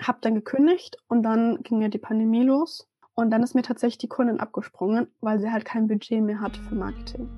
habe 0.00 0.18
dann 0.20 0.34
gekündigt 0.34 0.96
und 1.08 1.22
dann 1.22 1.62
ging 1.62 1.80
ja 1.82 1.88
die 1.88 1.98
Pandemie 1.98 2.44
los. 2.44 2.88
Und 3.14 3.30
dann 3.30 3.42
ist 3.42 3.54
mir 3.54 3.62
tatsächlich 3.62 3.98
die 3.98 4.08
Kundin 4.08 4.40
abgesprungen, 4.40 5.08
weil 5.20 5.38
sie 5.38 5.52
halt 5.52 5.64
kein 5.64 5.86
Budget 5.86 6.22
mehr 6.22 6.40
hatte 6.40 6.60
für 6.62 6.74
Marketing. 6.74 7.28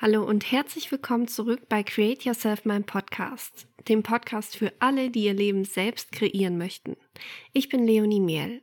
Hallo 0.00 0.22
und 0.22 0.52
herzlich 0.52 0.92
willkommen 0.92 1.26
zurück 1.26 1.68
bei 1.68 1.82
Create 1.82 2.24
Yourself, 2.24 2.64
mein 2.64 2.84
Podcast, 2.84 3.66
dem 3.88 4.04
Podcast 4.04 4.56
für 4.56 4.72
alle, 4.78 5.10
die 5.10 5.24
ihr 5.24 5.34
Leben 5.34 5.64
selbst 5.64 6.12
kreieren 6.12 6.56
möchten. 6.56 6.96
Ich 7.52 7.68
bin 7.68 7.84
Leonie 7.84 8.20
Mehl. 8.20 8.62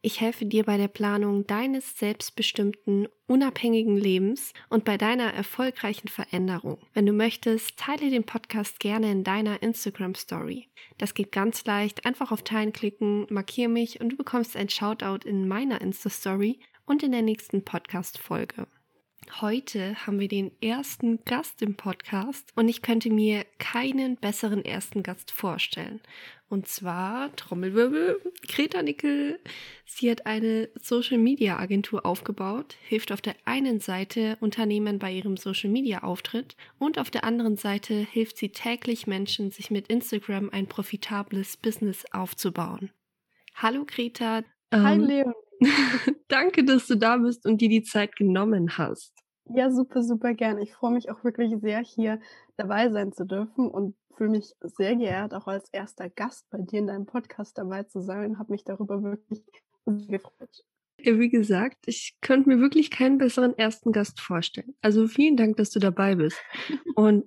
Ich 0.00 0.20
helfe 0.20 0.46
dir 0.46 0.62
bei 0.62 0.76
der 0.76 0.86
Planung 0.86 1.44
deines 1.44 1.98
selbstbestimmten, 1.98 3.08
unabhängigen 3.26 3.96
Lebens 3.96 4.52
und 4.68 4.84
bei 4.84 4.96
deiner 4.96 5.34
erfolgreichen 5.34 6.06
Veränderung. 6.06 6.78
Wenn 6.94 7.06
du 7.06 7.12
möchtest, 7.12 7.76
teile 7.76 8.08
den 8.08 8.22
Podcast 8.22 8.78
gerne 8.78 9.10
in 9.10 9.24
deiner 9.24 9.64
Instagram 9.64 10.14
Story. 10.14 10.68
Das 10.98 11.14
geht 11.14 11.32
ganz 11.32 11.64
leicht. 11.64 12.06
Einfach 12.06 12.30
auf 12.30 12.42
Teilen 12.42 12.72
klicken, 12.72 13.26
markiere 13.28 13.68
mich 13.68 14.00
und 14.00 14.10
du 14.10 14.16
bekommst 14.16 14.56
ein 14.56 14.68
Shoutout 14.68 15.28
in 15.28 15.48
meiner 15.48 15.80
Insta 15.80 16.10
Story 16.10 16.60
und 16.84 17.02
in 17.02 17.10
der 17.10 17.22
nächsten 17.22 17.64
Podcast 17.64 18.18
Folge. 18.18 18.68
Heute 19.40 20.06
haben 20.06 20.20
wir 20.20 20.28
den 20.28 20.50
ersten 20.62 21.22
Gast 21.24 21.60
im 21.60 21.74
Podcast 21.74 22.52
und 22.54 22.68
ich 22.68 22.80
könnte 22.80 23.10
mir 23.10 23.44
keinen 23.58 24.16
besseren 24.16 24.64
ersten 24.64 25.02
Gast 25.02 25.30
vorstellen. 25.30 26.00
Und 26.48 26.68
zwar, 26.68 27.34
Trommelwirbel, 27.36 28.20
Greta 28.46 28.82
Nickel. 28.82 29.38
Sie 29.84 30.10
hat 30.10 30.26
eine 30.26 30.68
Social 30.80 31.18
Media 31.18 31.58
Agentur 31.58 32.06
aufgebaut, 32.06 32.76
hilft 32.82 33.12
auf 33.12 33.20
der 33.20 33.34
einen 33.44 33.80
Seite 33.80 34.36
Unternehmen 34.40 34.98
bei 34.98 35.12
ihrem 35.12 35.36
Social 35.36 35.70
Media 35.70 36.02
Auftritt 36.02 36.56
und 36.78 36.98
auf 36.98 37.10
der 37.10 37.24
anderen 37.24 37.56
Seite 37.56 37.94
hilft 37.94 38.38
sie 38.38 38.50
täglich 38.50 39.06
Menschen, 39.06 39.50
sich 39.50 39.70
mit 39.70 39.88
Instagram 39.88 40.50
ein 40.50 40.66
profitables 40.66 41.56
Business 41.56 42.04
aufzubauen. 42.12 42.90
Hallo 43.56 43.84
Greta. 43.86 44.42
Hi 44.72 44.94
ähm, 44.94 45.00
Leon. 45.04 45.34
Danke, 46.28 46.64
dass 46.64 46.86
du 46.86 46.96
da 46.96 47.16
bist 47.16 47.46
und 47.46 47.60
dir 47.60 47.68
die 47.68 47.82
Zeit 47.82 48.16
genommen 48.16 48.78
hast. 48.78 49.12
Ja, 49.54 49.70
super, 49.70 50.02
super 50.02 50.34
gerne. 50.34 50.62
Ich 50.62 50.72
freue 50.72 50.92
mich 50.92 51.10
auch 51.10 51.22
wirklich 51.22 51.54
sehr, 51.60 51.80
hier 51.80 52.20
dabei 52.56 52.90
sein 52.90 53.12
zu 53.12 53.24
dürfen 53.24 53.68
und 53.68 53.94
fühle 54.16 54.30
mich 54.30 54.54
sehr 54.60 54.96
geehrt, 54.96 55.34
auch 55.34 55.46
als 55.46 55.68
erster 55.70 56.08
Gast 56.08 56.48
bei 56.50 56.58
dir 56.58 56.80
in 56.80 56.86
deinem 56.88 57.06
Podcast 57.06 57.56
dabei 57.58 57.84
zu 57.84 58.00
sein. 58.00 58.38
Habe 58.38 58.52
mich 58.52 58.64
darüber 58.64 59.02
wirklich 59.02 59.44
gefreut. 59.84 60.64
Ja, 60.98 61.18
wie 61.18 61.28
gesagt, 61.28 61.84
ich 61.86 62.16
könnte 62.22 62.48
mir 62.48 62.58
wirklich 62.58 62.90
keinen 62.90 63.18
besseren 63.18 63.56
ersten 63.56 63.92
Gast 63.92 64.20
vorstellen. 64.20 64.74
Also 64.80 65.06
vielen 65.06 65.36
Dank, 65.36 65.58
dass 65.58 65.70
du 65.70 65.78
dabei 65.78 66.16
bist. 66.16 66.38
Und 66.96 67.26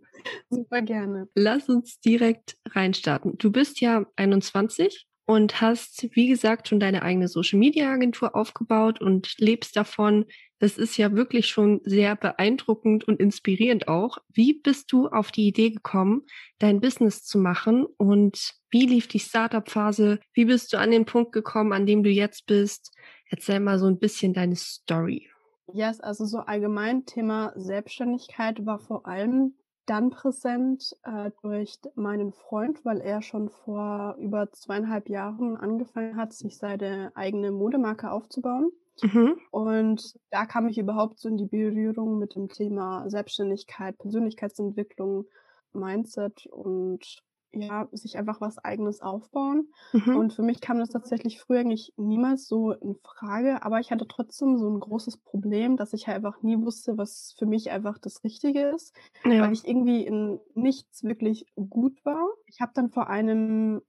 super 0.49 0.81
gerne. 0.81 1.29
Lass 1.35 1.69
uns 1.69 1.99
direkt 1.99 2.57
reinstarten. 2.69 3.37
Du 3.37 3.51
bist 3.51 3.79
ja 3.79 4.05
21 4.15 5.07
und 5.29 5.61
hast, 5.61 6.07
wie 6.15 6.27
gesagt, 6.27 6.67
schon 6.67 6.79
deine 6.79 7.03
eigene 7.03 7.27
Social 7.27 7.59
Media 7.59 7.91
Agentur 7.93 8.35
aufgebaut 8.35 8.99
und 8.99 9.37
lebst 9.37 9.75
davon. 9.75 10.25
Das 10.57 10.79
ist 10.79 10.97
ja 10.97 11.13
wirklich 11.13 11.45
schon 11.45 11.81
sehr 11.83 12.15
beeindruckend 12.15 13.07
und 13.07 13.19
inspirierend 13.19 13.87
auch. 13.87 14.17
Wie 14.33 14.55
bist 14.55 14.91
du 14.91 15.07
auf 15.07 15.31
die 15.31 15.45
Idee 15.45 15.69
gekommen, 15.69 16.23
dein 16.57 16.81
Business 16.81 17.23
zu 17.25 17.37
machen 17.37 17.85
und 17.97 18.55
wie 18.71 18.87
lief 18.87 19.07
die 19.07 19.19
Startup-Phase? 19.19 20.19
Wie 20.33 20.45
bist 20.45 20.73
du 20.73 20.79
an 20.79 20.89
den 20.89 21.05
Punkt 21.05 21.31
gekommen, 21.31 21.73
an 21.73 21.85
dem 21.85 22.01
du 22.01 22.09
jetzt 22.09 22.47
bist? 22.47 22.91
Erzähl 23.29 23.59
mal 23.59 23.77
so 23.77 23.85
ein 23.85 23.99
bisschen 23.99 24.33
deine 24.33 24.55
Story. 24.55 25.29
Ja, 25.71 25.89
yes, 25.89 25.99
also 25.99 26.25
so 26.25 26.39
allgemein 26.39 27.05
Thema 27.05 27.53
Selbstständigkeit 27.55 28.65
war 28.65 28.79
vor 28.79 29.05
allem 29.05 29.53
dann 29.89 30.11
präsent 30.11 30.95
äh, 31.03 31.31
durch 31.41 31.79
meinen 31.95 32.31
Freund, 32.31 32.85
weil 32.85 33.01
er 33.01 33.21
schon 33.21 33.49
vor 33.49 34.15
über 34.19 34.51
zweieinhalb 34.51 35.09
Jahren 35.09 35.57
angefangen 35.57 36.15
hat, 36.15 36.33
sich 36.33 36.57
seine 36.57 37.11
eigene 37.15 37.51
Modemarke 37.51 38.11
aufzubauen. 38.11 38.71
Mhm. 39.01 39.39
Und 39.49 40.19
da 40.29 40.45
kam 40.45 40.67
ich 40.67 40.77
überhaupt 40.77 41.19
so 41.19 41.29
in 41.29 41.37
die 41.37 41.45
Berührung 41.45 42.19
mit 42.19 42.35
dem 42.35 42.49
Thema 42.49 43.09
Selbstständigkeit, 43.09 43.97
Persönlichkeitsentwicklung, 43.97 45.25
Mindset 45.73 46.45
und 46.47 47.23
ja, 47.51 47.87
sich 47.91 48.17
einfach 48.17 48.41
was 48.41 48.57
Eigenes 48.59 49.01
aufbauen. 49.01 49.69
Mhm. 49.93 50.15
Und 50.15 50.33
für 50.33 50.43
mich 50.43 50.61
kam 50.61 50.79
das 50.79 50.89
tatsächlich 50.89 51.39
früher 51.39 51.59
eigentlich 51.59 51.93
niemals 51.97 52.47
so 52.47 52.71
in 52.71 52.95
Frage, 52.95 53.63
aber 53.63 53.79
ich 53.79 53.91
hatte 53.91 54.07
trotzdem 54.07 54.57
so 54.57 54.69
ein 54.69 54.79
großes 54.79 55.17
Problem, 55.17 55.77
dass 55.77 55.93
ich 55.93 56.07
halt 56.07 56.17
einfach 56.17 56.41
nie 56.41 56.59
wusste, 56.59 56.97
was 56.97 57.35
für 57.37 57.45
mich 57.45 57.71
einfach 57.71 57.97
das 57.97 58.23
Richtige 58.23 58.69
ist, 58.69 58.95
ja. 59.25 59.41
weil 59.41 59.53
ich 59.53 59.67
irgendwie 59.67 60.05
in 60.05 60.39
nichts 60.53 61.03
wirklich 61.03 61.45
gut 61.55 62.03
war. 62.05 62.27
Ich 62.45 62.61
habe 62.61 62.71
dann 62.75 62.89
vor 62.89 63.07
einem 63.07 63.81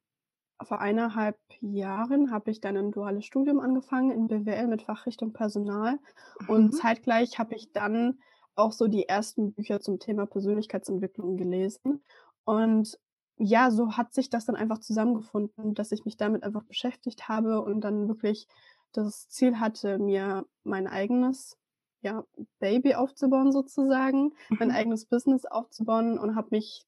vor 0.62 0.80
eineinhalb 0.80 1.38
Jahren 1.60 2.30
habe 2.30 2.50
ich 2.50 2.60
dann 2.60 2.76
ein 2.76 2.90
duales 2.90 3.24
Studium 3.24 3.60
angefangen 3.60 4.10
in 4.10 4.28
BWL 4.28 4.66
mit 4.66 4.82
Fachrichtung 4.82 5.32
Personal 5.32 5.98
mhm. 6.40 6.48
und 6.48 6.72
zeitgleich 6.72 7.38
habe 7.38 7.54
ich 7.54 7.72
dann 7.72 8.18
auch 8.56 8.72
so 8.72 8.86
die 8.86 9.08
ersten 9.08 9.52
Bücher 9.52 9.80
zum 9.80 9.98
Thema 9.98 10.26
Persönlichkeitsentwicklung 10.26 11.36
gelesen 11.36 12.02
und 12.44 12.98
ja, 13.42 13.70
so 13.70 13.96
hat 13.96 14.12
sich 14.12 14.28
das 14.28 14.44
dann 14.44 14.54
einfach 14.54 14.78
zusammengefunden, 14.78 15.74
dass 15.74 15.92
ich 15.92 16.04
mich 16.04 16.18
damit 16.18 16.44
einfach 16.44 16.62
beschäftigt 16.64 17.28
habe 17.28 17.62
und 17.62 17.80
dann 17.80 18.06
wirklich 18.06 18.46
das 18.92 19.28
Ziel 19.28 19.58
hatte, 19.58 19.98
mir 19.98 20.44
mein 20.62 20.86
eigenes 20.86 21.56
ja, 22.02 22.24
Baby 22.58 22.94
aufzubauen 22.94 23.50
sozusagen, 23.50 24.32
mein 24.50 24.68
mhm. 24.68 24.74
eigenes 24.74 25.06
Business 25.06 25.46
aufzubauen 25.46 26.18
und 26.18 26.36
habe 26.36 26.48
mich 26.50 26.84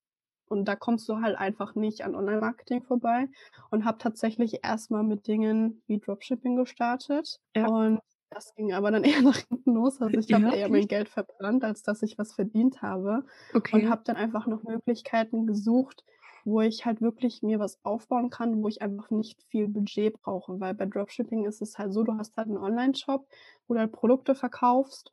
und 0.46 0.66
da 0.66 0.76
kommst 0.76 1.08
du 1.08 1.22
halt 1.22 1.38
einfach 1.38 1.74
nicht 1.74 2.04
an 2.04 2.14
Online-Marketing 2.14 2.82
vorbei 2.82 3.28
und 3.70 3.86
habe 3.86 3.96
tatsächlich 3.96 4.62
erstmal 4.62 5.02
mit 5.02 5.26
Dingen 5.26 5.82
wie 5.86 5.98
Dropshipping 5.98 6.56
gestartet 6.56 7.40
ja. 7.56 7.66
und 7.66 8.00
das 8.28 8.54
ging 8.54 8.74
aber 8.74 8.90
dann 8.90 9.04
eher 9.04 9.22
nach 9.22 9.38
hinten 9.38 9.72
los. 9.72 10.02
Also 10.02 10.18
ich 10.18 10.30
habe 10.32 10.44
ja, 10.44 10.52
eher 10.52 10.68
mein 10.68 10.86
Geld 10.86 11.08
verbrannt, 11.08 11.64
als 11.64 11.82
dass 11.82 12.02
ich 12.02 12.18
was 12.18 12.34
verdient 12.34 12.82
habe. 12.82 13.24
Okay. 13.54 13.76
Und 13.76 13.90
habe 13.90 14.02
dann 14.04 14.16
einfach 14.16 14.46
noch 14.46 14.62
Möglichkeiten 14.62 15.46
gesucht, 15.46 16.04
wo 16.44 16.60
ich 16.60 16.84
halt 16.84 17.00
wirklich 17.00 17.42
mir 17.42 17.58
was 17.58 17.78
aufbauen 17.84 18.30
kann, 18.30 18.62
wo 18.62 18.68
ich 18.68 18.82
einfach 18.82 19.10
nicht 19.10 19.42
viel 19.44 19.68
Budget 19.68 20.20
brauche, 20.20 20.60
weil 20.60 20.74
bei 20.74 20.86
Dropshipping 20.86 21.44
ist 21.44 21.62
es 21.62 21.78
halt 21.78 21.92
so, 21.92 22.02
du 22.02 22.14
hast 22.14 22.36
halt 22.36 22.48
einen 22.48 22.58
Online-Shop, 22.58 23.26
wo 23.66 23.74
du 23.74 23.80
halt 23.80 23.92
Produkte 23.92 24.34
verkaufst 24.34 25.12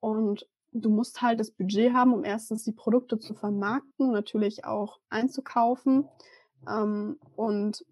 und 0.00 0.46
du 0.72 0.90
musst 0.90 1.22
halt 1.22 1.40
das 1.40 1.52
Budget 1.52 1.92
haben, 1.92 2.12
um 2.12 2.24
erstens 2.24 2.64
die 2.64 2.72
Produkte 2.72 3.18
zu 3.18 3.34
vermarkten, 3.34 4.10
natürlich 4.10 4.64
auch 4.64 4.98
einzukaufen 5.08 6.08
ähm, 6.68 7.18
und 7.36 7.84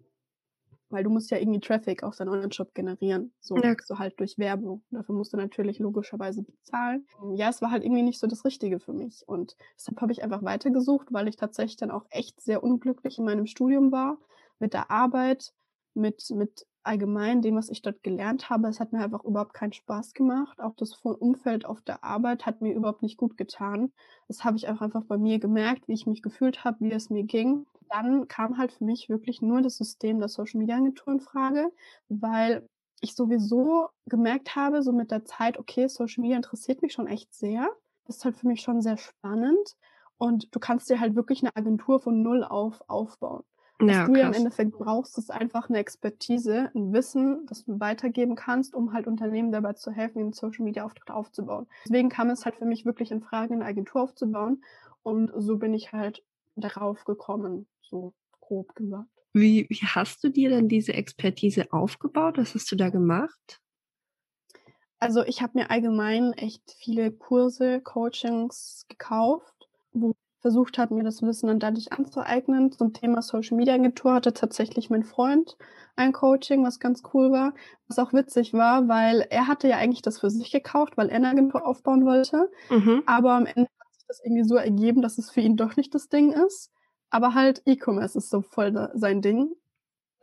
weil 0.93 1.03
du 1.03 1.09
musst 1.09 1.31
ja 1.31 1.37
irgendwie 1.37 1.59
Traffic 1.59 2.03
auf 2.03 2.15
deinen 2.15 2.29
Online-Shop 2.29 2.73
generieren, 2.73 3.33
so, 3.39 3.57
ja. 3.57 3.75
so 3.83 3.99
halt 3.99 4.19
durch 4.19 4.37
Werbung. 4.37 4.83
Dafür 4.91 5.15
musst 5.15 5.33
du 5.33 5.37
natürlich 5.37 5.79
logischerweise 5.79 6.43
bezahlen. 6.43 7.05
Ja, 7.35 7.49
es 7.49 7.61
war 7.61 7.71
halt 7.71 7.83
irgendwie 7.83 8.03
nicht 8.03 8.19
so 8.19 8.27
das 8.27 8.45
Richtige 8.45 8.79
für 8.79 8.93
mich 8.93 9.23
und 9.27 9.57
deshalb 9.75 9.99
habe 10.01 10.11
ich 10.11 10.23
einfach 10.23 10.43
weitergesucht, 10.43 11.07
weil 11.11 11.27
ich 11.27 11.35
tatsächlich 11.35 11.77
dann 11.77 11.91
auch 11.91 12.05
echt 12.09 12.39
sehr 12.41 12.63
unglücklich 12.63 13.17
in 13.17 13.25
meinem 13.25 13.47
Studium 13.47 13.91
war, 13.91 14.17
mit 14.59 14.73
der 14.73 14.91
Arbeit, 14.91 15.53
mit, 15.93 16.29
mit 16.29 16.65
allgemein 16.83 17.41
dem, 17.41 17.55
was 17.55 17.69
ich 17.69 17.81
dort 17.81 18.03
gelernt 18.03 18.49
habe. 18.49 18.67
Es 18.67 18.79
hat 18.79 18.91
mir 18.91 19.03
einfach 19.03 19.23
überhaupt 19.23 19.53
keinen 19.53 19.73
Spaß 19.73 20.13
gemacht. 20.13 20.59
Auch 20.59 20.75
das 20.75 20.93
Umfeld 20.93 21.65
auf 21.65 21.81
der 21.81 22.03
Arbeit 22.03 22.45
hat 22.45 22.61
mir 22.61 22.73
überhaupt 22.73 23.01
nicht 23.01 23.17
gut 23.17 23.37
getan. 23.37 23.91
Das 24.27 24.43
habe 24.43 24.57
ich 24.57 24.67
auch 24.67 24.81
einfach 24.81 25.05
bei 25.05 25.17
mir 25.17 25.39
gemerkt, 25.39 25.87
wie 25.87 25.93
ich 25.93 26.05
mich 26.05 26.21
gefühlt 26.21 26.63
habe, 26.63 26.77
wie 26.81 26.91
es 26.91 27.09
mir 27.09 27.23
ging 27.23 27.65
dann 27.93 28.27
kam 28.27 28.57
halt 28.57 28.71
für 28.71 28.83
mich 28.83 29.07
wirklich 29.07 29.41
nur 29.41 29.61
das 29.61 29.77
System 29.77 30.19
der 30.19 30.27
Social 30.27 30.59
Media 30.59 30.77
Agentur 30.77 31.13
in 31.13 31.19
Frage, 31.19 31.71
weil 32.09 32.67
ich 33.01 33.15
sowieso 33.15 33.89
gemerkt 34.05 34.55
habe, 34.55 34.81
so 34.81 34.91
mit 34.91 35.11
der 35.11 35.25
Zeit, 35.25 35.59
okay, 35.59 35.87
Social 35.87 36.21
Media 36.21 36.37
interessiert 36.37 36.81
mich 36.81 36.93
schon 36.93 37.07
echt 37.07 37.33
sehr. 37.35 37.69
Das 38.05 38.17
ist 38.17 38.25
halt 38.25 38.35
für 38.35 38.47
mich 38.47 38.61
schon 38.61 38.81
sehr 38.81 38.97
spannend. 38.97 39.75
Und 40.17 40.53
du 40.55 40.59
kannst 40.59 40.89
dir 40.89 40.99
halt 40.99 41.15
wirklich 41.15 41.43
eine 41.43 41.55
Agentur 41.55 41.99
von 41.99 42.23
null 42.23 42.43
auf 42.43 42.81
aufbauen. 42.87 43.43
Was 43.79 43.91
ja, 43.91 44.05
du 44.05 44.15
ja 44.15 44.27
im 44.27 44.33
Endeffekt 44.33 44.71
brauchst, 44.71 45.17
ist 45.17 45.31
einfach 45.31 45.69
eine 45.69 45.79
Expertise, 45.79 46.71
ein 46.73 46.93
Wissen, 46.93 47.45
das 47.47 47.65
du 47.65 47.79
weitergeben 47.79 48.35
kannst, 48.35 48.73
um 48.73 48.93
halt 48.93 49.07
Unternehmen 49.07 49.51
dabei 49.51 49.73
zu 49.73 49.91
helfen, 49.91 50.19
den 50.19 50.33
Social 50.33 50.63
Media 50.63 50.85
Auftritt 50.85 51.11
aufzubauen. 51.11 51.67
Deswegen 51.85 52.09
kam 52.09 52.29
es 52.29 52.45
halt 52.45 52.55
für 52.55 52.65
mich 52.65 52.85
wirklich 52.85 53.11
in 53.11 53.21
Frage, 53.21 53.53
eine 53.53 53.65
Agentur 53.65 54.01
aufzubauen. 54.01 54.63
Und 55.01 55.31
so 55.35 55.57
bin 55.57 55.73
ich 55.73 55.91
halt 55.91 56.23
darauf 56.55 57.03
gekommen 57.03 57.67
so 57.93 58.13
grob 58.41 58.73
gesagt. 58.75 59.09
Wie, 59.33 59.67
wie 59.69 59.85
hast 59.85 60.23
du 60.23 60.29
dir 60.29 60.49
denn 60.49 60.67
diese 60.67 60.93
Expertise 60.93 61.71
aufgebaut? 61.71 62.37
Was 62.37 62.55
hast 62.55 62.71
du 62.71 62.75
da 62.75 62.89
gemacht? 62.89 63.61
Also 64.99 65.23
ich 65.23 65.41
habe 65.41 65.59
mir 65.59 65.69
allgemein 65.69 66.33
echt 66.33 66.75
viele 66.77 67.11
Kurse, 67.11 67.81
Coachings 67.81 68.85
gekauft, 68.87 69.69
wo 69.91 70.13
versucht 70.39 70.77
habe, 70.77 70.93
mir 70.93 71.03
das 71.03 71.21
Wissen 71.21 71.47
dann 71.47 71.59
dadurch 71.59 71.93
anzueignen. 71.93 72.71
Zum 72.71 72.93
Thema 72.93 73.21
Social 73.21 73.57
Media 73.57 73.75
Agentur 73.75 74.13
hatte 74.13 74.33
tatsächlich 74.33 74.89
mein 74.89 75.03
Freund 75.03 75.57
ein 75.95 76.11
Coaching, 76.11 76.63
was 76.63 76.79
ganz 76.79 77.01
cool 77.13 77.31
war, 77.31 77.53
was 77.87 77.97
auch 77.97 78.11
witzig 78.11 78.53
war, 78.53 78.89
weil 78.89 79.25
er 79.29 79.47
hatte 79.47 79.69
ja 79.69 79.77
eigentlich 79.77 80.01
das 80.01 80.19
für 80.19 80.29
sich 80.29 80.51
gekauft, 80.51 80.97
weil 80.97 81.09
er 81.09 81.15
eine 81.15 81.29
Agentur 81.29 81.65
aufbauen 81.65 82.05
wollte. 82.05 82.51
Mhm. 82.69 83.03
Aber 83.05 83.33
am 83.33 83.45
Ende 83.45 83.69
hat 83.79 83.93
sich 83.93 84.05
das 84.07 84.21
irgendwie 84.23 84.43
so 84.43 84.55
ergeben, 84.55 85.01
dass 85.01 85.17
es 85.17 85.31
für 85.31 85.41
ihn 85.41 85.55
doch 85.55 85.77
nicht 85.77 85.95
das 85.95 86.09
Ding 86.09 86.33
ist. 86.33 86.71
Aber 87.13 87.33
halt 87.33 87.61
E-Commerce 87.65 88.17
ist 88.17 88.29
so 88.29 88.41
voll 88.41 88.89
sein 88.95 89.21
Ding 89.21 89.55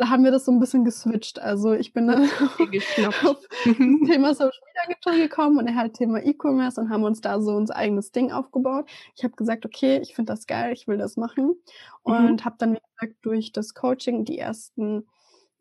da 0.00 0.08
haben 0.08 0.25
wir 0.25 0.31
das 0.31 0.46
so 0.46 0.52
ein 0.52 0.60
bisschen 0.60 0.87
geswitcht. 0.87 1.38
Also 1.40 1.75
ich 1.75 1.92
bin 1.92 2.06
dann 2.06 2.22
auf 3.06 3.16
das 3.22 3.48
Thema 3.76 4.34
Social 4.34 4.50
Media 4.88 5.22
gekommen 5.22 5.58
und 5.58 5.66
er 5.66 5.76
halt 5.76 5.92
Thema 5.92 6.25
E-Commerce 6.25 6.81
und 6.81 6.88
haben 6.88 7.04
uns 7.04 7.20
da 7.20 7.38
so 7.38 7.54
unser 7.54 7.76
eigenes 7.76 8.10
Ding 8.10 8.32
aufgebaut. 8.32 8.88
Ich 9.14 9.25
habe 9.25 9.37
gesagt, 9.37 9.66
okay, 9.66 9.98
ich 10.00 10.14
finde 10.14 10.32
das 10.32 10.46
geil, 10.46 10.72
ich 10.72 10.88
will 10.88 10.96
das 10.96 11.19
machen 11.19 11.54
und 12.02 12.40
mhm. 12.40 12.44
habe 12.46 12.56
dann, 12.58 12.72
wie 12.72 12.81
gesagt, 12.98 13.19
durch 13.20 13.52
das 13.52 13.75
Coaching 13.75 14.25
die 14.25 14.38
ersten 14.38 15.06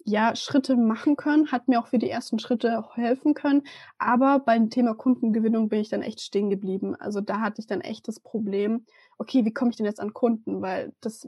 ja, 0.05 0.33
Schritte 0.37 0.77
machen 0.77 1.17
können, 1.17 1.51
hat 1.51 1.67
mir 1.67 1.77
auch 1.77 1.87
für 1.87 1.99
die 1.99 2.09
ersten 2.09 2.39
Schritte 2.39 2.85
helfen 2.93 3.33
können. 3.33 3.63
Aber 3.97 4.39
beim 4.39 4.69
Thema 4.69 4.95
Kundengewinnung 4.95 5.67
bin 5.67 5.81
ich 5.81 5.89
dann 5.89 6.01
echt 6.01 6.21
stehen 6.21 6.49
geblieben. 6.49 6.95
Also 6.95 7.19
da 7.19 7.41
hatte 7.41 7.59
ich 7.59 7.67
dann 7.67 7.81
echt 7.81 8.07
das 8.07 8.21
Problem, 8.21 8.85
okay, 9.19 9.45
wie 9.45 9.53
komme 9.53 9.69
ich 9.69 9.77
denn 9.77 9.85
jetzt 9.85 9.99
an 9.99 10.13
Kunden? 10.13 10.61
Weil 10.61 10.93
das 11.01 11.27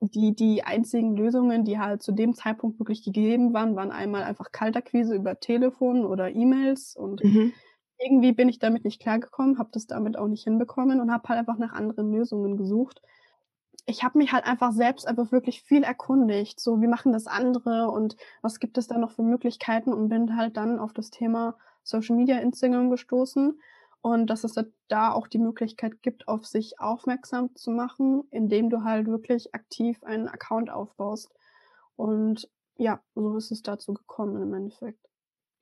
die, 0.00 0.34
die 0.34 0.64
einzigen 0.64 1.16
Lösungen, 1.16 1.64
die 1.64 1.78
halt 1.78 2.02
zu 2.02 2.12
dem 2.12 2.34
Zeitpunkt 2.34 2.78
wirklich 2.78 3.02
gegeben 3.02 3.54
waren, 3.54 3.76
waren 3.76 3.90
einmal 3.90 4.22
einfach 4.22 4.52
Kaltakquise 4.52 5.14
über 5.14 5.38
Telefon 5.40 6.04
oder 6.04 6.30
E-Mails 6.30 6.96
und 6.96 7.22
mhm. 7.24 7.52
irgendwie 7.98 8.32
bin 8.32 8.48
ich 8.48 8.58
damit 8.58 8.84
nicht 8.84 9.00
klargekommen, 9.00 9.58
habe 9.58 9.70
das 9.72 9.86
damit 9.86 10.18
auch 10.18 10.28
nicht 10.28 10.44
hinbekommen 10.44 11.00
und 11.00 11.12
habe 11.12 11.28
halt 11.28 11.38
einfach 11.38 11.58
nach 11.58 11.72
anderen 11.72 12.12
Lösungen 12.12 12.56
gesucht. 12.56 13.00
Ich 13.86 14.02
habe 14.02 14.18
mich 14.18 14.32
halt 14.32 14.46
einfach 14.46 14.72
selbst 14.72 15.06
einfach 15.06 15.30
wirklich 15.30 15.62
viel 15.62 15.82
erkundigt, 15.82 16.58
so 16.58 16.80
wie 16.80 16.86
machen 16.86 17.12
das 17.12 17.26
andere 17.26 17.90
und 17.90 18.16
was 18.42 18.58
gibt 18.58 18.78
es 18.78 18.88
da 18.88 18.98
noch 18.98 19.10
für 19.10 19.22
Möglichkeiten 19.22 19.92
und 19.92 20.08
bin 20.08 20.36
halt 20.36 20.56
dann 20.56 20.78
auf 20.78 20.92
das 20.92 21.10
Thema 21.10 21.56
Social 21.82 22.16
Media 22.16 22.38
Instagram 22.38 22.90
gestoßen 22.90 23.58
und 24.04 24.26
dass 24.26 24.44
es 24.44 24.54
da 24.88 25.12
auch 25.12 25.28
die 25.28 25.38
Möglichkeit 25.38 26.02
gibt, 26.02 26.28
auf 26.28 26.44
sich 26.44 26.78
aufmerksam 26.78 27.56
zu 27.56 27.70
machen, 27.70 28.24
indem 28.30 28.68
du 28.68 28.84
halt 28.84 29.06
wirklich 29.06 29.54
aktiv 29.54 30.04
einen 30.04 30.28
Account 30.28 30.68
aufbaust. 30.68 31.32
Und 31.96 32.46
ja, 32.76 33.00
so 33.14 33.38
ist 33.38 33.50
es 33.50 33.62
dazu 33.62 33.94
gekommen 33.94 34.42
im 34.42 34.52
Endeffekt. 34.52 35.00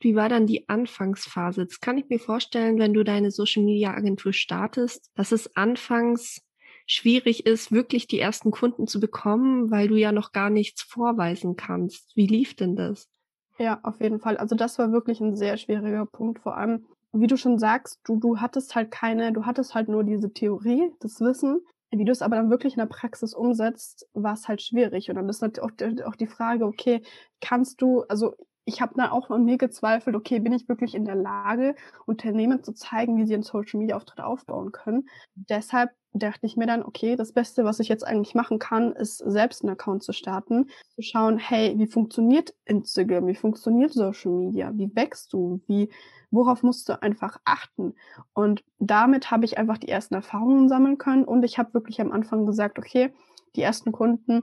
Wie 0.00 0.16
war 0.16 0.28
dann 0.28 0.48
die 0.48 0.68
Anfangsphase? 0.68 1.62
Jetzt 1.62 1.80
kann 1.80 1.98
ich 1.98 2.08
mir 2.08 2.18
vorstellen, 2.18 2.80
wenn 2.80 2.92
du 2.92 3.04
deine 3.04 3.30
Social 3.30 3.62
Media 3.62 3.94
Agentur 3.94 4.32
startest, 4.32 5.12
dass 5.14 5.30
es 5.30 5.54
anfangs 5.54 6.42
schwierig 6.88 7.46
ist, 7.46 7.70
wirklich 7.70 8.08
die 8.08 8.18
ersten 8.18 8.50
Kunden 8.50 8.88
zu 8.88 8.98
bekommen, 8.98 9.70
weil 9.70 9.86
du 9.86 9.94
ja 9.94 10.10
noch 10.10 10.32
gar 10.32 10.50
nichts 10.50 10.82
vorweisen 10.82 11.54
kannst. 11.54 12.16
Wie 12.16 12.26
lief 12.26 12.56
denn 12.56 12.74
das? 12.74 13.08
Ja, 13.56 13.78
auf 13.84 14.00
jeden 14.00 14.18
Fall. 14.18 14.36
Also 14.36 14.56
das 14.56 14.80
war 14.80 14.90
wirklich 14.90 15.20
ein 15.20 15.36
sehr 15.36 15.56
schwieriger 15.58 16.06
Punkt, 16.06 16.40
vor 16.40 16.56
allem 16.56 16.86
wie 17.12 17.26
du 17.26 17.36
schon 17.36 17.58
sagst, 17.58 18.00
du, 18.04 18.18
du 18.18 18.40
hattest 18.40 18.74
halt 18.74 18.90
keine, 18.90 19.32
du 19.32 19.44
hattest 19.44 19.74
halt 19.74 19.88
nur 19.88 20.04
diese 20.04 20.32
Theorie, 20.32 20.92
das 21.00 21.20
Wissen. 21.20 21.60
Wie 21.90 22.04
du 22.06 22.12
es 22.12 22.22
aber 22.22 22.36
dann 22.36 22.50
wirklich 22.50 22.72
in 22.74 22.78
der 22.78 22.86
Praxis 22.86 23.34
umsetzt, 23.34 24.08
war 24.14 24.32
es 24.32 24.48
halt 24.48 24.62
schwierig. 24.62 25.10
Und 25.10 25.16
dann 25.16 25.28
ist 25.28 25.42
natürlich 25.42 26.02
auch, 26.02 26.08
auch 26.08 26.16
die 26.16 26.26
Frage, 26.26 26.64
okay, 26.64 27.02
kannst 27.42 27.82
du, 27.82 28.02
also 28.08 28.34
ich 28.64 28.80
habe 28.80 28.94
dann 28.96 29.10
auch 29.10 29.30
an 29.30 29.44
mir 29.44 29.58
gezweifelt, 29.58 30.16
okay, 30.16 30.38
bin 30.38 30.52
ich 30.52 30.68
wirklich 30.68 30.94
in 30.94 31.04
der 31.04 31.16
Lage, 31.16 31.74
Unternehmen 32.06 32.62
zu 32.62 32.72
zeigen, 32.72 33.18
wie 33.18 33.26
sie 33.26 33.34
einen 33.34 33.42
Social 33.42 33.78
Media 33.80 33.96
Auftritt 33.96 34.20
aufbauen 34.20 34.72
können. 34.72 35.08
Deshalb 35.34 35.90
dachte 36.12 36.46
ich 36.46 36.56
mir 36.56 36.66
dann, 36.66 36.82
okay, 36.82 37.16
das 37.16 37.32
Beste, 37.32 37.64
was 37.64 37.80
ich 37.80 37.88
jetzt 37.88 38.06
eigentlich 38.06 38.34
machen 38.34 38.58
kann, 38.58 38.92
ist 38.92 39.18
selbst 39.18 39.62
einen 39.62 39.72
Account 39.72 40.02
zu 40.02 40.12
starten, 40.12 40.68
zu 40.94 41.02
schauen, 41.02 41.38
hey, 41.38 41.74
wie 41.78 41.86
funktioniert 41.86 42.54
Instagram, 42.64 43.26
wie 43.26 43.34
funktioniert 43.34 43.92
Social 43.92 44.32
Media, 44.32 44.70
wie 44.74 44.94
wächst 44.94 45.32
du, 45.32 45.60
wie 45.66 45.88
worauf 46.32 46.64
musst 46.64 46.88
du 46.88 47.00
einfach 47.00 47.38
achten? 47.44 47.94
Und 48.32 48.64
damit 48.80 49.30
habe 49.30 49.44
ich 49.44 49.58
einfach 49.58 49.78
die 49.78 49.88
ersten 49.88 50.14
Erfahrungen 50.14 50.68
sammeln 50.68 50.98
können 50.98 51.24
und 51.24 51.44
ich 51.44 51.58
habe 51.58 51.74
wirklich 51.74 52.00
am 52.00 52.10
Anfang 52.10 52.46
gesagt, 52.46 52.78
okay, 52.78 53.12
die 53.54 53.62
ersten 53.62 53.92
Kunden 53.92 54.42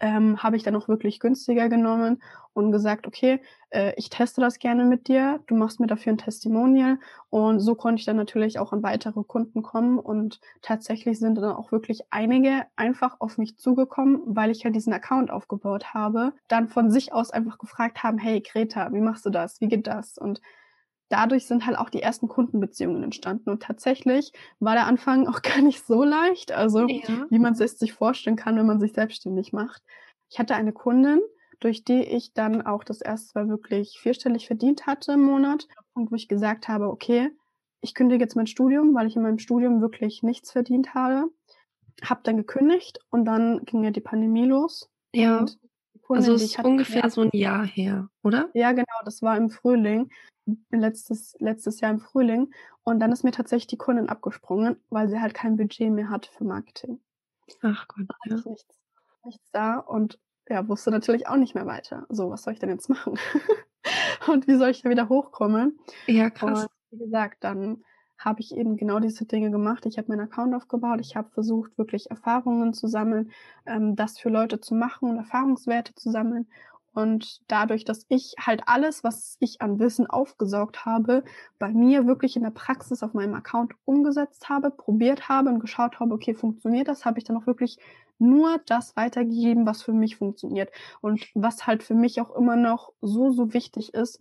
ähm, 0.00 0.42
habe 0.42 0.56
ich 0.56 0.62
dann 0.62 0.76
auch 0.76 0.88
wirklich 0.88 1.20
günstiger 1.20 1.68
genommen 1.68 2.22
und 2.52 2.72
gesagt, 2.72 3.06
okay, 3.06 3.40
äh, 3.70 3.92
ich 3.96 4.10
teste 4.10 4.40
das 4.40 4.58
gerne 4.58 4.84
mit 4.84 5.08
dir, 5.08 5.40
du 5.46 5.54
machst 5.54 5.80
mir 5.80 5.86
dafür 5.86 6.12
ein 6.12 6.18
Testimonial. 6.18 6.98
Und 7.30 7.60
so 7.60 7.74
konnte 7.74 8.00
ich 8.00 8.06
dann 8.06 8.16
natürlich 8.16 8.58
auch 8.58 8.72
an 8.72 8.82
weitere 8.82 9.22
Kunden 9.24 9.62
kommen 9.62 9.98
und 9.98 10.40
tatsächlich 10.62 11.18
sind 11.18 11.36
dann 11.36 11.52
auch 11.52 11.72
wirklich 11.72 12.02
einige 12.10 12.64
einfach 12.76 13.16
auf 13.20 13.38
mich 13.38 13.58
zugekommen, 13.58 14.22
weil 14.26 14.50
ich 14.50 14.62
ja 14.62 14.70
diesen 14.70 14.92
Account 14.92 15.30
aufgebaut 15.30 15.94
habe, 15.94 16.32
dann 16.48 16.68
von 16.68 16.90
sich 16.90 17.12
aus 17.12 17.30
einfach 17.30 17.58
gefragt 17.58 18.02
haben, 18.02 18.18
hey 18.18 18.40
Greta, 18.40 18.92
wie 18.92 19.00
machst 19.00 19.26
du 19.26 19.30
das, 19.30 19.60
wie 19.60 19.68
geht 19.68 19.86
das? 19.86 20.18
Und 20.18 20.40
dadurch 21.08 21.46
sind 21.46 21.66
halt 21.66 21.78
auch 21.78 21.90
die 21.90 22.02
ersten 22.02 22.28
Kundenbeziehungen 22.28 23.02
entstanden. 23.02 23.50
Und 23.50 23.62
tatsächlich 23.62 24.32
war 24.58 24.74
der 24.74 24.86
Anfang 24.86 25.26
auch 25.28 25.42
gar 25.42 25.60
nicht 25.60 25.84
so 25.84 26.04
leicht, 26.04 26.52
also 26.52 26.86
ja. 26.88 27.26
wie 27.30 27.38
man 27.38 27.54
es 27.54 27.78
sich 27.78 27.92
vorstellen 27.92 28.36
kann, 28.36 28.56
wenn 28.56 28.66
man 28.66 28.80
sich 28.80 28.92
selbstständig 28.92 29.52
macht. 29.52 29.82
Ich 30.28 30.38
hatte 30.38 30.54
eine 30.54 30.72
Kundin, 30.72 31.20
durch 31.60 31.84
die 31.84 32.02
ich 32.02 32.34
dann 32.34 32.62
auch 32.62 32.84
das 32.84 33.00
erste 33.00 33.38
Mal 33.38 33.48
wirklich 33.48 33.98
vierstellig 34.00 34.46
verdient 34.46 34.86
hatte 34.86 35.12
im 35.12 35.22
Monat. 35.22 35.66
Und 35.94 36.10
wo 36.10 36.16
ich 36.16 36.28
gesagt 36.28 36.68
habe, 36.68 36.88
okay, 36.88 37.30
ich 37.80 37.94
kündige 37.94 38.24
jetzt 38.24 38.36
mein 38.36 38.46
Studium, 38.46 38.94
weil 38.94 39.06
ich 39.06 39.16
in 39.16 39.22
meinem 39.22 39.38
Studium 39.38 39.80
wirklich 39.80 40.22
nichts 40.22 40.52
verdient 40.52 40.94
habe. 40.94 41.30
Hab 42.02 42.24
dann 42.24 42.36
gekündigt 42.36 42.98
und 43.10 43.24
dann 43.24 43.64
ging 43.64 43.82
ja 43.82 43.90
die 43.90 44.00
Pandemie 44.00 44.44
los. 44.44 44.90
Ja. 45.14 45.46
Kundin, 46.02 46.24
also 46.24 46.34
es 46.34 46.42
ist 46.42 46.58
ungefähr 46.58 47.08
so 47.10 47.22
ein 47.22 47.30
Jahr 47.32 47.64
her, 47.64 48.08
oder? 48.22 48.50
Ja, 48.54 48.72
genau, 48.72 48.98
das 49.04 49.22
war 49.22 49.36
im 49.36 49.50
Frühling 49.50 50.10
letztes, 50.70 51.36
letztes 51.38 51.80
Jahr 51.80 51.90
im 51.90 52.00
Frühling. 52.00 52.52
Und 52.84 53.00
dann 53.00 53.12
ist 53.12 53.24
mir 53.24 53.32
tatsächlich 53.32 53.66
die 53.66 53.78
Kundin 53.78 54.08
abgesprungen, 54.08 54.76
weil 54.90 55.08
sie 55.08 55.20
halt 55.20 55.34
kein 55.34 55.56
Budget 55.56 55.90
mehr 55.90 56.10
hatte 56.10 56.30
für 56.32 56.44
Marketing. 56.44 57.00
Ach 57.62 57.86
Gott. 57.88 58.06
Ja. 58.26 58.36
Nichts, 58.36 58.66
nichts 59.24 59.50
da 59.52 59.78
und 59.78 60.18
ja, 60.48 60.66
wusste 60.68 60.90
natürlich 60.90 61.26
auch 61.28 61.36
nicht 61.36 61.54
mehr 61.54 61.66
weiter. 61.66 62.06
So, 62.08 62.30
was 62.30 62.42
soll 62.42 62.52
ich 62.52 62.60
denn 62.60 62.70
jetzt 62.70 62.88
machen? 62.88 63.18
und 64.28 64.46
wie 64.46 64.56
soll 64.56 64.70
ich 64.70 64.82
da 64.82 64.90
wieder 64.90 65.08
hochkommen? 65.08 65.78
Ja, 66.06 66.30
krass. 66.30 66.64
Und 66.64 66.70
wie 66.90 67.04
gesagt, 67.04 67.42
dann 67.42 67.82
habe 68.18 68.40
ich 68.40 68.56
eben 68.56 68.76
genau 68.76 68.98
diese 68.98 69.26
Dinge 69.26 69.50
gemacht. 69.50 69.84
Ich 69.86 69.98
habe 69.98 70.08
meinen 70.08 70.22
Account 70.22 70.54
aufgebaut. 70.54 71.00
Ich 71.00 71.16
habe 71.16 71.30
versucht, 71.30 71.76
wirklich 71.76 72.10
Erfahrungen 72.10 72.72
zu 72.72 72.86
sammeln, 72.86 73.30
ähm, 73.66 73.96
das 73.96 74.18
für 74.18 74.30
Leute 74.30 74.60
zu 74.60 74.74
machen 74.74 75.10
und 75.10 75.18
Erfahrungswerte 75.18 75.94
zu 75.94 76.10
sammeln. 76.10 76.46
Und 76.96 77.42
dadurch, 77.46 77.84
dass 77.84 78.06
ich 78.08 78.34
halt 78.40 78.62
alles, 78.66 79.04
was 79.04 79.36
ich 79.40 79.60
an 79.60 79.78
Wissen 79.78 80.06
aufgesaugt 80.06 80.86
habe, 80.86 81.24
bei 81.58 81.70
mir 81.70 82.06
wirklich 82.06 82.36
in 82.36 82.42
der 82.42 82.50
Praxis 82.50 83.02
auf 83.02 83.12
meinem 83.12 83.34
Account 83.34 83.74
umgesetzt 83.84 84.48
habe, 84.48 84.70
probiert 84.70 85.28
habe 85.28 85.50
und 85.50 85.60
geschaut 85.60 86.00
habe, 86.00 86.14
okay, 86.14 86.32
funktioniert 86.32 86.88
das, 86.88 87.04
habe 87.04 87.18
ich 87.18 87.24
dann 87.24 87.36
auch 87.36 87.46
wirklich 87.46 87.76
nur 88.18 88.58
das 88.64 88.96
weitergegeben, 88.96 89.66
was 89.66 89.82
für 89.82 89.92
mich 89.92 90.16
funktioniert. 90.16 90.70
Und 91.02 91.28
was 91.34 91.66
halt 91.66 91.82
für 91.82 91.94
mich 91.94 92.18
auch 92.22 92.34
immer 92.34 92.56
noch 92.56 92.94
so, 93.02 93.30
so 93.30 93.52
wichtig 93.52 93.92
ist, 93.92 94.18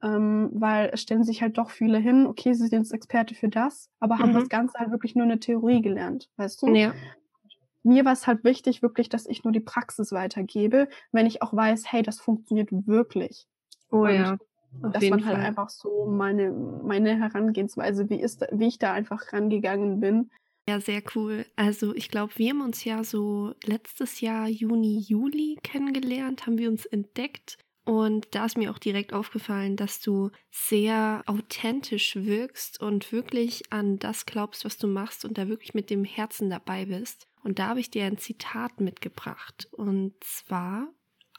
ähm, 0.00 0.50
weil 0.52 0.90
es 0.92 1.02
stellen 1.02 1.24
sich 1.24 1.42
halt 1.42 1.58
doch 1.58 1.70
viele 1.70 1.98
hin, 1.98 2.28
okay, 2.28 2.52
sie 2.52 2.68
sind 2.68 2.78
jetzt 2.78 2.92
Experte 2.92 3.34
für 3.34 3.48
das, 3.48 3.90
aber 3.98 4.20
haben 4.20 4.30
mhm. 4.30 4.34
das 4.34 4.48
Ganze 4.48 4.78
halt 4.78 4.92
wirklich 4.92 5.16
nur 5.16 5.24
eine 5.24 5.40
Theorie 5.40 5.82
gelernt, 5.82 6.30
weißt 6.36 6.62
du? 6.62 6.68
Ja 6.68 6.94
mir 7.82 8.04
war 8.04 8.12
es 8.12 8.26
halt 8.26 8.44
wichtig, 8.44 8.82
wirklich, 8.82 9.08
dass 9.08 9.26
ich 9.26 9.44
nur 9.44 9.52
die 9.52 9.60
Praxis 9.60 10.12
weitergebe, 10.12 10.88
wenn 11.12 11.26
ich 11.26 11.42
auch 11.42 11.54
weiß, 11.54 11.92
hey, 11.92 12.02
das 12.02 12.20
funktioniert 12.20 12.68
wirklich. 12.70 13.46
Oh 13.90 14.02
Und 14.02 14.14
ja. 14.14 14.36
das 14.82 15.10
war 15.10 15.24
halt 15.24 15.38
einfach 15.38 15.70
so 15.70 16.06
meine, 16.06 16.50
meine 16.50 17.18
Herangehensweise, 17.18 18.10
wie, 18.10 18.20
ist, 18.20 18.44
wie 18.52 18.68
ich 18.68 18.78
da 18.78 18.92
einfach 18.92 19.32
rangegangen 19.32 20.00
bin. 20.00 20.30
Ja, 20.68 20.80
sehr 20.80 21.02
cool. 21.14 21.46
Also 21.56 21.94
ich 21.94 22.10
glaube, 22.10 22.34
wir 22.36 22.50
haben 22.50 22.60
uns 22.60 22.84
ja 22.84 23.02
so 23.02 23.54
letztes 23.64 24.20
Jahr 24.20 24.48
Juni, 24.48 24.98
Juli 24.98 25.58
kennengelernt, 25.62 26.46
haben 26.46 26.58
wir 26.58 26.68
uns 26.68 26.84
entdeckt. 26.84 27.56
Und 27.86 28.26
da 28.32 28.44
ist 28.44 28.58
mir 28.58 28.70
auch 28.70 28.78
direkt 28.78 29.14
aufgefallen, 29.14 29.76
dass 29.76 30.02
du 30.02 30.30
sehr 30.50 31.22
authentisch 31.24 32.16
wirkst 32.16 32.82
und 32.82 33.10
wirklich 33.12 33.72
an 33.72 33.98
das 33.98 34.26
glaubst, 34.26 34.66
was 34.66 34.76
du 34.76 34.86
machst 34.88 35.24
und 35.24 35.38
da 35.38 35.48
wirklich 35.48 35.72
mit 35.72 35.88
dem 35.88 36.04
Herzen 36.04 36.50
dabei 36.50 36.84
bist. 36.84 37.27
Und 37.42 37.58
da 37.58 37.68
habe 37.68 37.80
ich 37.80 37.90
dir 37.90 38.04
ein 38.04 38.18
Zitat 38.18 38.80
mitgebracht. 38.80 39.68
Und 39.72 40.12
zwar, 40.20 40.88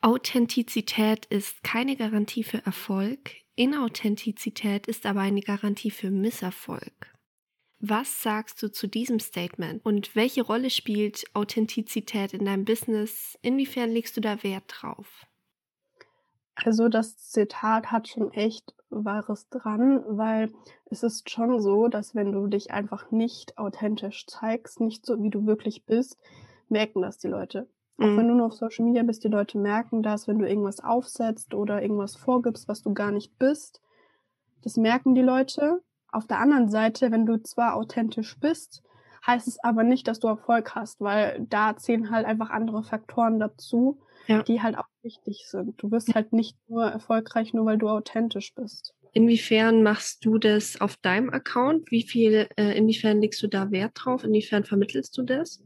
Authentizität 0.01 1.25
ist 1.25 1.63
keine 1.63 1.95
Garantie 1.95 2.43
für 2.43 2.65
Erfolg, 2.65 3.31
Inauthentizität 3.55 4.87
ist 4.87 5.05
aber 5.05 5.19
eine 5.19 5.41
Garantie 5.41 5.91
für 5.91 6.11
Misserfolg. 6.11 7.13
Was 7.81 8.21
sagst 8.21 8.63
du 8.63 8.71
zu 8.71 8.87
diesem 8.87 9.19
Statement 9.19 9.85
und 9.85 10.15
welche 10.15 10.41
Rolle 10.41 10.69
spielt 10.69 11.23
Authentizität 11.33 12.33
in 12.33 12.45
deinem 12.45 12.65
Business? 12.65 13.37
Inwiefern 13.41 13.89
legst 13.89 14.15
du 14.15 14.21
da 14.21 14.43
Wert 14.43 14.63
drauf? 14.67 15.25
Also 16.65 16.89
das 16.89 17.17
Zitat 17.17 17.91
hat 17.91 18.07
schon 18.07 18.31
echt 18.31 18.73
Wahres 18.89 19.49
dran, 19.49 20.03
weil 20.07 20.51
es 20.89 21.03
ist 21.03 21.29
schon 21.29 21.61
so, 21.61 21.87
dass 21.87 22.15
wenn 22.15 22.31
du 22.31 22.47
dich 22.47 22.71
einfach 22.71 23.11
nicht 23.11 23.57
authentisch 23.57 24.25
zeigst, 24.27 24.79
nicht 24.79 25.05
so 25.05 25.21
wie 25.21 25.29
du 25.29 25.45
wirklich 25.45 25.85
bist, 25.85 26.17
merken 26.67 27.01
das 27.01 27.17
die 27.17 27.27
Leute. 27.27 27.67
Mhm. 27.97 28.05
Auch 28.05 28.17
wenn 28.17 28.27
du 28.27 28.33
nur 28.33 28.47
auf 28.47 28.53
Social 28.53 28.85
Media 28.85 29.03
bist, 29.03 29.23
die 29.23 29.29
Leute 29.29 29.57
merken 29.57 30.01
das, 30.01 30.27
wenn 30.27 30.39
du 30.39 30.47
irgendwas 30.47 30.83
aufsetzt 30.83 31.53
oder 31.53 31.81
irgendwas 31.81 32.15
vorgibst, 32.15 32.67
was 32.67 32.81
du 32.81 32.93
gar 32.93 33.11
nicht 33.11 33.37
bist. 33.37 33.81
Das 34.63 34.77
merken 34.77 35.15
die 35.15 35.21
Leute. 35.21 35.81
Auf 36.11 36.25
der 36.25 36.39
anderen 36.39 36.69
Seite, 36.69 37.11
wenn 37.11 37.25
du 37.25 37.41
zwar 37.41 37.75
authentisch 37.75 38.39
bist, 38.39 38.81
heißt 39.25 39.47
es 39.47 39.63
aber 39.63 39.83
nicht, 39.83 40.07
dass 40.07 40.19
du 40.19 40.27
Erfolg 40.27 40.73
hast, 40.73 41.01
weil 41.01 41.45
da 41.49 41.75
zählen 41.77 42.09
halt 42.09 42.25
einfach 42.25 42.49
andere 42.49 42.83
Faktoren 42.83 43.39
dazu, 43.39 43.99
ja. 44.27 44.43
die 44.43 44.61
halt 44.61 44.77
auch 44.77 44.87
wichtig 45.01 45.45
sind. 45.47 45.81
Du 45.81 45.91
wirst 45.91 46.13
halt 46.15 46.33
nicht 46.33 46.57
nur 46.67 46.85
erfolgreich, 46.85 47.53
nur 47.53 47.65
weil 47.65 47.77
du 47.77 47.89
authentisch 47.89 48.53
bist. 48.55 48.93
Inwiefern 49.11 49.81
machst 49.81 50.23
du 50.25 50.37
das 50.37 50.79
auf 50.79 50.97
deinem 50.97 51.31
Account? 51.31 51.89
Wie 51.91 52.03
viel, 52.03 52.47
äh, 52.57 52.77
inwiefern 52.77 53.21
legst 53.21 53.41
du 53.41 53.47
da 53.47 53.71
Wert 53.71 53.93
drauf? 53.95 54.23
Inwiefern 54.23 54.63
vermittelst 54.63 55.17
du 55.17 55.23
das? 55.23 55.63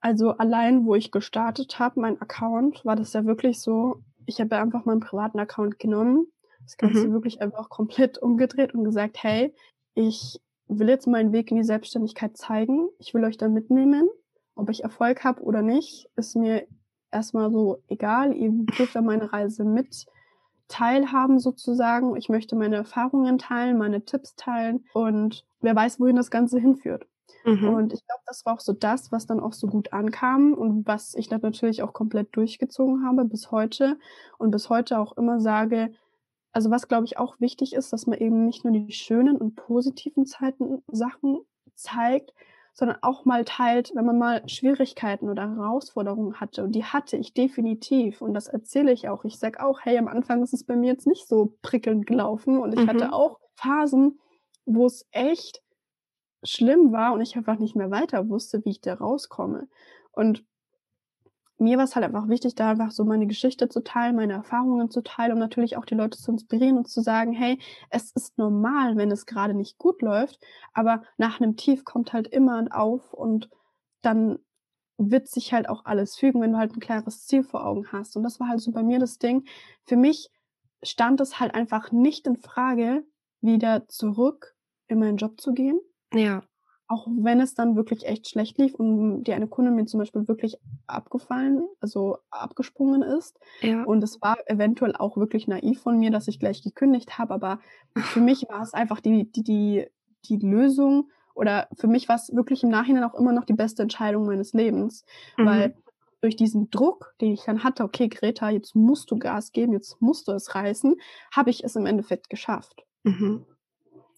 Also 0.00 0.32
allein, 0.32 0.84
wo 0.84 0.94
ich 0.94 1.10
gestartet 1.10 1.78
habe, 1.78 2.00
mein 2.00 2.20
Account, 2.20 2.84
war 2.84 2.94
das 2.94 3.14
ja 3.14 3.24
wirklich 3.24 3.60
so, 3.60 4.02
ich 4.26 4.40
habe 4.40 4.56
einfach 4.56 4.84
meinen 4.84 5.00
privaten 5.00 5.40
Account 5.40 5.78
genommen, 5.78 6.26
das 6.62 6.76
Ganze 6.76 7.08
mhm. 7.08 7.12
wirklich 7.12 7.40
einfach 7.40 7.68
komplett 7.68 8.18
umgedreht 8.18 8.74
und 8.74 8.84
gesagt, 8.84 9.22
hey, 9.22 9.54
ich 9.94 10.38
will 10.68 10.88
jetzt 10.88 11.06
meinen 11.06 11.32
Weg 11.32 11.50
in 11.50 11.56
die 11.56 11.64
Selbstständigkeit 11.64 12.36
zeigen. 12.36 12.88
Ich 12.98 13.14
will 13.14 13.24
euch 13.24 13.38
da 13.38 13.48
mitnehmen. 13.48 14.08
Ob 14.54 14.68
ich 14.68 14.84
Erfolg 14.84 15.24
habe 15.24 15.42
oder 15.42 15.62
nicht, 15.62 16.08
ist 16.16 16.36
mir 16.36 16.66
erstmal 17.10 17.50
so 17.50 17.78
egal. 17.88 18.34
Ihr 18.34 18.50
dürft 18.50 18.96
an 18.96 19.06
meine 19.06 19.32
Reise 19.32 19.64
mit 19.64 20.06
teilhaben 20.68 21.38
sozusagen. 21.38 22.16
Ich 22.16 22.28
möchte 22.28 22.54
meine 22.56 22.76
Erfahrungen 22.76 23.38
teilen, 23.38 23.78
meine 23.78 24.04
Tipps 24.04 24.36
teilen 24.36 24.84
und 24.92 25.44
wer 25.60 25.74
weiß, 25.74 25.98
wohin 25.98 26.16
das 26.16 26.30
Ganze 26.30 26.58
hinführt. 26.58 27.06
Mhm. 27.44 27.68
Und 27.68 27.92
ich 27.92 28.04
glaube, 28.06 28.22
das 28.26 28.44
war 28.44 28.54
auch 28.54 28.60
so 28.60 28.72
das, 28.72 29.10
was 29.10 29.26
dann 29.26 29.40
auch 29.40 29.52
so 29.52 29.66
gut 29.66 29.92
ankam 29.92 30.52
und 30.52 30.86
was 30.86 31.14
ich 31.14 31.28
dann 31.28 31.40
natürlich 31.40 31.82
auch 31.82 31.92
komplett 31.92 32.36
durchgezogen 32.36 33.04
habe 33.06 33.24
bis 33.24 33.50
heute 33.50 33.98
und 34.38 34.50
bis 34.50 34.68
heute 34.68 34.98
auch 34.98 35.16
immer 35.16 35.40
sage, 35.40 35.92
also 36.52 36.70
was 36.70 36.88
glaube 36.88 37.04
ich 37.04 37.18
auch 37.18 37.40
wichtig 37.40 37.74
ist, 37.74 37.92
dass 37.92 38.06
man 38.06 38.18
eben 38.18 38.44
nicht 38.44 38.64
nur 38.64 38.72
die 38.72 38.92
schönen 38.92 39.36
und 39.36 39.54
positiven 39.56 40.26
Zeiten 40.26 40.82
Sachen 40.88 41.40
zeigt, 41.74 42.32
sondern 42.78 42.98
auch 43.02 43.24
mal 43.24 43.44
teilt, 43.44 43.90
wenn 43.96 44.04
man 44.04 44.18
mal 44.18 44.48
Schwierigkeiten 44.48 45.28
oder 45.28 45.50
Herausforderungen 45.50 46.40
hatte. 46.40 46.62
Und 46.62 46.76
die 46.76 46.84
hatte 46.84 47.16
ich 47.16 47.34
definitiv. 47.34 48.22
Und 48.22 48.34
das 48.34 48.46
erzähle 48.46 48.92
ich 48.92 49.08
auch. 49.08 49.24
Ich 49.24 49.40
sage 49.40 49.60
auch, 49.66 49.80
hey, 49.82 49.98
am 49.98 50.06
Anfang 50.06 50.44
ist 50.44 50.54
es 50.54 50.62
bei 50.62 50.76
mir 50.76 50.92
jetzt 50.92 51.08
nicht 51.08 51.26
so 51.26 51.56
prickelnd 51.60 52.06
gelaufen. 52.06 52.56
Und 52.56 52.72
ich 52.74 52.84
mhm. 52.84 52.86
hatte 52.86 53.12
auch 53.12 53.40
Phasen, 53.56 54.20
wo 54.64 54.86
es 54.86 55.08
echt 55.10 55.60
schlimm 56.44 56.92
war 56.92 57.14
und 57.14 57.20
ich 57.20 57.36
einfach 57.36 57.58
nicht 57.58 57.74
mehr 57.74 57.90
weiter 57.90 58.28
wusste, 58.28 58.64
wie 58.64 58.70
ich 58.70 58.80
da 58.80 58.94
rauskomme. 58.94 59.66
Und 60.12 60.44
mir 61.58 61.76
war 61.76 61.84
es 61.84 61.96
halt 61.96 62.04
einfach 62.04 62.28
wichtig, 62.28 62.54
da 62.54 62.70
einfach 62.70 62.90
so 62.90 63.04
meine 63.04 63.26
Geschichte 63.26 63.68
zu 63.68 63.82
teilen, 63.82 64.16
meine 64.16 64.34
Erfahrungen 64.34 64.90
zu 64.90 65.02
teilen, 65.02 65.32
um 65.32 65.38
natürlich 65.38 65.76
auch 65.76 65.84
die 65.84 65.94
Leute 65.94 66.18
zu 66.18 66.30
inspirieren 66.30 66.78
und 66.78 66.88
zu 66.88 67.00
sagen, 67.00 67.32
hey, 67.32 67.58
es 67.90 68.12
ist 68.12 68.38
normal, 68.38 68.96
wenn 68.96 69.10
es 69.10 69.26
gerade 69.26 69.54
nicht 69.54 69.78
gut 69.78 70.00
läuft, 70.02 70.38
aber 70.72 71.02
nach 71.16 71.40
einem 71.40 71.56
Tief 71.56 71.84
kommt 71.84 72.12
halt 72.12 72.28
immer 72.28 72.66
auf 72.70 73.12
und 73.12 73.50
dann 74.02 74.38
wird 74.98 75.28
sich 75.28 75.52
halt 75.52 75.68
auch 75.68 75.84
alles 75.84 76.16
fügen, 76.16 76.40
wenn 76.40 76.52
du 76.52 76.58
halt 76.58 76.72
ein 76.72 76.80
klares 76.80 77.26
Ziel 77.26 77.42
vor 77.42 77.64
Augen 77.64 77.86
hast. 77.92 78.16
Und 78.16 78.24
das 78.24 78.40
war 78.40 78.48
halt 78.48 78.60
so 78.60 78.72
bei 78.72 78.82
mir 78.82 78.98
das 78.98 79.18
Ding. 79.18 79.46
Für 79.84 79.96
mich 79.96 80.30
stand 80.82 81.20
es 81.20 81.38
halt 81.38 81.54
einfach 81.54 81.92
nicht 81.92 82.26
in 82.26 82.36
Frage, 82.36 83.04
wieder 83.40 83.86
zurück 83.88 84.56
in 84.88 84.98
meinen 84.98 85.16
Job 85.16 85.40
zu 85.40 85.52
gehen. 85.52 85.78
Ja 86.12 86.42
auch 86.88 87.06
wenn 87.06 87.40
es 87.40 87.54
dann 87.54 87.76
wirklich 87.76 88.06
echt 88.06 88.28
schlecht 88.28 88.56
lief 88.58 88.74
und 88.74 89.24
die 89.24 89.34
eine 89.34 89.46
Kundin 89.46 89.74
mir 89.74 89.84
zum 89.84 90.00
Beispiel 90.00 90.26
wirklich 90.26 90.56
abgefallen, 90.86 91.68
also 91.80 92.18
abgesprungen 92.30 93.02
ist. 93.02 93.38
Ja. 93.60 93.84
Und 93.84 94.02
es 94.02 94.20
war 94.22 94.38
eventuell 94.46 94.96
auch 94.96 95.18
wirklich 95.18 95.46
naiv 95.46 95.82
von 95.82 95.98
mir, 95.98 96.10
dass 96.10 96.28
ich 96.28 96.40
gleich 96.40 96.62
gekündigt 96.62 97.18
habe, 97.18 97.34
aber 97.34 97.60
für 97.94 98.20
mich 98.20 98.46
war 98.48 98.62
es 98.62 98.72
einfach 98.72 99.00
die, 99.00 99.30
die, 99.30 99.42
die, 99.42 99.86
die 100.24 100.38
Lösung 100.38 101.10
oder 101.34 101.68
für 101.76 101.88
mich 101.88 102.08
war 102.08 102.16
es 102.16 102.34
wirklich 102.34 102.62
im 102.62 102.70
Nachhinein 102.70 103.04
auch 103.04 103.14
immer 103.14 103.32
noch 103.32 103.44
die 103.44 103.52
beste 103.52 103.82
Entscheidung 103.82 104.26
meines 104.26 104.54
Lebens, 104.54 105.04
mhm. 105.36 105.46
weil 105.46 105.74
durch 106.22 106.36
diesen 106.36 106.70
Druck, 106.70 107.14
den 107.20 107.32
ich 107.32 107.44
dann 107.44 107.62
hatte, 107.62 107.84
okay, 107.84 108.08
Greta, 108.08 108.48
jetzt 108.50 108.74
musst 108.74 109.10
du 109.10 109.18
Gas 109.18 109.52
geben, 109.52 109.72
jetzt 109.74 110.00
musst 110.00 110.26
du 110.26 110.32
es 110.32 110.54
reißen, 110.54 110.96
habe 111.30 111.50
ich 111.50 111.62
es 111.62 111.76
im 111.76 111.86
Endeffekt 111.86 112.30
geschafft. 112.30 112.82
Mhm. 113.04 113.44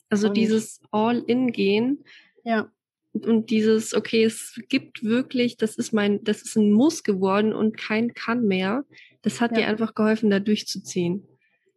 Also 0.09 0.29
und 0.29 0.37
dieses 0.37 0.81
All-in-Gehen, 0.91 2.05
ja. 2.44 2.70
Und 3.12 3.50
dieses, 3.50 3.92
okay, 3.94 4.23
es 4.23 4.61
gibt 4.68 5.02
wirklich, 5.02 5.56
das 5.56 5.75
ist 5.76 5.92
mein, 5.92 6.23
das 6.23 6.42
ist 6.42 6.56
ein 6.56 6.70
Muss 6.70 7.02
geworden 7.02 7.52
und 7.52 7.76
kein 7.76 8.14
kann 8.14 8.44
mehr. 8.44 8.85
Das 9.23 9.40
hat 9.40 9.50
ja. 9.52 9.59
dir 9.59 9.66
einfach 9.66 9.94
geholfen, 9.94 10.30
da 10.30 10.38
durchzuziehen. 10.38 11.26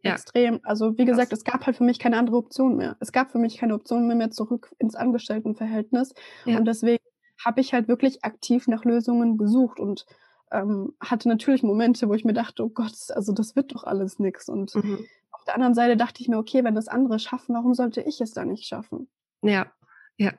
Ja. 0.02 0.12
Extrem. 0.12 0.60
Also 0.62 0.96
wie 0.98 1.04
gesagt, 1.04 1.30
Krass. 1.30 1.40
es 1.40 1.44
gab 1.44 1.66
halt 1.66 1.76
für 1.76 1.84
mich 1.84 1.98
keine 1.98 2.18
andere 2.18 2.36
Option 2.36 2.76
mehr. 2.76 2.96
Es 3.00 3.10
gab 3.10 3.32
für 3.32 3.38
mich 3.38 3.56
keine 3.56 3.74
Option 3.74 4.06
mehr, 4.06 4.16
mehr 4.16 4.30
zurück 4.30 4.70
ins 4.78 4.94
Angestelltenverhältnis. 4.94 6.14
Ja. 6.44 6.58
Und 6.58 6.66
deswegen 6.66 7.02
habe 7.42 7.60
ich 7.60 7.72
halt 7.72 7.88
wirklich 7.88 8.22
aktiv 8.22 8.68
nach 8.68 8.84
Lösungen 8.84 9.36
gesucht 9.38 9.80
und 9.80 10.06
ähm, 10.52 10.94
hatte 11.00 11.28
natürlich 11.28 11.62
Momente, 11.62 12.08
wo 12.08 12.14
ich 12.14 12.24
mir 12.24 12.34
dachte, 12.34 12.64
oh 12.64 12.68
Gott, 12.68 12.94
also 13.10 13.32
das 13.32 13.56
wird 13.56 13.74
doch 13.74 13.84
alles 13.84 14.18
nix. 14.18 14.48
Und 14.48 14.74
mhm. 14.74 15.04
auf 15.32 15.44
der 15.44 15.54
anderen 15.54 15.74
Seite 15.74 15.96
dachte 15.96 16.22
ich 16.22 16.28
mir, 16.28 16.38
okay, 16.38 16.62
wenn 16.64 16.74
das 16.74 16.86
andere 16.86 17.18
schaffen, 17.18 17.54
warum 17.54 17.74
sollte 17.74 18.02
ich 18.02 18.20
es 18.20 18.32
dann 18.32 18.48
nicht 18.48 18.66
schaffen? 18.66 19.08
Ja, 19.42 19.72
ja, 20.16 20.32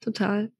total. 0.00 0.52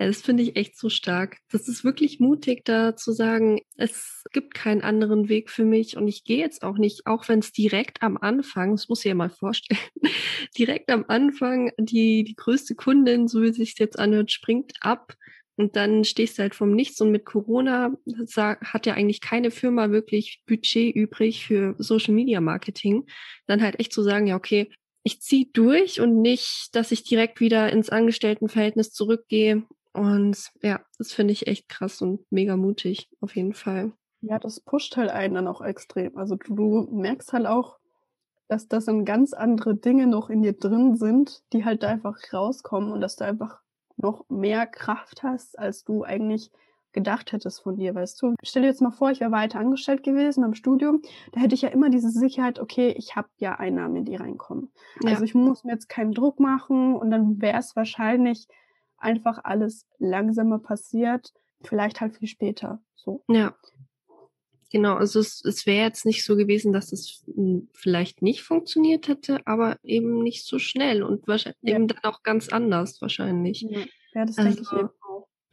Ja, 0.00 0.06
das 0.06 0.22
finde 0.22 0.42
ich 0.42 0.56
echt 0.56 0.76
so 0.76 0.88
stark. 0.88 1.38
Das 1.52 1.68
ist 1.68 1.84
wirklich 1.84 2.18
mutig, 2.18 2.64
da 2.64 2.96
zu 2.96 3.12
sagen, 3.12 3.60
es 3.76 4.24
gibt 4.32 4.52
keinen 4.54 4.82
anderen 4.82 5.28
Weg 5.28 5.50
für 5.50 5.64
mich 5.64 5.96
und 5.96 6.08
ich 6.08 6.24
gehe 6.24 6.38
jetzt 6.38 6.64
auch 6.64 6.78
nicht, 6.78 7.06
auch 7.06 7.28
wenn 7.28 7.38
es 7.38 7.52
direkt 7.52 8.02
am 8.02 8.16
Anfang, 8.16 8.72
das 8.72 8.88
muss 8.88 9.00
ich 9.00 9.06
ja 9.06 9.14
mal 9.14 9.30
vorstellen, 9.30 9.80
direkt 10.58 10.90
am 10.90 11.04
Anfang 11.06 11.70
die, 11.78 12.24
die 12.24 12.34
größte 12.34 12.74
Kundin, 12.74 13.28
so 13.28 13.42
wie 13.42 13.48
es 13.48 13.56
sich 13.56 13.78
jetzt 13.78 13.98
anhört, 13.98 14.32
springt 14.32 14.72
ab 14.80 15.14
und 15.56 15.76
dann 15.76 16.04
stehst 16.04 16.38
du 16.38 16.42
halt 16.42 16.54
vom 16.54 16.72
Nichts 16.74 17.00
und 17.00 17.12
mit 17.12 17.24
Corona 17.24 17.92
hat 18.36 18.86
ja 18.86 18.94
eigentlich 18.94 19.20
keine 19.20 19.50
Firma 19.52 19.90
wirklich 19.90 20.42
Budget 20.46 20.94
übrig 20.94 21.46
für 21.46 21.76
Social 21.78 22.14
Media 22.14 22.40
Marketing. 22.40 23.06
Dann 23.46 23.62
halt 23.62 23.78
echt 23.78 23.92
zu 23.92 24.02
sagen, 24.02 24.26
ja, 24.26 24.34
okay, 24.34 24.68
ich 25.04 25.20
ziehe 25.20 25.46
durch 25.52 26.00
und 26.00 26.20
nicht, 26.20 26.70
dass 26.74 26.90
ich 26.90 27.04
direkt 27.04 27.38
wieder 27.38 27.70
ins 27.70 27.90
Angestelltenverhältnis 27.90 28.90
zurückgehe. 28.90 29.62
Und 29.92 30.50
ja, 30.62 30.80
das 30.98 31.12
finde 31.12 31.32
ich 31.32 31.46
echt 31.46 31.68
krass 31.68 32.02
und 32.02 32.20
mega 32.30 32.56
mutig, 32.56 33.08
auf 33.20 33.36
jeden 33.36 33.52
Fall. 33.52 33.92
Ja, 34.22 34.38
das 34.38 34.60
pusht 34.60 34.96
halt 34.96 35.10
einen 35.10 35.34
dann 35.34 35.46
auch 35.46 35.60
extrem. 35.60 36.16
Also 36.16 36.36
du, 36.36 36.54
du 36.54 36.88
merkst 36.90 37.34
halt 37.34 37.46
auch, 37.46 37.78
dass 38.48 38.66
das 38.66 38.86
dann 38.86 39.04
ganz 39.04 39.34
andere 39.34 39.76
Dinge 39.76 40.06
noch 40.06 40.30
in 40.30 40.42
dir 40.42 40.54
drin 40.54 40.96
sind, 40.96 41.42
die 41.52 41.64
halt 41.66 41.82
da 41.82 41.88
einfach 41.88 42.16
rauskommen 42.32 42.90
und 42.90 43.02
dass 43.02 43.16
du 43.16 43.24
einfach 43.24 43.60
noch 43.96 44.24
mehr 44.30 44.66
Kraft 44.66 45.22
hast, 45.22 45.58
als 45.58 45.84
du 45.84 46.02
eigentlich 46.02 46.50
gedacht 46.94 47.32
hättest 47.32 47.62
von 47.62 47.76
dir, 47.76 47.94
weißt 47.94 48.22
du. 48.22 48.34
Stell 48.42 48.62
dir 48.62 48.68
jetzt 48.68 48.80
mal 48.80 48.90
vor, 48.90 49.10
ich 49.10 49.20
wäre 49.20 49.32
weiter 49.32 49.58
angestellt 49.58 50.02
gewesen 50.02 50.42
beim 50.42 50.54
Studium, 50.54 51.02
da 51.32 51.40
hätte 51.40 51.54
ich 51.54 51.62
ja 51.62 51.68
immer 51.68 51.90
diese 51.90 52.10
Sicherheit, 52.10 52.58
okay, 52.58 52.94
ich 52.96 53.16
habe 53.16 53.28
ja 53.36 53.56
Einnahmen, 53.56 54.04
die 54.04 54.16
reinkommen. 54.16 54.72
Ja. 55.02 55.10
Also 55.10 55.24
ich 55.24 55.34
muss 55.34 55.64
mir 55.64 55.72
jetzt 55.72 55.88
keinen 55.88 56.12
Druck 56.12 56.40
machen 56.40 56.94
und 56.96 57.10
dann 57.10 57.42
wäre 57.42 57.58
es 57.58 57.76
wahrscheinlich 57.76 58.48
einfach 58.96 59.40
alles 59.44 59.86
langsamer 59.98 60.58
passiert, 60.58 61.32
vielleicht 61.62 62.00
halt 62.00 62.16
viel 62.16 62.28
später. 62.28 62.80
So. 62.94 63.22
Ja. 63.28 63.54
Genau, 64.70 64.94
also 64.94 65.20
es, 65.20 65.44
es 65.44 65.66
wäre 65.66 65.84
jetzt 65.84 66.04
nicht 66.04 66.24
so 66.24 66.34
gewesen, 66.34 66.72
dass 66.72 66.90
es 66.90 67.22
hm, 67.32 67.68
vielleicht 67.72 68.22
nicht 68.22 68.42
funktioniert 68.42 69.06
hätte, 69.06 69.38
aber 69.46 69.78
eben 69.84 70.22
nicht 70.22 70.44
so 70.44 70.58
schnell 70.58 71.04
und 71.04 71.28
wahrscheinlich 71.28 71.58
ja. 71.62 71.76
eben 71.76 71.86
dann 71.86 72.02
auch 72.02 72.24
ganz 72.24 72.48
anders 72.48 73.00
wahrscheinlich. 73.00 73.62
Ja, 73.62 73.80
ja 74.14 74.24
das 74.24 74.36
also, 74.36 74.48
denke 74.48 74.62
ich 74.62 74.80
eben 74.80 74.90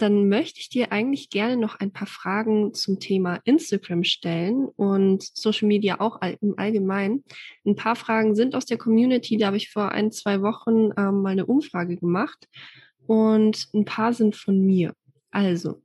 dann 0.02 0.30
möchte 0.30 0.60
ich 0.60 0.70
dir 0.70 0.92
eigentlich 0.92 1.30
gerne 1.30 1.58
noch 1.58 1.76
ein 1.80 1.92
paar 1.92 2.08
Fragen 2.08 2.74
zum 2.74 3.00
Thema 3.00 3.40
Instagram 3.44 4.04
stellen 4.04 4.66
und 4.66 5.24
Social 5.24 5.68
Media 5.68 6.00
auch 6.00 6.22
im 6.42 6.56
Allgemeinen. 6.58 7.24
Ein 7.66 7.76
paar 7.76 7.96
Fragen 7.96 8.36
sind 8.36 8.56
aus 8.56 8.66
der 8.66 8.78
Community, 8.78 9.38
da 9.38 9.48
habe 9.48 9.58
ich 9.58 9.70
vor 9.70 9.92
ein, 9.92 10.12
zwei 10.12 10.42
Wochen 10.42 10.90
ähm, 10.98 11.22
mal 11.22 11.32
eine 11.32 11.46
Umfrage 11.46 11.98
gemacht 11.98 12.48
und 13.06 13.68
ein 13.74 13.86
paar 13.86 14.14
sind 14.14 14.36
von 14.36 14.60
mir. 14.60 14.96
Also, 15.30 15.82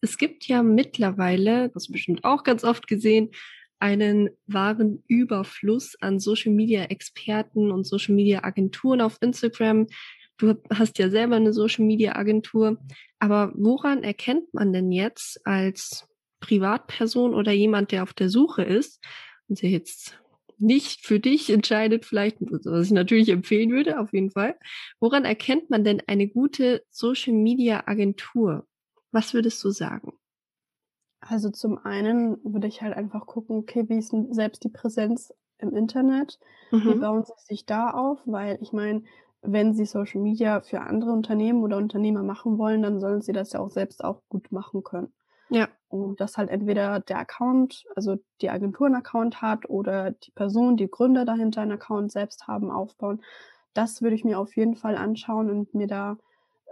es 0.00 0.18
gibt 0.18 0.46
ja 0.46 0.62
mittlerweile, 0.62 1.70
das 1.70 1.88
bestimmt 1.88 2.24
auch 2.24 2.44
ganz 2.44 2.64
oft 2.64 2.86
gesehen, 2.86 3.30
einen 3.78 4.30
wahren 4.46 5.02
Überfluss 5.08 5.96
an 6.00 6.18
Social 6.18 6.52
Media 6.52 6.84
Experten 6.84 7.70
und 7.70 7.84
Social 7.84 8.14
Media 8.14 8.42
Agenturen 8.44 9.00
auf 9.00 9.18
Instagram, 9.20 9.86
Du 10.38 10.54
hast 10.72 10.98
ja 10.98 11.10
selber 11.10 11.36
eine 11.36 11.52
Social 11.52 11.84
Media 11.84 12.16
Agentur. 12.16 12.78
Aber 13.18 13.52
woran 13.54 14.02
erkennt 14.02 14.52
man 14.52 14.72
denn 14.72 14.90
jetzt 14.92 15.40
als 15.46 16.08
Privatperson 16.40 17.34
oder 17.34 17.52
jemand, 17.52 17.92
der 17.92 18.02
auf 18.02 18.12
der 18.12 18.28
Suche 18.28 18.62
ist, 18.62 19.02
wenn 19.48 19.56
sie 19.56 19.68
jetzt 19.68 20.20
nicht 20.58 21.04
für 21.04 21.20
dich 21.20 21.50
entscheidet, 21.50 22.04
vielleicht, 22.04 22.36
was 22.40 22.86
ich 22.86 22.92
natürlich 22.92 23.28
empfehlen 23.28 23.70
würde, 23.70 23.98
auf 23.98 24.12
jeden 24.12 24.30
Fall. 24.30 24.56
Woran 25.00 25.24
erkennt 25.24 25.70
man 25.70 25.84
denn 25.84 26.02
eine 26.06 26.28
gute 26.28 26.84
Social 26.90 27.32
Media 27.32 27.84
Agentur? 27.86 28.66
Was 29.10 29.34
würdest 29.34 29.62
du 29.64 29.70
sagen? 29.70 30.12
Also 31.20 31.50
zum 31.50 31.78
einen 31.78 32.38
würde 32.44 32.68
ich 32.68 32.82
halt 32.82 32.96
einfach 32.96 33.26
gucken, 33.26 33.56
okay, 33.56 33.88
wie 33.88 33.98
ist 33.98 34.12
denn 34.12 34.32
selbst 34.32 34.62
die 34.64 34.68
Präsenz 34.68 35.32
im 35.58 35.74
Internet? 35.74 36.38
Mhm. 36.70 36.84
Wie 36.84 36.98
bauen 36.98 37.24
sie 37.24 37.32
sich 37.38 37.64
da 37.64 37.90
auf? 37.90 38.20
Weil 38.26 38.58
ich 38.60 38.72
meine, 38.72 39.02
wenn 39.44 39.74
sie 39.74 39.84
Social 39.84 40.20
Media 40.20 40.60
für 40.60 40.80
andere 40.80 41.12
Unternehmen 41.12 41.62
oder 41.62 41.76
Unternehmer 41.76 42.22
machen 42.22 42.58
wollen, 42.58 42.82
dann 42.82 43.00
sollen 43.00 43.20
sie 43.20 43.32
das 43.32 43.52
ja 43.52 43.60
auch 43.60 43.70
selbst 43.70 44.02
auch 44.02 44.22
gut 44.28 44.50
machen 44.50 44.82
können. 44.82 45.12
Ja. 45.50 45.68
Und 45.88 46.20
dass 46.20 46.36
halt 46.36 46.50
entweder 46.50 47.00
der 47.00 47.18
Account, 47.18 47.84
also 47.94 48.16
die 48.40 48.50
Agentur 48.50 48.86
einen 48.86 48.96
Account 48.96 49.42
hat 49.42 49.68
oder 49.68 50.12
die 50.12 50.30
Person, 50.32 50.76
die 50.76 50.90
Gründer 50.90 51.24
dahinter 51.24 51.60
einen 51.60 51.72
Account 51.72 52.10
selbst 52.10 52.48
haben, 52.48 52.70
aufbauen. 52.70 53.22
Das 53.74 54.02
würde 54.02 54.16
ich 54.16 54.24
mir 54.24 54.38
auf 54.38 54.56
jeden 54.56 54.74
Fall 54.74 54.96
anschauen 54.96 55.50
und 55.50 55.74
mir 55.74 55.86
da 55.86 56.16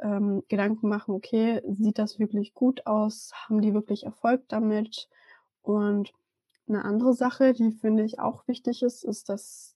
ähm, 0.01 0.43
Gedanken 0.49 0.89
machen, 0.89 1.15
okay, 1.15 1.61
sieht 1.69 1.99
das 1.99 2.19
wirklich 2.19 2.55
gut 2.55 2.87
aus? 2.87 3.33
Haben 3.35 3.61
die 3.61 3.75
wirklich 3.75 4.05
Erfolg 4.05 4.43
damit? 4.49 5.09
Und 5.63 6.13
eine 6.69 6.85
andere 6.85 7.13
Sache, 7.13 7.53
die 7.53 7.73
finde 7.73 8.05
ich 8.05 8.19
auch 8.19 8.49
wichtig 8.49 8.83
ist, 8.83 9.05
ist, 9.05 9.29
dass 9.29 9.72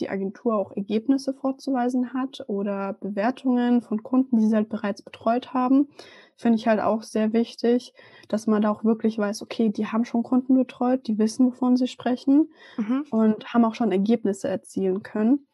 die 0.00 0.08
Agentur 0.08 0.56
auch 0.56 0.72
Ergebnisse 0.76 1.34
vorzuweisen 1.34 2.12
hat 2.12 2.44
oder 2.48 2.94
Bewertungen 2.94 3.82
von 3.82 4.02
Kunden, 4.02 4.38
die 4.38 4.46
sie 4.46 4.56
halt 4.56 4.68
bereits 4.68 5.02
betreut 5.02 5.52
haben. 5.54 5.88
Finde 6.36 6.58
ich 6.58 6.66
halt 6.66 6.80
auch 6.80 7.02
sehr 7.02 7.32
wichtig, 7.32 7.92
dass 8.28 8.46
man 8.46 8.62
da 8.62 8.70
auch 8.70 8.84
wirklich 8.84 9.18
weiß, 9.18 9.42
okay, 9.42 9.68
die 9.68 9.86
haben 9.86 10.04
schon 10.04 10.22
Kunden 10.22 10.54
betreut, 10.54 11.06
die 11.06 11.18
wissen, 11.18 11.46
wovon 11.46 11.76
sie 11.76 11.88
sprechen 11.88 12.50
mhm. 12.76 13.04
und 13.10 13.52
haben 13.52 13.64
auch 13.64 13.74
schon 13.74 13.92
Ergebnisse 13.92 14.48
erzielen 14.48 15.02
können. 15.02 15.46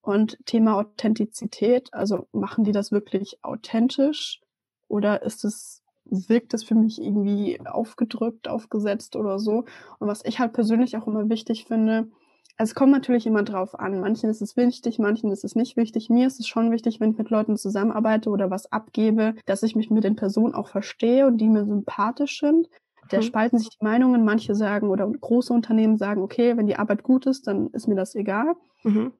Und 0.00 0.38
Thema 0.44 0.76
Authentizität, 0.76 1.94
also 1.94 2.28
machen 2.32 2.64
die 2.64 2.72
das 2.72 2.92
wirklich 2.92 3.38
authentisch 3.42 4.42
oder 4.86 5.22
ist 5.22 5.44
es 5.44 5.84
wirkt 6.04 6.54
es 6.54 6.64
für 6.64 6.74
mich 6.74 7.00
irgendwie 7.00 7.58
aufgedrückt, 7.66 8.48
aufgesetzt 8.48 9.16
oder 9.16 9.38
so. 9.38 9.64
Und 9.98 10.08
was 10.08 10.24
ich 10.24 10.38
halt 10.38 10.52
persönlich 10.52 10.96
auch 10.96 11.06
immer 11.06 11.28
wichtig 11.28 11.64
finde, 11.64 12.10
es 12.56 12.74
kommt 12.74 12.92
natürlich 12.92 13.26
immer 13.26 13.42
drauf 13.42 13.78
an. 13.78 14.00
Manchen 14.00 14.30
ist 14.30 14.40
es 14.40 14.56
wichtig, 14.56 14.98
manchen 14.98 15.30
ist 15.32 15.44
es 15.44 15.56
nicht 15.56 15.76
wichtig. 15.76 16.08
Mir 16.08 16.26
ist 16.26 16.38
es 16.38 16.46
schon 16.46 16.70
wichtig, 16.70 17.00
wenn 17.00 17.10
ich 17.10 17.18
mit 17.18 17.30
Leuten 17.30 17.56
zusammenarbeite 17.56 18.30
oder 18.30 18.50
was 18.50 18.70
abgebe, 18.70 19.34
dass 19.46 19.62
ich 19.62 19.74
mich 19.74 19.90
mit 19.90 20.04
den 20.04 20.16
Personen 20.16 20.54
auch 20.54 20.68
verstehe 20.68 21.26
und 21.26 21.38
die 21.38 21.48
mir 21.48 21.64
sympathisch 21.64 22.38
sind. 22.38 22.68
Da 23.10 23.18
mhm. 23.18 23.22
spalten 23.22 23.58
sich 23.58 23.70
die 23.70 23.84
Meinungen. 23.84 24.24
Manche 24.24 24.54
sagen 24.54 24.88
oder 24.88 25.10
große 25.10 25.52
Unternehmen 25.52 25.96
sagen, 25.96 26.22
okay, 26.22 26.56
wenn 26.56 26.66
die 26.66 26.76
Arbeit 26.76 27.02
gut 27.02 27.26
ist, 27.26 27.46
dann 27.48 27.68
ist 27.70 27.88
mir 27.88 27.96
das 27.96 28.14
egal. 28.14 28.54
Mhm. 28.84 29.12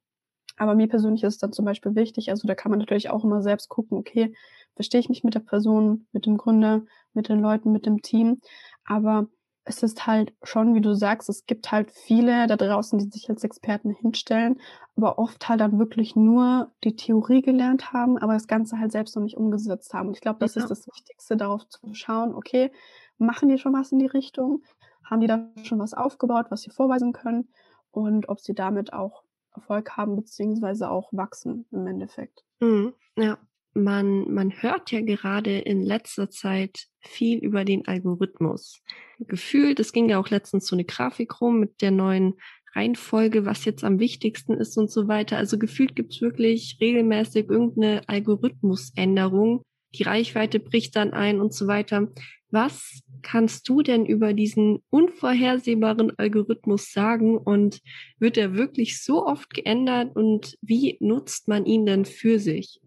Aber 0.57 0.77
mir 0.77 0.89
persönlich 0.89 1.25
ist 1.25 1.35
es 1.35 1.39
dann 1.39 1.53
zum 1.53 1.65
Beispiel 1.65 1.97
wichtig, 1.97 2.31
also 2.31 2.47
da 2.47 2.55
kann 2.55 2.71
man 2.71 2.79
natürlich 2.79 3.11
auch 3.11 3.25
immer 3.25 3.43
selbst 3.43 3.69
gucken, 3.69 3.99
okay, 3.99 4.33
verstehe 4.77 5.01
ich 5.01 5.09
mich 5.09 5.25
mit 5.25 5.35
der 5.35 5.41
Person, 5.41 6.07
mit 6.13 6.27
dem 6.27 6.37
Gründer, 6.37 6.83
mit 7.13 7.29
den 7.29 7.41
Leuten, 7.41 7.73
mit 7.73 7.87
dem 7.87 8.03
Team. 8.03 8.41
Aber 8.85 9.27
es 9.65 9.83
ist 9.83 10.07
halt 10.07 10.35
schon, 10.43 10.75
wie 10.75 10.81
du 10.81 10.95
sagst, 10.95 11.29
es 11.29 11.47
gibt 11.47 11.73
halt 11.73 11.91
viele 11.91 12.47
da 12.47 12.57
draußen, 12.57 12.99
die 12.99 13.11
sich 13.11 13.29
als 13.31 13.45
Experten 13.45 13.91
hinstellen, 13.91 14.61
aber 14.97 15.19
oft 15.19 15.49
halt 15.49 15.61
dann 15.61 15.79
wirklich 15.79 16.17
nur 16.17 16.71
die 16.85 16.97
Theorie 16.97 17.41
gelernt 17.41 17.93
haben, 17.93 18.19
aber 18.19 18.35
das 18.35 18.47
Ganze 18.47 18.79
halt 18.79 18.93
selbst 18.93 19.17
noch 19.17 19.23
nicht 19.23 19.37
umgesetzt 19.37 19.95
haben. 19.95 20.09
Und 20.09 20.15
ich 20.15 20.21
glaube, 20.21 20.39
das 20.41 20.55
ja. 20.55 20.63
ist 20.63 20.71
das 20.71 20.87
Wichtigste, 20.87 21.37
darauf 21.37 21.67
zu 21.69 21.95
schauen, 21.95 22.35
okay, 22.35 22.73
machen 23.17 23.49
die 23.49 23.59
schon 23.59 23.73
was 23.73 23.91
in 23.91 23.99
die 23.99 24.07
Richtung? 24.07 24.63
Haben 25.03 25.21
die 25.21 25.27
da 25.27 25.49
schon 25.63 25.79
was 25.79 25.95
aufgebaut, 25.95 26.47
was 26.51 26.63
sie 26.63 26.71
vorweisen 26.71 27.13
können? 27.13 27.49
Und 27.91 28.29
ob 28.29 28.41
sie 28.41 28.55
damit 28.55 28.93
auch 28.93 29.23
Erfolg 29.55 29.97
haben, 29.97 30.17
beziehungsweise 30.17 30.91
auch 30.91 31.09
wachsen 31.13 31.67
im 31.71 31.87
Endeffekt. 31.87 32.45
Mhm, 32.61 32.93
ja 33.17 33.39
man, 33.75 34.33
man 34.33 34.63
hört 34.63 34.91
ja 34.93 35.01
gerade 35.01 35.59
in 35.59 35.83
letzter 35.83 36.31
Zeit 36.31 36.87
viel 37.01 37.39
über 37.39 37.65
den 37.65 37.87
Algorithmus. 37.87 38.83
Gefühlt, 39.19 39.81
es 39.81 39.93
ging 39.93 40.09
ja 40.09 40.19
auch 40.19 40.31
letztens 40.31 40.67
so 40.67 40.77
eine 40.77 40.85
Grafik 40.85 41.41
rum 41.41 41.61
mit 41.61 41.83
der 41.83 41.91
neuen 41.91 42.35
Reihenfolge, 42.75 43.45
was 43.47 43.65
jetzt 43.65 43.85
am 43.85 43.99
wichtigsten 43.99 44.55
ist 44.55 44.77
und 44.77 44.91
so 44.91 45.07
weiter. 45.09 45.37
Also 45.37 45.59
gefühlt 45.59 45.95
gibt 45.95 46.15
es 46.15 46.21
wirklich 46.21 46.79
regelmäßig 46.81 47.49
irgendeine 47.49 48.03
Algorithmusänderung. 48.09 49.63
Die 49.95 50.03
Reichweite 50.03 50.59
bricht 50.59 50.97
dann 50.97 51.13
ein 51.13 51.41
und 51.41 51.55
so 51.55 51.67
weiter. 51.67 52.09
Was 52.51 53.01
kannst 53.23 53.69
du 53.69 53.83
denn 53.83 54.07
über 54.07 54.33
diesen 54.33 54.81
unvorhersehbaren 54.91 56.17
Algorithmus 56.19 56.93
sagen 56.93 57.37
und 57.37 57.81
wird 58.19 58.37
er 58.37 58.55
wirklich 58.55 59.03
so 59.03 59.27
oft 59.27 59.55
geändert 59.55 60.15
und 60.15 60.57
wie 60.61 60.97
nutzt 61.01 61.49
man 61.49 61.65
ihn 61.65 61.87
denn 61.87 62.05
für 62.05 62.39
sich? 62.39 62.81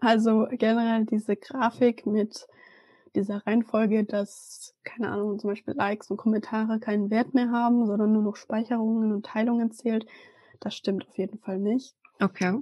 Also 0.00 0.46
generell 0.50 1.04
diese 1.04 1.36
Grafik 1.36 2.06
mit 2.06 2.46
dieser 3.14 3.46
Reihenfolge, 3.46 4.04
dass, 4.04 4.74
keine 4.84 5.10
Ahnung, 5.10 5.38
zum 5.38 5.50
Beispiel 5.50 5.74
Likes 5.74 6.10
und 6.10 6.16
Kommentare 6.18 6.80
keinen 6.80 7.10
Wert 7.10 7.34
mehr 7.34 7.50
haben, 7.50 7.86
sondern 7.86 8.12
nur 8.12 8.22
noch 8.22 8.36
Speicherungen 8.36 9.12
und 9.12 9.26
Teilungen 9.26 9.72
zählt, 9.72 10.06
das 10.60 10.74
stimmt 10.74 11.08
auf 11.08 11.16
jeden 11.18 11.38
Fall 11.38 11.58
nicht. 11.58 11.94
Okay. 12.20 12.52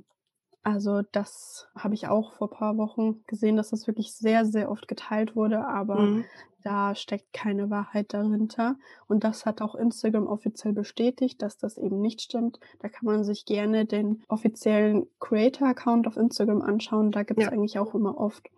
Also 0.65 1.03
das 1.13 1.69
habe 1.77 1.95
ich 1.95 2.09
auch 2.09 2.33
vor 2.33 2.49
paar 2.49 2.79
Wochen 2.79 3.23
gesehen, 3.27 3.57
dass 3.57 3.71
das 3.71 3.87
wirklich 3.87 4.15
sehr, 4.15 4.47
sehr 4.47 4.71
oft 4.71 4.89
geteilt 4.89 5.37
wurde, 5.37 5.67
aber 5.67 6.01
mhm. 6.01 6.25
da 6.63 6.95
steckt 6.95 7.35
keine 7.35 7.69
Wahrheit 7.69 8.15
dahinter. 8.15 8.77
Und 9.07 9.25
das 9.25 9.45
hat 9.45 9.61
auch 9.61 9.75
Instagram 9.75 10.27
offiziell 10.27 10.73
bestätigt, 10.73 11.43
dass 11.43 11.59
das 11.59 11.77
eben 11.77 12.01
nicht 12.01 12.23
stimmt. 12.23 12.61
Da 12.81 12.89
kann 12.89 13.05
man 13.05 13.25
sich 13.25 13.45
gerne 13.45 13.85
den 13.85 14.23
offiziellen 14.27 15.07
Creator-Account 15.21 16.07
auf 16.07 16.17
Instagram 16.17 16.63
anschauen. 16.63 17.11
Da 17.11 17.25
gibt 17.25 17.41
es 17.41 17.47
ja. 17.47 17.53
eigentlich 17.53 17.79
auch 17.79 17.95
immer 17.95 18.17
oft 18.17 18.49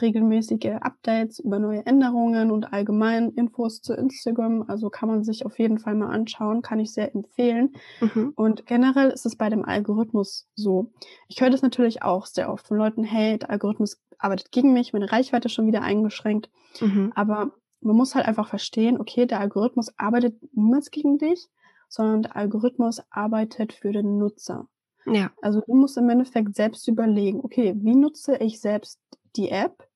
regelmäßige 0.00 0.78
Updates 0.80 1.38
über 1.38 1.58
neue 1.58 1.84
Änderungen 1.84 2.50
und 2.50 2.72
allgemein 2.72 3.30
Infos 3.30 3.82
zu 3.82 3.94
Instagram. 3.94 4.64
Also 4.68 4.90
kann 4.90 5.08
man 5.08 5.22
sich 5.22 5.44
auf 5.44 5.58
jeden 5.58 5.78
Fall 5.78 5.94
mal 5.94 6.10
anschauen, 6.10 6.62
kann 6.62 6.80
ich 6.80 6.92
sehr 6.92 7.14
empfehlen. 7.14 7.74
Mhm. 8.00 8.32
Und 8.34 8.66
generell 8.66 9.10
ist 9.10 9.26
es 9.26 9.36
bei 9.36 9.50
dem 9.50 9.64
Algorithmus 9.64 10.48
so. 10.54 10.92
Ich 11.28 11.40
höre 11.40 11.50
das 11.50 11.62
natürlich 11.62 12.02
auch 12.02 12.26
sehr 12.26 12.50
oft 12.50 12.66
von 12.66 12.78
Leuten, 12.78 13.04
hey, 13.04 13.38
der 13.38 13.50
Algorithmus 13.50 14.00
arbeitet 14.18 14.50
gegen 14.52 14.72
mich, 14.72 14.92
meine 14.92 15.10
Reichweite 15.10 15.46
ist 15.46 15.52
schon 15.52 15.66
wieder 15.66 15.82
eingeschränkt. 15.82 16.48
Mhm. 16.80 17.12
Aber 17.14 17.52
man 17.80 17.96
muss 17.96 18.14
halt 18.14 18.26
einfach 18.26 18.48
verstehen, 18.48 19.00
okay, 19.00 19.26
der 19.26 19.40
Algorithmus 19.40 19.92
arbeitet 19.98 20.36
niemals 20.54 20.90
gegen 20.90 21.18
dich, 21.18 21.48
sondern 21.88 22.22
der 22.22 22.36
Algorithmus 22.36 23.02
arbeitet 23.10 23.72
für 23.72 23.92
den 23.92 24.18
Nutzer. 24.18 24.68
Ja. 25.04 25.32
Also 25.42 25.60
du 25.60 25.74
musst 25.74 25.98
im 25.98 26.08
Endeffekt 26.08 26.54
selbst 26.54 26.86
überlegen, 26.88 27.40
okay, 27.42 27.74
wie 27.76 27.94
nutze 27.94 28.36
ich 28.36 28.60
selbst 28.60 29.00
die 29.36 29.50
App, 29.50 29.88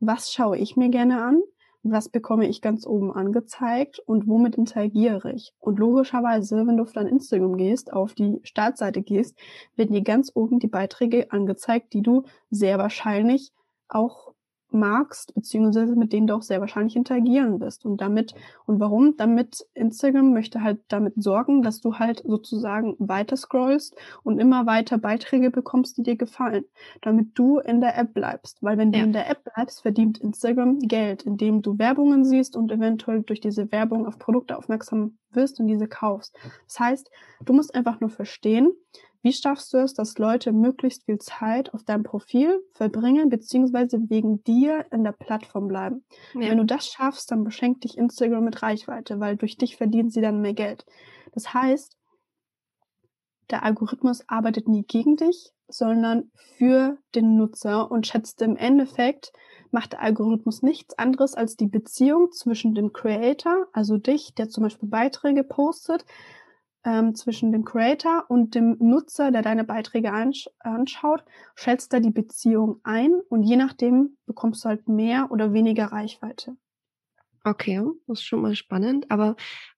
was 0.00 0.32
schaue 0.32 0.58
ich 0.58 0.76
mir 0.76 0.88
gerne 0.88 1.22
an, 1.22 1.42
was 1.84 2.08
bekomme 2.08 2.46
ich 2.46 2.60
ganz 2.60 2.86
oben 2.86 3.12
angezeigt? 3.12 3.98
Und 3.98 4.28
womit 4.28 4.54
interagiere 4.54 5.32
ich. 5.32 5.52
Und 5.58 5.78
logischerweise, 5.78 6.66
wenn 6.66 6.76
du 6.76 6.84
auf 6.84 6.92
dein 6.92 7.08
Instagram 7.08 7.56
gehst, 7.56 7.92
auf 7.92 8.14
die 8.14 8.40
Startseite 8.44 9.02
gehst, 9.02 9.36
werden 9.74 9.92
dir 9.92 10.02
ganz 10.02 10.30
oben 10.34 10.60
die 10.60 10.68
Beiträge 10.68 11.32
angezeigt, 11.32 11.92
die 11.92 12.02
du 12.02 12.22
sehr 12.50 12.78
wahrscheinlich 12.78 13.52
auch 13.88 14.32
magst, 14.74 15.34
beziehungsweise 15.34 15.96
mit 15.96 16.12
denen 16.12 16.26
du 16.26 16.34
auch 16.34 16.42
sehr 16.42 16.60
wahrscheinlich 16.60 16.96
interagieren 16.96 17.60
wirst. 17.60 17.84
Und 17.84 18.00
damit, 18.00 18.34
und 18.66 18.80
warum? 18.80 19.16
Damit 19.16 19.66
Instagram 19.74 20.32
möchte 20.32 20.62
halt 20.62 20.80
damit 20.88 21.22
sorgen, 21.22 21.62
dass 21.62 21.80
du 21.80 21.98
halt 21.98 22.22
sozusagen 22.26 22.96
weiter 22.98 23.36
scrollst 23.36 23.96
und 24.22 24.38
immer 24.38 24.66
weiter 24.66 24.98
Beiträge 24.98 25.50
bekommst, 25.50 25.96
die 25.98 26.02
dir 26.02 26.16
gefallen, 26.16 26.64
damit 27.00 27.28
du 27.34 27.58
in 27.58 27.80
der 27.80 27.98
App 27.98 28.14
bleibst. 28.14 28.62
Weil 28.62 28.78
wenn 28.78 28.92
ja. 28.92 29.00
du 29.00 29.04
in 29.06 29.12
der 29.12 29.28
App 29.30 29.44
bleibst, 29.44 29.82
verdient 29.82 30.18
Instagram 30.18 30.78
Geld, 30.80 31.22
indem 31.22 31.62
du 31.62 31.78
Werbungen 31.78 32.24
siehst 32.24 32.56
und 32.56 32.70
eventuell 32.72 33.22
durch 33.22 33.40
diese 33.40 33.70
Werbung 33.72 34.06
auf 34.06 34.18
Produkte 34.18 34.56
aufmerksam 34.56 35.18
wirst 35.30 35.60
und 35.60 35.66
diese 35.66 35.88
kaufst. 35.88 36.36
Das 36.66 36.80
heißt, 36.80 37.10
du 37.44 37.52
musst 37.52 37.74
einfach 37.74 38.00
nur 38.00 38.10
verstehen, 38.10 38.72
wie 39.22 39.32
schaffst 39.32 39.72
du 39.72 39.78
es, 39.78 39.94
dass 39.94 40.18
Leute 40.18 40.52
möglichst 40.52 41.04
viel 41.04 41.18
Zeit 41.18 41.72
auf 41.72 41.84
deinem 41.84 42.02
Profil 42.02 42.60
verbringen, 42.72 43.28
beziehungsweise 43.28 43.98
wegen 44.10 44.42
dir 44.42 44.86
in 44.90 45.04
der 45.04 45.12
Plattform 45.12 45.68
bleiben? 45.68 46.04
Ja. 46.34 46.50
Wenn 46.50 46.58
du 46.58 46.64
das 46.64 46.88
schaffst, 46.88 47.30
dann 47.30 47.44
beschenkt 47.44 47.84
dich 47.84 47.96
Instagram 47.96 48.44
mit 48.44 48.62
Reichweite, 48.62 49.20
weil 49.20 49.36
durch 49.36 49.56
dich 49.56 49.76
verdienen 49.76 50.10
sie 50.10 50.20
dann 50.20 50.40
mehr 50.40 50.54
Geld. 50.54 50.84
Das 51.32 51.54
heißt, 51.54 51.96
der 53.50 53.62
Algorithmus 53.62 54.24
arbeitet 54.28 54.66
nie 54.66 54.82
gegen 54.82 55.16
dich, 55.16 55.52
sondern 55.68 56.30
für 56.56 56.98
den 57.14 57.36
Nutzer 57.36 57.90
und 57.90 58.06
schätzt 58.06 58.42
im 58.42 58.56
Endeffekt, 58.56 59.32
macht 59.70 59.92
der 59.92 60.02
Algorithmus 60.02 60.62
nichts 60.62 60.98
anderes 60.98 61.34
als 61.34 61.56
die 61.56 61.66
Beziehung 61.66 62.32
zwischen 62.32 62.74
dem 62.74 62.92
Creator, 62.92 63.68
also 63.72 63.98
dich, 63.98 64.34
der 64.34 64.48
zum 64.48 64.64
Beispiel 64.64 64.88
Beiträge 64.88 65.44
postet, 65.44 66.04
ähm, 66.84 67.14
zwischen 67.14 67.52
dem 67.52 67.64
Creator 67.64 68.24
und 68.28 68.54
dem 68.54 68.76
Nutzer, 68.80 69.30
der 69.30 69.42
deine 69.42 69.64
Beiträge 69.64 70.12
ansch 70.12 70.48
anschaut, 70.60 71.24
schätzt 71.54 71.92
er 71.92 72.00
die 72.00 72.10
Beziehung 72.10 72.80
ein 72.82 73.12
und 73.28 73.42
je 73.42 73.56
nachdem 73.56 74.16
bekommst 74.26 74.64
du 74.64 74.68
halt 74.68 74.88
mehr 74.88 75.28
oder 75.30 75.52
weniger 75.52 75.86
Reichweite. 75.86 76.56
Okay, 77.44 77.82
das 78.06 78.20
ist 78.20 78.24
schon 78.24 78.42
mal 78.42 78.54
spannend. 78.54 79.10
Aber 79.10 79.36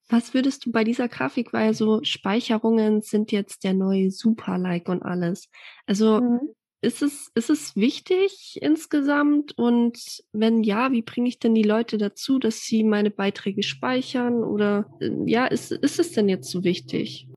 Was 0.08 0.34
würdest 0.34 0.66
du 0.66 0.72
bei 0.72 0.84
dieser 0.84 1.08
Grafik, 1.08 1.52
weil 1.54 1.72
so 1.72 2.02
Speicherungen 2.02 3.00
sind 3.00 3.32
jetzt 3.32 3.64
der 3.64 3.72
neue 3.72 4.10
Super-Like 4.10 4.88
und 4.90 5.02
alles. 5.02 5.48
Also 5.86 6.20
mhm. 6.20 6.54
Ist, 6.84 7.02
es, 7.02 7.30
ist 7.34 7.50
es 7.50 7.76
wichtig 7.76 8.58
insgesamt? 8.62 9.58
Und 9.58 10.22
wenn 10.32 10.62
ja, 10.62 10.92
wie 10.92 11.02
bringe 11.02 11.28
ich 11.28 11.38
denn 11.38 11.54
die 11.54 11.62
Leute 11.62 11.98
dazu, 11.98 12.38
dass 12.38 12.60
sie 12.60 12.84
meine 12.84 13.10
Beiträge 13.10 13.62
speichern? 13.62 14.44
Oder 14.44 14.86
äh, 15.00 15.10
ja, 15.24 15.46
ist, 15.46 15.72
ist 15.72 15.98
es 15.98 16.12
denn 16.12 16.28
jetzt 16.28 16.50
so 16.50 16.62
wichtig? 16.62 17.28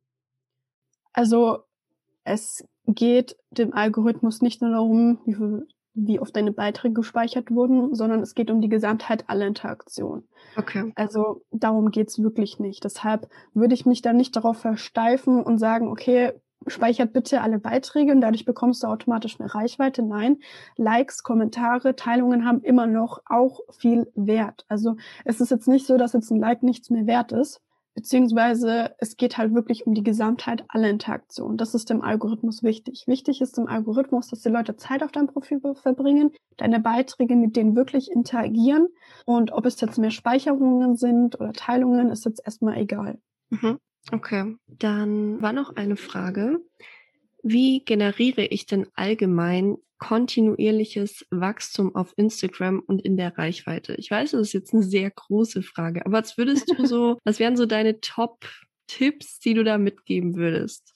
Also 1.14 1.60
es 2.24 2.64
geht 2.86 3.36
dem 3.50 3.74
Algorithmus 3.74 4.42
nicht 4.42 4.62
nur 4.62 4.72
darum, 4.72 5.20
wie 5.26 5.34
viel 5.34 5.68
wie 6.00 6.20
oft 6.20 6.36
deine 6.36 6.52
Beiträge 6.52 6.94
gespeichert 6.94 7.50
wurden, 7.50 7.96
sondern 7.96 8.22
es 8.22 8.36
geht 8.36 8.52
um 8.52 8.62
die 8.62 8.70
Gesamtheit 8.70 9.28
aller 9.28 9.48
Interaktionen. 9.48 10.28
Okay. 10.56 10.92
Also 10.96 11.42
darum 11.50 11.90
geht's 11.90 12.22
wirklich 12.22 12.60
nicht. 12.60 12.84
Deshalb 12.84 13.28
würde 13.56 13.74
ich 13.74 13.88
mich 13.88 14.04
dann 14.04 14.16
nicht 14.16 14.36
darauf 14.36 14.60
versteifen 14.60 15.42
und 15.42 15.58
sagen, 15.58 15.88
okay, 15.88 16.34
speichert 16.66 17.14
bitte 17.14 17.42
alle 17.42 17.60
Beiträge 17.60 18.12
und 18.12 18.22
dadurch 18.22 18.46
bekommst 18.46 18.84
du 18.84 18.88
automatisch 18.88 19.40
eine 19.40 19.54
Reichweite. 19.54 20.02
Nein, 20.02 20.40
Likes, 20.76 21.24
Kommentare, 21.24 21.96
Teilungen 21.96 22.46
haben 22.46 22.62
immer 22.62 22.88
noch 22.88 23.22
auch 23.26 23.60
viel 23.72 24.12
Wert. 24.16 24.66
Also 24.68 24.98
es 25.24 25.40
ist 25.40 25.52
jetzt 25.52 25.68
nicht 25.68 25.86
so, 25.86 25.98
dass 25.98 26.14
jetzt 26.14 26.32
ein 26.32 26.40
Like 26.40 26.64
nichts 26.64 26.90
mehr 26.90 27.08
wert 27.08 27.32
ist, 27.32 27.62
Beziehungsweise 27.98 28.94
es 29.00 29.18
geht 29.18 29.40
halt 29.40 29.56
wirklich 29.56 29.88
um 29.88 29.96
die 29.96 30.04
Gesamtheit 30.04 30.64
aller 30.68 30.88
Interaktionen. 30.88 31.58
Das 31.58 31.74
ist 31.74 31.90
dem 31.90 32.04
Algorithmus 32.04 32.62
wichtig. 32.62 33.06
Wichtig 33.08 33.42
ist 33.42 33.58
dem 33.58 33.66
Algorithmus, 33.66 34.28
dass 34.28 34.42
die 34.42 34.50
Leute 34.50 34.76
Zeit 34.76 35.02
auf 35.02 35.12
deinem 35.12 35.26
Profil 35.26 35.60
verbringen, 35.74 36.30
deine 36.58 36.80
Beiträge 36.80 37.36
mit 37.36 37.56
denen 37.56 37.76
wirklich 37.76 38.12
interagieren. 38.12 38.88
Und 39.26 39.52
ob 39.52 39.66
es 39.66 39.82
jetzt 39.82 39.98
mehr 39.98 40.12
Speicherungen 40.12 40.96
sind 40.96 41.40
oder 41.40 41.54
Teilungen, 41.54 42.12
ist 42.12 42.24
jetzt 42.26 42.46
erstmal 42.46 42.78
egal. 42.78 43.18
Mhm. 43.50 43.80
Okay, 44.12 44.56
dann 44.68 45.42
war 45.42 45.54
noch 45.54 45.76
eine 45.76 45.98
Frage. 45.98 46.60
Wie 47.44 47.84
generiere 47.84 48.46
ich 48.46 48.66
denn 48.66 48.88
allgemein 48.96 49.78
kontinuierliches 50.00 51.26
Wachstum 51.32 51.96
auf 51.96 52.14
Instagram 52.18 52.80
und 52.80 53.02
in 53.02 53.18
der 53.18 53.38
Reichweite? 53.38 53.96
Ich 53.96 54.12
weiß, 54.12 54.32
das 54.32 54.42
ist 54.42 54.54
jetzt 54.54 54.74
eine 54.74 54.84
sehr 54.84 55.10
große 55.10 55.62
Frage, 55.64 56.06
aber 56.06 56.20
was 56.20 56.38
würdest 56.38 56.70
du 56.70 56.86
so, 56.86 57.18
was 57.24 57.40
wären 57.40 57.58
so 57.58 57.66
deine 57.66 58.00
Top-Tipps, 58.00 59.40
die 59.40 59.54
du 59.54 59.64
da 59.64 59.78
mitgeben 59.78 60.36
würdest? 60.36 60.94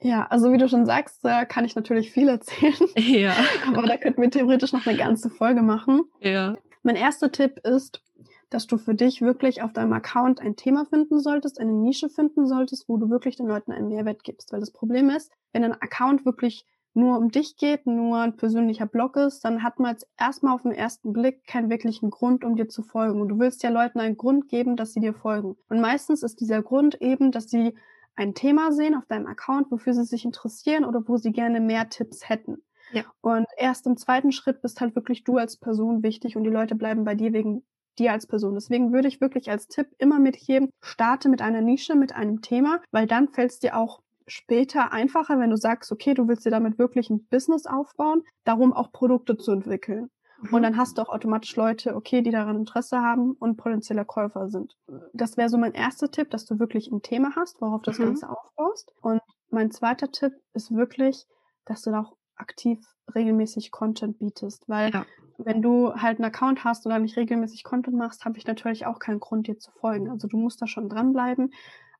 Ja, 0.00 0.26
also 0.28 0.52
wie 0.52 0.58
du 0.58 0.68
schon 0.68 0.86
sagst, 0.86 1.24
äh, 1.24 1.44
kann 1.44 1.64
ich 1.64 1.74
natürlich 1.74 2.12
viel 2.12 2.28
erzählen. 2.28 2.74
Ja. 2.96 3.34
aber 3.66 3.86
da 3.86 3.96
könnten 3.96 4.22
wir 4.22 4.30
theoretisch 4.30 4.72
noch 4.72 4.86
eine 4.86 4.96
ganze 4.96 5.30
Folge 5.30 5.62
machen. 5.62 6.02
Ja. 6.20 6.56
Mein 6.82 6.96
erster 6.96 7.32
Tipp 7.32 7.58
ist, 7.64 8.00
dass 8.50 8.66
du 8.66 8.78
für 8.78 8.94
dich 8.94 9.20
wirklich 9.20 9.62
auf 9.62 9.72
deinem 9.72 9.92
Account 9.92 10.40
ein 10.40 10.56
Thema 10.56 10.84
finden 10.86 11.20
solltest, 11.20 11.60
eine 11.60 11.72
Nische 11.72 12.08
finden 12.08 12.46
solltest, 12.46 12.88
wo 12.88 12.96
du 12.96 13.10
wirklich 13.10 13.36
den 13.36 13.46
Leuten 13.46 13.72
einen 13.72 13.88
Mehrwert 13.88 14.24
gibst. 14.24 14.52
Weil 14.52 14.60
das 14.60 14.70
Problem 14.70 15.10
ist, 15.10 15.30
wenn 15.52 15.64
ein 15.64 15.80
Account 15.80 16.24
wirklich 16.24 16.66
nur 16.94 17.18
um 17.18 17.30
dich 17.30 17.56
geht, 17.56 17.86
nur 17.86 18.18
ein 18.18 18.36
persönlicher 18.36 18.86
Blog 18.86 19.16
ist, 19.16 19.44
dann 19.44 19.62
hat 19.62 19.78
man 19.78 19.92
jetzt 19.92 20.08
erstmal 20.18 20.54
auf 20.54 20.62
den 20.62 20.72
ersten 20.72 21.12
Blick 21.12 21.46
keinen 21.46 21.70
wirklichen 21.70 22.10
Grund, 22.10 22.44
um 22.44 22.56
dir 22.56 22.68
zu 22.68 22.82
folgen. 22.82 23.20
Und 23.20 23.28
du 23.28 23.38
willst 23.38 23.62
ja 23.62 23.70
Leuten 23.70 24.00
einen 24.00 24.16
Grund 24.16 24.48
geben, 24.48 24.76
dass 24.76 24.92
sie 24.92 25.00
dir 25.00 25.14
folgen. 25.14 25.56
Und 25.68 25.80
meistens 25.80 26.22
ist 26.22 26.40
dieser 26.40 26.62
Grund 26.62 27.00
eben, 27.00 27.30
dass 27.30 27.48
sie 27.48 27.74
ein 28.16 28.34
Thema 28.34 28.72
sehen 28.72 28.96
auf 28.96 29.06
deinem 29.06 29.26
Account, 29.26 29.70
wofür 29.70 29.94
sie 29.94 30.04
sich 30.04 30.24
interessieren 30.24 30.84
oder 30.84 31.06
wo 31.06 31.16
sie 31.18 31.30
gerne 31.30 31.60
mehr 31.60 31.88
Tipps 31.88 32.28
hätten. 32.28 32.62
Ja. 32.92 33.04
Und 33.20 33.46
erst 33.56 33.86
im 33.86 33.96
zweiten 33.96 34.32
Schritt 34.32 34.60
bist 34.60 34.80
halt 34.80 34.96
wirklich 34.96 35.22
du 35.22 35.36
als 35.36 35.56
Person 35.56 36.02
wichtig 36.02 36.36
und 36.36 36.44
die 36.44 36.50
Leute 36.50 36.74
bleiben 36.74 37.04
bei 37.04 37.14
dir 37.14 37.32
wegen 37.32 37.62
dir 37.98 38.12
als 38.12 38.26
Person. 38.26 38.54
Deswegen 38.54 38.92
würde 38.92 39.08
ich 39.08 39.20
wirklich 39.20 39.50
als 39.50 39.68
Tipp 39.68 39.88
immer 39.98 40.18
mitgeben, 40.18 40.70
starte 40.80 41.28
mit 41.28 41.42
einer 41.42 41.60
Nische, 41.60 41.94
mit 41.94 42.14
einem 42.14 42.42
Thema, 42.42 42.80
weil 42.90 43.06
dann 43.06 43.28
fällt 43.28 43.50
es 43.50 43.58
dir 43.58 43.76
auch 43.76 44.00
später 44.26 44.92
einfacher, 44.92 45.38
wenn 45.38 45.50
du 45.50 45.56
sagst, 45.56 45.90
okay, 45.90 46.14
du 46.14 46.28
willst 46.28 46.44
dir 46.44 46.50
damit 46.50 46.78
wirklich 46.78 47.10
ein 47.10 47.26
Business 47.28 47.66
aufbauen, 47.66 48.22
darum 48.44 48.72
auch 48.72 48.92
Produkte 48.92 49.36
zu 49.36 49.52
entwickeln. 49.52 50.10
Mhm. 50.42 50.54
Und 50.54 50.62
dann 50.62 50.76
hast 50.76 50.98
du 50.98 51.02
auch 51.02 51.08
automatisch 51.08 51.56
Leute, 51.56 51.96
okay, 51.96 52.22
die 52.22 52.30
daran 52.30 52.56
Interesse 52.56 53.00
haben 53.00 53.32
und 53.32 53.56
potenzielle 53.56 54.04
Käufer 54.04 54.48
sind. 54.48 54.76
Das 55.12 55.36
wäre 55.36 55.48
so 55.48 55.58
mein 55.58 55.72
erster 55.72 56.10
Tipp, 56.10 56.30
dass 56.30 56.44
du 56.44 56.58
wirklich 56.58 56.90
ein 56.90 57.02
Thema 57.02 57.34
hast, 57.36 57.60
worauf 57.60 57.82
das 57.82 57.98
mhm. 57.98 58.04
Ganze 58.04 58.28
aufbaust. 58.30 58.92
Und 59.00 59.20
mein 59.50 59.70
zweiter 59.70 60.10
Tipp 60.10 60.34
ist 60.52 60.74
wirklich, 60.74 61.26
dass 61.64 61.82
du 61.82 61.90
da 61.90 62.00
auch 62.00 62.17
aktiv 62.38 62.80
regelmäßig 63.14 63.70
Content 63.70 64.18
bietest, 64.18 64.68
weil 64.68 64.92
ja. 64.92 65.06
wenn 65.38 65.62
du 65.62 65.94
halt 65.94 66.18
einen 66.18 66.26
Account 66.26 66.64
hast 66.64 66.86
oder 66.86 66.98
nicht 66.98 67.16
regelmäßig 67.16 67.64
Content 67.64 67.96
machst, 67.96 68.24
habe 68.24 68.38
ich 68.38 68.46
natürlich 68.46 68.86
auch 68.86 68.98
keinen 68.98 69.20
Grund, 69.20 69.46
dir 69.46 69.58
zu 69.58 69.70
folgen. 69.72 70.10
Also 70.10 70.28
du 70.28 70.36
musst 70.36 70.60
da 70.60 70.66
schon 70.66 70.88
dranbleiben, 70.88 71.52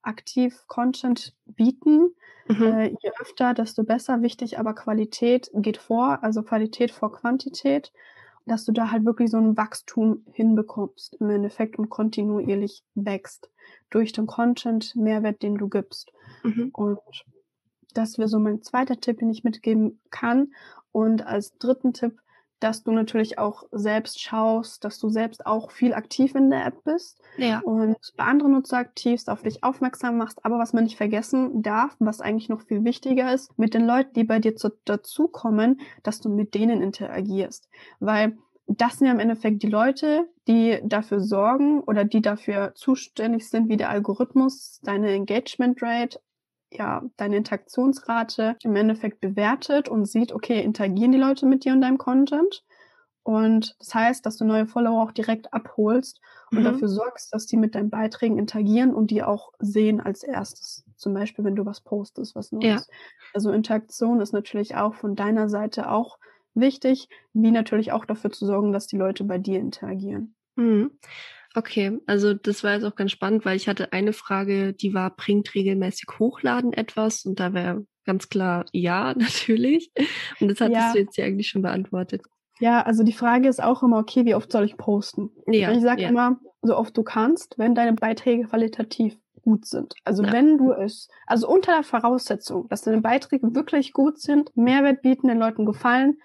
aktiv 0.03 0.65
Content 0.67 1.35
bieten. 1.47 2.15
Mhm. 2.49 2.63
Äh, 2.63 2.87
je 3.01 3.11
öfter, 3.21 3.55
desto 3.55 3.85
besser. 3.85 4.23
Wichtig, 4.23 4.59
aber 4.59 4.75
Qualität 4.75 5.51
geht 5.55 5.77
vor, 5.77 6.23
also 6.23 6.43
Qualität 6.43 6.91
vor 6.91 7.13
Quantität, 7.13 7.93
dass 8.47 8.65
du 8.65 8.73
da 8.73 8.91
halt 8.91 9.05
wirklich 9.05 9.31
so 9.31 9.39
ein 9.39 9.57
Wachstum 9.57 10.25
hinbekommst 10.33 11.17
im 11.21 11.31
Endeffekt 11.31 11.79
und 11.79 11.91
kontinuierlich 11.91 12.83
wächst 12.95 13.51
durch 13.91 14.13
den 14.13 14.27
Content, 14.27 14.97
Mehrwert, 14.97 15.43
den 15.43 15.57
du 15.57 15.69
gibst. 15.69 16.13
Mhm. 16.43 16.71
Und 16.73 16.99
das 17.95 18.19
wäre 18.19 18.29
so 18.29 18.39
mein 18.39 18.63
zweiter 18.63 19.01
Tipp, 19.01 19.19
den 19.19 19.31
ich 19.31 19.45
mitgeben 19.45 20.01
kann. 20.11 20.53
Und 20.93 21.27
als 21.27 21.57
dritten 21.59 21.93
Tipp, 21.93 22.21
dass 22.61 22.83
du 22.83 22.91
natürlich 22.91 23.39
auch 23.39 23.65
selbst 23.71 24.21
schaust, 24.21 24.85
dass 24.85 24.99
du 24.99 25.09
selbst 25.09 25.47
auch 25.47 25.71
viel 25.71 25.95
aktiv 25.95 26.35
in 26.35 26.51
der 26.51 26.67
App 26.67 26.83
bist 26.85 27.21
ja. 27.37 27.61
und 27.61 27.97
bei 28.17 28.25
anderen 28.25 28.53
Nutzer 28.53 28.79
aktivst, 28.79 29.31
auf 29.31 29.43
dich 29.43 29.63
aufmerksam 29.63 30.17
machst. 30.17 30.45
Aber 30.45 30.59
was 30.59 30.73
man 30.73 30.85
nicht 30.85 30.97
vergessen 30.97 31.63
darf, 31.63 31.95
was 32.01 32.21
eigentlich 32.21 32.49
noch 32.49 32.63
viel 32.63 32.85
wichtiger 32.85 33.33
ist, 33.33 33.57
mit 33.59 33.75
den 33.75 33.87
Leuten, 33.87 34.13
die 34.15 34.25
bei 34.25 34.41
dir 34.41 34.57
zu, 34.57 34.71
dazukommen, 34.85 35.81
dass 36.03 36.21
du 36.21 36.29
mit 36.29 36.55
denen 36.55 36.83
interagierst. 36.83 37.69
Weil 38.01 38.37
das 38.67 38.99
sind 38.99 39.07
ja 39.07 39.13
im 39.13 39.21
Endeffekt 39.21 39.63
die 39.63 39.69
Leute, 39.69 40.29
die 40.47 40.79
dafür 40.85 41.21
sorgen 41.21 41.81
oder 41.81 42.05
die 42.05 42.21
dafür 42.21 42.73
zuständig 42.75 43.49
sind, 43.49 43.69
wie 43.69 43.79
der 43.79 43.89
Algorithmus 43.89 44.81
deine 44.83 45.13
Engagement 45.13 45.83
Rate 45.83 46.21
ja, 46.71 47.03
deine 47.17 47.37
Interaktionsrate 47.37 48.57
im 48.63 48.77
Endeffekt 48.77 49.21
bewertet 49.21 49.89
und 49.89 50.07
sieht, 50.07 50.33
okay, 50.33 50.63
interagieren 50.63 51.13
die 51.13 51.19
Leute 51.19 51.47
mit 51.47 51.65
dir 51.65 51.73
und 51.73 51.81
deinem 51.81 51.99
Content? 51.99 52.65
Und 53.23 53.77
das 53.79 53.95
heißt, 53.95 54.25
dass 54.25 54.39
du 54.39 54.47
neue 54.47 54.67
Follower 54.67 55.03
auch 55.03 55.13
direkt 55.13 55.53
abholst 55.53 56.21
und 56.51 56.61
mhm. 56.61 56.65
dafür 56.65 56.89
sorgst, 56.89 57.35
dass 57.35 57.47
die 57.47 57.59
mit 57.59 57.75
deinen 57.75 57.91
Beiträgen 57.91 58.39
interagieren 58.39 58.95
und 58.95 59.11
die 59.11 59.23
auch 59.23 59.53
sehen 59.59 60.01
als 60.01 60.23
erstes. 60.23 60.85
Zum 60.97 61.13
Beispiel, 61.13 61.45
wenn 61.45 61.55
du 61.55 61.67
was 61.67 61.83
postest, 61.83 62.35
was 62.35 62.53
Neues. 62.53 62.65
Ja. 62.65 62.81
Also 63.35 63.53
Interaktion 63.53 64.21
ist 64.21 64.33
natürlich 64.33 64.77
auch 64.77 64.95
von 64.95 65.15
deiner 65.15 65.51
Seite 65.51 65.91
auch 65.91 66.19
wichtig, 66.55 67.09
wie 67.35 67.51
natürlich 67.51 67.93
auch 67.93 68.07
dafür 68.07 68.31
zu 68.31 68.47
sorgen, 68.47 68.73
dass 68.73 68.87
die 68.87 68.97
Leute 68.97 69.25
bei 69.25 69.37
dir 69.37 69.61
interagieren. 69.61 70.35
Mhm. 70.57 70.93
Okay, 71.55 71.99
also 72.07 72.35
das 72.35 72.63
war 72.63 72.75
jetzt 72.75 72.85
auch 72.85 72.95
ganz 72.95 73.11
spannend, 73.11 73.45
weil 73.45 73.57
ich 73.57 73.69
hatte 73.69 73.93
eine 73.93 74.13
Frage, 74.13 74.75
die 74.75 74.95
war, 74.95 75.15
bringt 75.15 75.55
regelmäßig 75.55 76.07
Hochladen 76.19 76.73
etwas? 76.73 77.25
Und 77.25 77.41
da 77.41 77.55
wäre 77.55 77.87
ganz 78.05 78.29
klar 78.29 78.67
ja, 78.73 79.15
natürlich. 79.19 79.93
Und 80.41 80.49
das 80.49 80.61
hattest 80.61 80.81
ja. 80.81 80.93
du 80.93 80.99
jetzt 80.99 81.17
ja 81.17 81.25
eigentlich 81.25 81.49
schon 81.49 81.63
beantwortet. 81.63 82.23
Ja, 82.61 82.83
also 82.83 83.05
die 83.05 83.13
Frage 83.13 83.49
ist 83.49 83.63
auch 83.63 83.83
immer, 83.83 83.99
okay, 83.99 84.25
wie 84.25 84.35
oft 84.35 84.51
soll 84.51 84.65
ich 84.65 84.77
posten? 84.77 85.31
Ja, 85.47 85.71
ich 85.73 85.81
sage 85.81 86.03
ja. 86.03 86.09
immer, 86.09 86.39
so 86.63 86.77
oft 86.77 86.97
du 86.97 87.05
kannst, 87.05 87.57
wenn 87.57 87.75
deine 87.75 87.93
Beiträge 87.93 88.49
qualitativ 88.49 89.17
gut 89.43 89.65
sind. 89.65 89.95
Also 90.05 90.25
ja. 90.25 90.33
wenn 90.33 90.59
du 90.59 90.73
es, 90.73 91.09
also 91.27 91.49
unter 91.49 91.73
der 91.73 91.85
Voraussetzung, 91.85 92.69
dass 92.69 92.83
deine 92.83 93.01
Beiträge 93.01 93.55
wirklich 93.55 93.93
gut 93.93 94.19
sind, 94.21 94.55
Mehrwert 94.57 95.03
bieten, 95.03 95.29
den 95.29 95.39
Leuten 95.39 95.67
gefallen, 95.67 96.19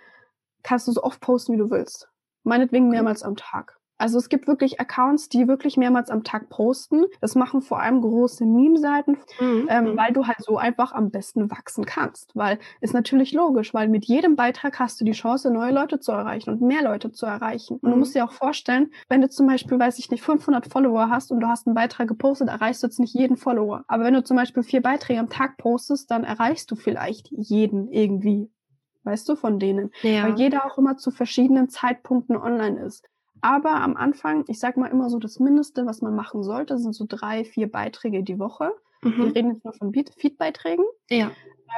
kannst 0.64 0.88
du 0.88 0.92
so 0.92 1.04
oft 1.04 1.22
posten, 1.22 1.54
wie 1.54 1.58
du 1.58 1.70
willst. 1.70 2.10
Meinetwegen 2.44 2.90
mehrmals 2.90 3.24
am 3.24 3.36
Tag. 3.36 3.78
Also 3.98 4.18
es 4.18 4.30
gibt 4.30 4.48
wirklich 4.48 4.80
Accounts, 4.80 5.30
die 5.30 5.48
wirklich 5.48 5.78
mehrmals 5.78 6.10
am 6.10 6.24
Tag 6.24 6.50
posten. 6.50 7.06
Das 7.22 7.36
machen 7.36 7.62
vor 7.62 7.82
allem 7.82 8.02
große 8.02 8.46
Meme-Seiten, 8.46 9.18
mhm. 9.40 9.68
ähm, 9.70 9.84
mhm. 9.86 9.98
weil 9.98 10.14
du 10.14 10.28
halt 10.28 10.42
so 10.42 10.58
einfach 10.58 10.92
am 10.92 11.12
besten 11.12 11.50
wachsen 11.52 11.86
kannst. 11.86 12.36
Weil 12.36 12.60
ist 12.82 12.94
natürlich 12.94 13.34
logisch, 13.34 13.74
weil 13.74 13.88
mit 13.88 14.06
jedem 14.06 14.36
Beitrag 14.36 14.80
hast 14.80 15.00
du 15.00 15.06
die 15.06 15.12
Chance, 15.12 15.52
neue 15.52 15.72
Leute 15.72 16.00
zu 16.00 16.12
erreichen 16.12 16.50
und 16.50 16.62
mehr 16.62 16.84
Leute 16.84 17.12
zu 17.12 17.26
erreichen. 17.26 17.76
Und 17.76 17.84
du 17.84 17.92
mhm. 17.92 18.00
musst 18.00 18.16
dir 18.16 18.26
auch 18.26 18.32
vorstellen, 18.32 18.92
wenn 19.10 19.22
du 19.22 19.30
zum 19.30 19.48
Beispiel, 19.48 19.80
weiß 19.80 20.00
ich 20.00 20.10
nicht, 20.10 20.24
500 20.24 20.68
Follower 20.68 21.10
hast 21.10 21.32
und 21.32 21.40
du 21.40 21.48
hast 21.48 21.68
einen 21.68 21.76
Beitrag 21.76 22.08
gepostet, 22.08 22.50
erreichst 22.50 22.84
du 22.84 22.88
jetzt 22.88 23.00
nicht 23.00 23.14
jeden 23.14 23.38
Follower. 23.38 23.84
Aber 23.88 24.04
wenn 24.04 24.14
du 24.14 24.24
zum 24.24 24.38
Beispiel 24.38 24.64
vier 24.64 24.82
Beiträge 24.82 25.20
am 25.20 25.30
Tag 25.30 25.58
postest, 25.58 26.10
dann 26.12 26.24
erreichst 26.24 26.72
du 26.72 26.76
vielleicht 26.76 27.30
jeden 27.32 27.92
irgendwie 27.92 28.50
weißt 29.06 29.28
du, 29.28 29.36
von 29.36 29.60
denen. 29.60 29.92
Ja. 30.02 30.24
Weil 30.24 30.36
jeder 30.36 30.66
auch 30.66 30.78
immer 30.78 30.98
zu 30.98 31.12
verschiedenen 31.12 31.70
Zeitpunkten 31.70 32.38
online 32.38 32.80
ist. 32.80 33.10
Aber 33.44 33.76
am 33.82 33.98
Anfang, 33.98 34.46
ich 34.48 34.58
sag 34.58 34.78
mal 34.78 34.88
immer 34.88 35.10
so, 35.10 35.20
das 35.20 35.38
Mindeste, 35.38 35.86
was 35.86 36.02
man 36.02 36.16
machen 36.16 36.44
sollte, 36.44 36.78
sind 36.78 36.94
so 36.94 37.06
drei, 37.06 37.44
vier 37.44 37.70
Beiträge 37.70 38.24
die 38.24 38.40
Woche. 38.40 38.72
Mhm. 39.02 39.18
Wir 39.18 39.36
reden 39.36 39.54
jetzt 39.54 39.66
nur 39.66 39.74
von 39.74 39.94
Feed-Beiträgen. 39.94 40.86
Ja. 41.10 41.30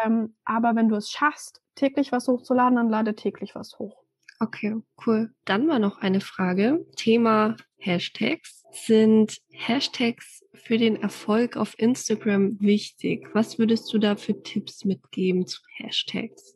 Ähm, 0.04 0.36
aber 0.46 0.76
wenn 0.76 0.90
du 0.90 0.96
es 0.96 1.10
schaffst, 1.10 1.64
täglich 1.74 2.12
was 2.12 2.28
hochzuladen, 2.28 2.76
dann 2.76 2.90
lade 2.90 3.16
täglich 3.16 3.56
was 3.56 3.80
hoch. 3.80 4.04
Okay, 4.40 4.76
cool. 5.08 5.34
Dann 5.46 5.68
war 5.68 5.80
noch 5.80 5.98
eine 5.98 6.22
Frage. 6.22 6.86
Thema 6.98 7.56
Hashtags. 7.78 8.64
Sind 8.72 9.42
Hashtags 9.50 10.46
für 10.54 10.78
den 10.78 10.98
Erfolg 10.98 11.58
auf 11.58 11.74
Instagram 11.80 12.60
wichtig? 12.60 13.28
Was 13.34 13.58
würdest 13.58 13.92
du 13.92 13.98
da 13.98 14.18
für 14.18 14.44
Tipps 14.44 14.86
mitgeben 14.86 15.48
zu 15.48 15.62
Hashtags? 15.78 16.55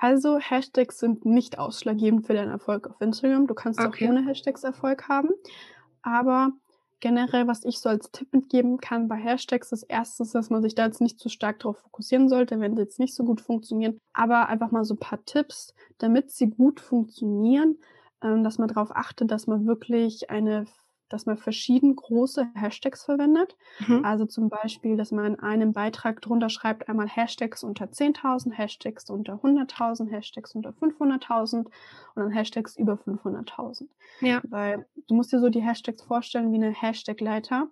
Also 0.00 0.38
Hashtags 0.38 0.98
sind 0.98 1.24
nicht 1.24 1.58
ausschlaggebend 1.58 2.26
für 2.26 2.34
deinen 2.34 2.50
Erfolg 2.50 2.88
auf 2.88 3.00
Instagram. 3.00 3.46
Du 3.46 3.54
kannst 3.54 3.80
okay. 3.80 4.06
auch 4.06 4.10
ohne 4.10 4.24
Hashtags 4.26 4.62
Erfolg 4.62 5.08
haben. 5.08 5.30
Aber 6.02 6.52
generell, 7.00 7.46
was 7.46 7.64
ich 7.64 7.80
so 7.80 7.88
als 7.88 8.10
Tipp 8.12 8.32
mitgeben 8.32 8.78
kann 8.78 9.08
bei 9.08 9.16
Hashtags, 9.16 9.72
ist 9.72 9.84
erstens, 9.84 10.32
dass 10.32 10.50
man 10.50 10.62
sich 10.62 10.74
da 10.74 10.86
jetzt 10.86 11.00
nicht 11.00 11.18
zu 11.18 11.28
stark 11.28 11.60
darauf 11.60 11.78
fokussieren 11.78 12.28
sollte, 12.28 12.60
wenn 12.60 12.76
sie 12.76 12.82
jetzt 12.82 12.98
nicht 12.98 13.14
so 13.14 13.24
gut 13.24 13.40
funktionieren. 13.40 13.98
Aber 14.12 14.48
einfach 14.48 14.70
mal 14.70 14.84
so 14.84 14.94
ein 14.94 15.00
paar 15.00 15.24
Tipps, 15.24 15.74
damit 15.98 16.30
sie 16.30 16.50
gut 16.50 16.80
funktionieren, 16.80 17.78
ähm, 18.22 18.44
dass 18.44 18.58
man 18.58 18.68
darauf 18.68 18.94
achtet, 18.94 19.30
dass 19.30 19.46
man 19.46 19.66
wirklich 19.66 20.30
eine 20.30 20.66
dass 21.08 21.26
man 21.26 21.36
verschieden 21.36 21.96
große 21.96 22.48
Hashtags 22.54 23.04
verwendet. 23.04 23.56
Mhm. 23.86 24.04
Also 24.04 24.26
zum 24.26 24.48
Beispiel, 24.48 24.96
dass 24.96 25.12
man 25.12 25.34
in 25.34 25.40
einem 25.40 25.72
Beitrag 25.72 26.20
drunter 26.20 26.48
schreibt, 26.48 26.88
einmal 26.88 27.08
Hashtags 27.08 27.62
unter 27.64 27.86
10.000, 27.86 28.52
Hashtags 28.52 29.10
unter 29.10 29.34
100.000, 29.34 30.10
Hashtags 30.10 30.54
unter 30.54 30.70
500.000 30.70 31.56
und 31.56 31.70
dann 32.14 32.30
Hashtags 32.30 32.76
über 32.76 32.94
500.000. 32.94 33.88
Ja. 34.20 34.40
Weil 34.48 34.86
du 35.08 35.14
musst 35.14 35.32
dir 35.32 35.40
so 35.40 35.48
die 35.48 35.62
Hashtags 35.62 36.02
vorstellen 36.02 36.52
wie 36.52 36.56
eine 36.56 36.70
Hashtag-Leiter. 36.70 37.68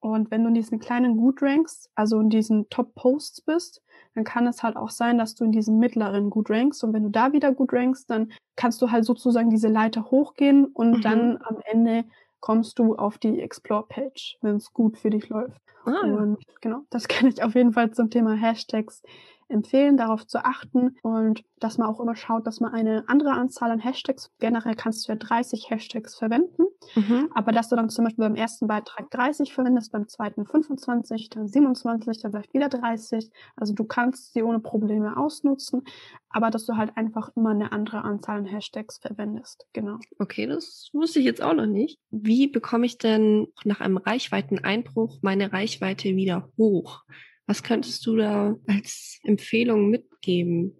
Und 0.00 0.30
wenn 0.30 0.42
du 0.42 0.48
in 0.48 0.54
diesen 0.54 0.78
kleinen 0.78 1.16
Gut 1.16 1.42
rankst, 1.42 1.90
also 1.94 2.20
in 2.20 2.30
diesen 2.30 2.68
Top-Posts 2.68 3.40
bist, 3.40 3.82
dann 4.14 4.24
kann 4.24 4.46
es 4.46 4.62
halt 4.62 4.76
auch 4.76 4.90
sein, 4.90 5.18
dass 5.18 5.34
du 5.34 5.44
in 5.44 5.52
diesem 5.52 5.78
mittleren 5.78 6.30
gut 6.30 6.50
rankst. 6.50 6.84
Und 6.84 6.92
wenn 6.92 7.02
du 7.02 7.08
da 7.08 7.32
wieder 7.32 7.52
gut 7.52 7.72
rankst, 7.72 8.08
dann 8.08 8.30
kannst 8.56 8.80
du 8.82 8.90
halt 8.90 9.04
sozusagen 9.04 9.50
diese 9.50 9.68
Leiter 9.68 10.10
hochgehen 10.10 10.66
und 10.66 10.98
mhm. 10.98 11.00
dann 11.00 11.38
am 11.42 11.58
Ende 11.64 12.04
kommst 12.40 12.78
du 12.78 12.96
auf 12.96 13.18
die 13.18 13.40
Explore-Page, 13.40 14.38
wenn 14.42 14.56
es 14.56 14.72
gut 14.72 14.98
für 14.98 15.10
dich 15.10 15.28
läuft. 15.28 15.60
Ah. 15.84 16.00
Und 16.00 16.38
genau, 16.60 16.82
das 16.90 17.08
kann 17.08 17.28
ich 17.28 17.42
auf 17.42 17.54
jeden 17.54 17.72
Fall 17.72 17.90
zum 17.92 18.10
Thema 18.10 18.34
Hashtags 18.34 19.02
empfehlen, 19.48 19.96
darauf 19.96 20.26
zu 20.26 20.44
achten 20.44 20.96
und 21.02 21.42
dass 21.58 21.78
man 21.78 21.88
auch 21.88 22.00
immer 22.00 22.16
schaut, 22.16 22.46
dass 22.46 22.60
man 22.60 22.72
eine 22.72 23.08
andere 23.08 23.32
Anzahl 23.32 23.70
an 23.70 23.78
Hashtags, 23.78 24.30
generell 24.38 24.74
kannst 24.74 25.06
du 25.06 25.12
ja 25.12 25.16
30 25.16 25.70
Hashtags 25.70 26.16
verwenden, 26.16 26.64
mhm. 26.94 27.30
aber 27.34 27.52
dass 27.52 27.68
du 27.68 27.76
dann 27.76 27.88
zum 27.88 28.04
Beispiel 28.04 28.24
beim 28.24 28.34
ersten 28.34 28.66
Beitrag 28.66 29.10
30 29.10 29.52
verwendest, 29.52 29.92
beim 29.92 30.08
zweiten 30.08 30.44
25, 30.44 31.30
dann 31.30 31.48
27, 31.48 32.22
dann 32.22 32.32
vielleicht 32.32 32.54
wieder 32.54 32.68
30. 32.68 33.30
Also 33.56 33.72
du 33.72 33.84
kannst 33.84 34.34
sie 34.34 34.42
ohne 34.42 34.60
Probleme 34.60 35.16
ausnutzen, 35.16 35.82
aber 36.28 36.50
dass 36.50 36.66
du 36.66 36.76
halt 36.76 36.96
einfach 36.96 37.30
immer 37.36 37.50
eine 37.50 37.72
andere 37.72 38.02
Anzahl 38.02 38.38
an 38.38 38.46
Hashtags 38.46 38.98
verwendest. 38.98 39.66
Genau. 39.72 39.98
Okay, 40.18 40.46
das 40.46 40.90
wusste 40.92 41.20
ich 41.20 41.24
jetzt 41.24 41.42
auch 41.42 41.54
noch 41.54 41.66
nicht. 41.66 41.98
Wie 42.10 42.48
bekomme 42.48 42.86
ich 42.86 42.98
denn 42.98 43.48
nach 43.64 43.80
einem 43.80 43.96
Reichweiteneinbruch 43.96 45.18
meine 45.22 45.52
Reichweite 45.52 46.16
wieder 46.16 46.50
hoch? 46.58 47.04
Was 47.46 47.62
könntest 47.62 48.04
du 48.06 48.16
da 48.16 48.56
als 48.66 49.20
Empfehlung 49.22 49.88
mitgeben? 49.88 50.76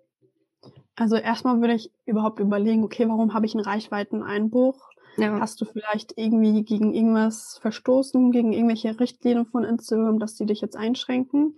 Also 0.97 1.17
erstmal 1.17 1.61
würde 1.61 1.75
ich 1.75 1.93
überhaupt 2.07 2.41
überlegen, 2.41 2.83
okay, 2.83 3.09
warum 3.09 3.35
habe 3.35 3.47
ich 3.47 3.55
einen 3.55 3.65
Reichweiteneinbruch? 3.65 4.91
Ja. 5.17 5.39
Hast 5.41 5.61
du 5.61 5.65
vielleicht 5.65 6.15
irgendwie 6.17 6.63
gegen 6.65 6.93
irgendwas 6.93 7.59
verstoßen, 7.63 8.33
gegen 8.33 8.53
irgendwelche 8.53 8.99
Richtlinien 8.99 9.47
von 9.47 9.65
Instagram, 9.65 10.19
dass 10.19 10.35
die 10.35 10.47
dich 10.47 10.61
jetzt 10.61 10.77
einschränken? 10.77 11.57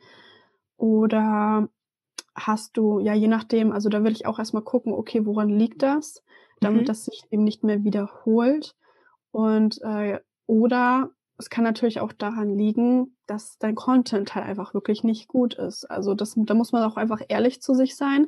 Oder 0.77 1.69
hast 2.35 2.77
du, 2.77 3.01
ja, 3.01 3.15
je 3.15 3.29
nachdem, 3.29 3.73
also 3.73 3.89
da 3.89 4.01
würde 4.01 4.13
ich 4.13 4.27
auch 4.27 4.39
erstmal 4.39 4.63
gucken, 4.63 4.93
okay, 4.93 5.25
woran 5.27 5.49
liegt 5.49 5.83
das, 5.83 6.23
damit 6.61 6.83
mhm. 6.83 6.87
das 6.87 7.05
sich 7.05 7.25
eben 7.31 7.45
nicht 7.45 7.65
mehr 7.65 7.83
wiederholt. 7.85 8.77
Und 9.31 9.81
äh, 9.83 10.21
oder 10.47 11.11
es 11.39 11.51
kann 11.51 11.63
natürlich 11.63 12.01
auch 12.01 12.13
daran 12.13 12.57
liegen, 12.57 13.17
dass 13.27 13.59
dein 13.59 13.77
Content 13.77 14.35
halt 14.35 14.47
einfach 14.47 14.75
wirklich 14.75 15.05
nicht 15.05 15.29
gut 15.29 15.55
ist. 15.55 15.85
Also 15.85 16.15
das, 16.15 16.35
da 16.37 16.55
muss 16.55 16.73
man 16.73 16.83
auch 16.83 16.97
einfach 16.97 17.23
ehrlich 17.29 17.63
zu 17.63 17.75
sich 17.75 17.97
sein 17.97 18.27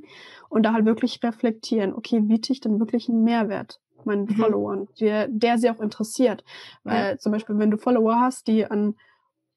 und 0.48 0.62
da 0.62 0.72
halt 0.72 0.84
wirklich 0.84 1.22
reflektieren, 1.22 1.92
okay, 1.92 2.20
biete 2.20 2.52
ich 2.52 2.60
denn 2.60 2.78
wirklich 2.78 3.08
einen 3.08 3.24
Mehrwert 3.24 3.80
meinen 4.04 4.22
mhm. 4.22 4.36
Followern, 4.36 4.88
der, 5.00 5.28
der 5.28 5.58
sie 5.58 5.70
auch 5.70 5.80
interessiert. 5.80 6.44
Weil 6.84 7.12
ja. 7.12 7.18
zum 7.18 7.32
Beispiel, 7.32 7.58
wenn 7.58 7.70
du 7.70 7.76
Follower 7.76 8.18
hast, 8.18 8.46
die 8.46 8.64
an 8.64 8.94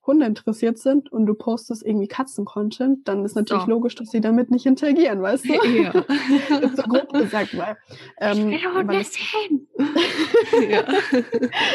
Hunde 0.05 0.25
interessiert 0.25 0.77
sind 0.77 1.11
und 1.11 1.25
du 1.25 1.33
postest 1.33 1.85
irgendwie 1.85 2.07
Katzen-Content, 2.07 3.07
dann 3.07 3.23
ist 3.23 3.35
natürlich 3.35 3.63
so. 3.63 3.69
logisch, 3.69 3.95
dass 3.95 4.09
sie 4.09 4.19
damit 4.19 4.51
nicht 4.51 4.65
interagieren, 4.65 5.21
weißt 5.21 5.45
du? 5.45 5.53
Ja. 5.53 5.93
so 6.75 6.83
grob 6.83 7.13
gesagt, 7.13 7.57
weil. 7.57 7.77
Ähm, 8.19 8.49
ich 8.49 8.63
will 8.63 8.73
Hunde 8.73 9.03
sehen. 9.03 9.67
ja. 10.69 10.83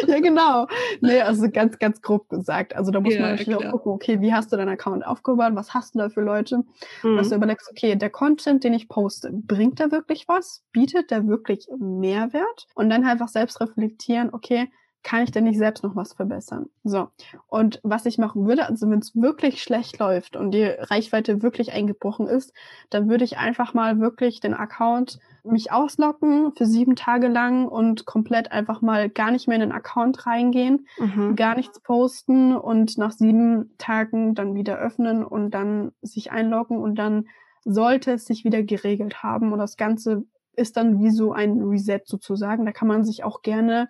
ja, 0.07 0.21
genau. 0.21 0.67
Nee, 1.01 1.21
also 1.23 1.49
ganz, 1.51 1.79
ganz 1.79 2.03
grob 2.03 2.29
gesagt. 2.29 2.77
Also 2.77 2.91
da 2.91 3.01
muss 3.01 3.15
ja, 3.15 3.21
man 3.21 3.31
natürlich 3.31 3.59
klar. 3.59 3.73
auch 3.73 3.79
gucken, 3.79 3.93
okay, 3.93 4.21
wie 4.21 4.33
hast 4.33 4.53
du 4.53 4.57
deinen 4.57 4.69
Account 4.69 5.07
aufgebaut? 5.07 5.53
Was 5.55 5.73
hast 5.73 5.95
du 5.95 6.01
da 6.01 6.11
für 6.11 6.21
Leute? 6.21 6.65
Mhm. 7.03 7.17
Dass 7.17 7.31
du 7.31 7.37
überlegst, 7.37 7.71
okay, 7.71 7.97
der 7.97 8.11
Content, 8.11 8.63
den 8.63 8.75
ich 8.75 8.89
poste, 8.89 9.31
bringt 9.33 9.79
der 9.79 9.91
wirklich 9.91 10.29
was? 10.29 10.65
Bietet 10.73 11.11
der 11.11 11.27
wirklich 11.27 11.67
Mehrwert? 11.79 12.67
Und 12.75 12.91
dann 12.91 13.05
einfach 13.05 13.29
selbst 13.29 13.61
reflektieren, 13.61 14.31
okay, 14.33 14.69
kann 15.03 15.23
ich 15.23 15.31
denn 15.31 15.45
nicht 15.45 15.59
selbst 15.59 15.83
noch 15.83 15.97
was 15.97 16.13
verbessern? 16.13 16.67
So. 16.85 17.09
Und 17.47 17.81
was 17.83 18.05
ich 18.07 18.19
machen 18.19 18.47
würde, 18.47 18.67
also 18.67 18.91
wenn 18.91 18.99
es 18.99 19.15
wirklich 19.15 19.63
schlecht 19.63 19.99
läuft 19.99 20.37
und 20.37 20.51
die 20.51 20.65
Reichweite 20.65 21.43
wirklich 21.43 21.73
eingebrochen 21.73 22.27
ist, 22.27 22.53
dann 22.91 23.09
würde 23.09 23.25
ich 23.25 23.39
einfach 23.39 23.75
mal 23.75 24.01
wirklich 24.01 24.41
den 24.41 24.55
Account 24.55 25.19
mich 25.45 25.73
ausloggen 25.73 26.53
für 26.53 26.67
sieben 26.67 26.97
Tage 26.97 27.29
lang 27.29 27.69
und 27.69 28.07
komplett 28.07 28.53
einfach 28.53 28.83
mal 28.83 29.09
gar 29.09 29.31
nicht 29.31 29.49
mehr 29.49 29.57
in 29.57 29.63
den 29.63 29.73
Account 29.73 30.27
reingehen, 30.27 30.87
mhm. 30.99 31.37
gar 31.37 31.55
nichts 31.55 31.81
posten 31.81 32.55
und 32.57 32.99
nach 32.99 33.13
sieben 33.13 33.75
Tagen 33.79 34.35
dann 34.35 34.55
wieder 34.55 34.79
öffnen 34.79 35.25
und 35.25 35.53
dann 35.53 35.93
sich 36.03 36.33
einloggen 36.33 36.79
und 36.79 36.97
dann 36.97 37.29
sollte 37.65 38.13
es 38.13 38.25
sich 38.25 38.45
wieder 38.45 38.63
geregelt 38.63 39.23
haben 39.23 39.53
und 39.53 39.59
das 39.59 39.77
Ganze 39.77 40.25
ist 40.59 40.77
dann 40.77 40.99
wie 40.99 41.11
so 41.11 41.33
ein 41.33 41.63
Reset 41.63 42.01
sozusagen. 42.05 42.67
Da 42.67 42.73
kann 42.73 42.89
man 42.89 43.05
sich 43.05 43.25
auch 43.25 43.43
gerne 43.43 43.89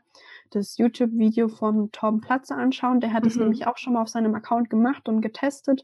das 0.50 0.78
YouTube-Video 0.78 1.48
von 1.48 1.90
Tom 1.92 2.20
Platze 2.20 2.54
anschauen. 2.54 3.00
Der 3.00 3.12
hat 3.12 3.26
es 3.26 3.36
mhm. 3.36 3.42
nämlich 3.42 3.66
auch 3.66 3.76
schon 3.76 3.94
mal 3.94 4.02
auf 4.02 4.08
seinem 4.08 4.34
Account 4.34 4.70
gemacht 4.70 5.08
und 5.08 5.20
getestet. 5.20 5.82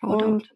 Shoutout. 0.00 0.24
Und 0.24 0.54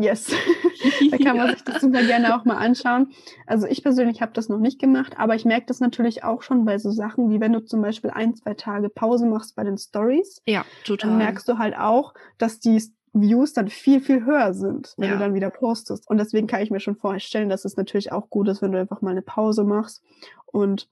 yes, 0.00 0.32
da 1.10 1.18
kann 1.18 1.36
man 1.36 1.50
sich 1.50 1.64
das 1.64 1.80
super 1.80 2.02
gerne 2.02 2.34
auch 2.34 2.44
mal 2.44 2.56
anschauen. 2.56 3.12
Also 3.46 3.66
ich 3.66 3.82
persönlich 3.82 4.22
habe 4.22 4.32
das 4.32 4.48
noch 4.48 4.58
nicht 4.58 4.78
gemacht, 4.78 5.14
aber 5.18 5.34
ich 5.34 5.44
merke 5.44 5.66
das 5.66 5.80
natürlich 5.80 6.24
auch 6.24 6.42
schon 6.42 6.64
bei 6.64 6.78
so 6.78 6.90
Sachen, 6.90 7.30
wie 7.30 7.40
wenn 7.40 7.52
du 7.52 7.64
zum 7.64 7.82
Beispiel 7.82 8.10
ein, 8.10 8.34
zwei 8.34 8.54
Tage 8.54 8.88
Pause 8.88 9.26
machst 9.26 9.54
bei 9.56 9.64
den 9.64 9.78
Stories. 9.78 10.40
Ja, 10.46 10.64
total. 10.84 11.10
Dann 11.10 11.18
merkst 11.18 11.48
du 11.48 11.58
halt 11.58 11.76
auch, 11.76 12.14
dass 12.38 12.60
die 12.60 12.80
Views 13.12 13.52
dann 13.52 13.68
viel, 13.68 14.00
viel 14.00 14.24
höher 14.24 14.54
sind, 14.54 14.94
wenn 14.96 15.10
ja. 15.10 15.14
du 15.14 15.20
dann 15.20 15.34
wieder 15.34 15.50
postest. 15.50 16.08
Und 16.08 16.16
deswegen 16.18 16.46
kann 16.46 16.62
ich 16.62 16.70
mir 16.70 16.80
schon 16.80 16.96
vorstellen, 16.96 17.50
dass 17.50 17.64
es 17.64 17.76
natürlich 17.76 18.10
auch 18.10 18.30
gut 18.30 18.48
ist, 18.48 18.62
wenn 18.62 18.72
du 18.72 18.80
einfach 18.80 19.02
mal 19.02 19.10
eine 19.10 19.22
Pause 19.22 19.64
machst 19.64 20.02
und 20.46 20.88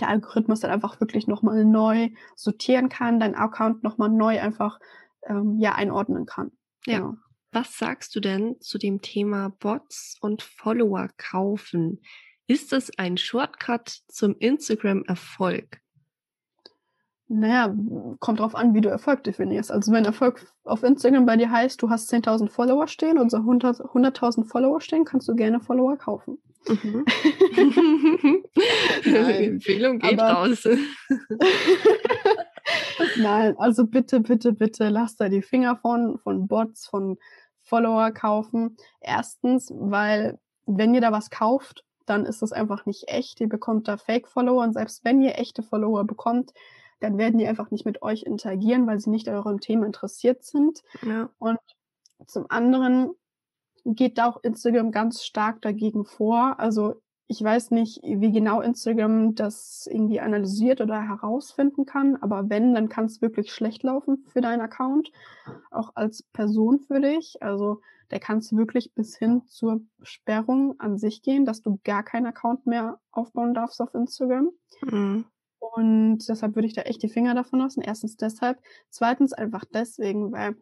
der 0.00 0.08
Algorithmus 0.08 0.60
dann 0.60 0.70
einfach 0.70 1.00
wirklich 1.00 1.26
nochmal 1.26 1.64
neu 1.64 2.10
sortieren 2.36 2.88
kann, 2.88 3.20
dein 3.20 3.34
Account 3.34 3.82
nochmal 3.82 4.08
neu 4.08 4.40
einfach 4.40 4.78
ähm, 5.26 5.58
ja 5.58 5.74
einordnen 5.74 6.26
kann. 6.26 6.52
Ja. 6.86 6.98
Genau. 6.98 7.14
Was 7.50 7.78
sagst 7.78 8.14
du 8.14 8.20
denn 8.20 8.60
zu 8.60 8.76
dem 8.76 9.00
Thema 9.00 9.50
Bots 9.58 10.16
und 10.20 10.42
Follower 10.42 11.08
kaufen? 11.16 12.02
Ist 12.46 12.72
das 12.72 12.90
ein 12.98 13.16
Shortcut 13.16 13.88
zum 14.08 14.36
Instagram-Erfolg? 14.38 15.80
Naja, 17.28 17.74
kommt 18.20 18.40
drauf 18.40 18.54
an, 18.54 18.74
wie 18.74 18.80
du 18.80 18.88
Erfolg 18.88 19.22
definierst. 19.24 19.70
Also 19.70 19.92
wenn 19.92 20.06
Erfolg 20.06 20.46
auf 20.64 20.82
Instagram 20.82 21.26
bei 21.26 21.36
dir 21.36 21.50
heißt, 21.50 21.80
du 21.82 21.90
hast 21.90 22.10
10.000 22.12 22.48
Follower 22.48 22.88
stehen 22.88 23.18
und 23.18 23.30
so 23.30 23.36
100.000 23.38 23.86
100 23.86 24.48
Follower 24.48 24.80
stehen, 24.80 25.04
kannst 25.04 25.28
du 25.28 25.34
gerne 25.34 25.60
Follower 25.60 25.96
kaufen. 25.98 26.38
Mhm. 26.66 27.04
Empfehlung 29.04 29.98
geht 29.98 30.18
aber, 30.20 30.32
raus. 30.32 30.66
Nein, 33.16 33.56
also 33.58 33.86
bitte, 33.86 34.20
bitte, 34.20 34.52
bitte 34.52 34.88
lass 34.88 35.16
da 35.16 35.28
die 35.28 35.42
Finger 35.42 35.76
von, 35.76 36.18
von 36.18 36.48
Bots, 36.48 36.86
von 36.86 37.16
Follower 37.62 38.10
kaufen. 38.10 38.76
Erstens, 39.00 39.72
weil 39.74 40.38
wenn 40.66 40.94
ihr 40.94 41.00
da 41.00 41.12
was 41.12 41.30
kauft, 41.30 41.84
dann 42.06 42.24
ist 42.26 42.42
das 42.42 42.52
einfach 42.52 42.86
nicht 42.86 43.04
echt. 43.08 43.40
Ihr 43.40 43.48
bekommt 43.48 43.88
da 43.88 43.96
Fake-Follower 43.96 44.62
und 44.62 44.72
selbst 44.72 45.04
wenn 45.04 45.20
ihr 45.20 45.38
echte 45.38 45.62
Follower 45.62 46.04
bekommt, 46.04 46.52
dann 47.00 47.18
werden 47.18 47.38
die 47.38 47.46
einfach 47.46 47.70
nicht 47.70 47.84
mit 47.84 48.02
euch 48.02 48.24
interagieren, 48.24 48.86
weil 48.86 48.98
sie 48.98 49.10
nicht 49.10 49.28
an 49.28 49.36
eurem 49.36 49.60
Thema 49.60 49.86
interessiert 49.86 50.42
sind. 50.42 50.82
Ja. 51.02 51.30
Und 51.38 51.58
zum 52.26 52.46
anderen 52.48 53.12
geht 53.84 54.18
da 54.18 54.26
auch 54.26 54.42
Instagram 54.42 54.90
ganz 54.90 55.22
stark 55.22 55.62
dagegen 55.62 56.04
vor. 56.04 56.58
Also 56.58 57.00
ich 57.30 57.42
weiß 57.42 57.72
nicht, 57.72 58.00
wie 58.02 58.32
genau 58.32 58.62
Instagram 58.62 59.34
das 59.34 59.86
irgendwie 59.90 60.20
analysiert 60.20 60.80
oder 60.80 61.02
herausfinden 61.02 61.84
kann, 61.84 62.16
aber 62.16 62.48
wenn, 62.48 62.74
dann 62.74 62.88
kann 62.88 63.04
es 63.04 63.20
wirklich 63.20 63.52
schlecht 63.52 63.82
laufen 63.82 64.24
für 64.26 64.40
deinen 64.40 64.62
Account, 64.62 65.12
auch 65.70 65.92
als 65.94 66.22
Person 66.22 66.80
für 66.80 67.00
dich. 67.00 67.42
Also 67.42 67.82
der 68.10 68.18
kann 68.18 68.38
es 68.38 68.56
wirklich 68.56 68.94
bis 68.94 69.16
hin 69.18 69.42
zur 69.46 69.82
Sperrung 70.02 70.80
an 70.80 70.96
sich 70.96 71.20
gehen, 71.20 71.44
dass 71.44 71.60
du 71.60 71.78
gar 71.84 72.02
keinen 72.02 72.24
Account 72.24 72.66
mehr 72.66 72.98
aufbauen 73.10 73.52
darfst 73.52 73.82
auf 73.82 73.94
Instagram. 73.94 74.50
Mhm. 74.82 75.26
Und 75.58 76.26
deshalb 76.28 76.54
würde 76.54 76.66
ich 76.66 76.74
da 76.74 76.82
echt 76.82 77.02
die 77.02 77.10
Finger 77.10 77.34
davon 77.34 77.58
lassen. 77.58 77.82
Erstens 77.82 78.16
deshalb. 78.16 78.58
Zweitens 78.88 79.34
einfach 79.34 79.66
deswegen, 79.66 80.32
weil 80.32 80.56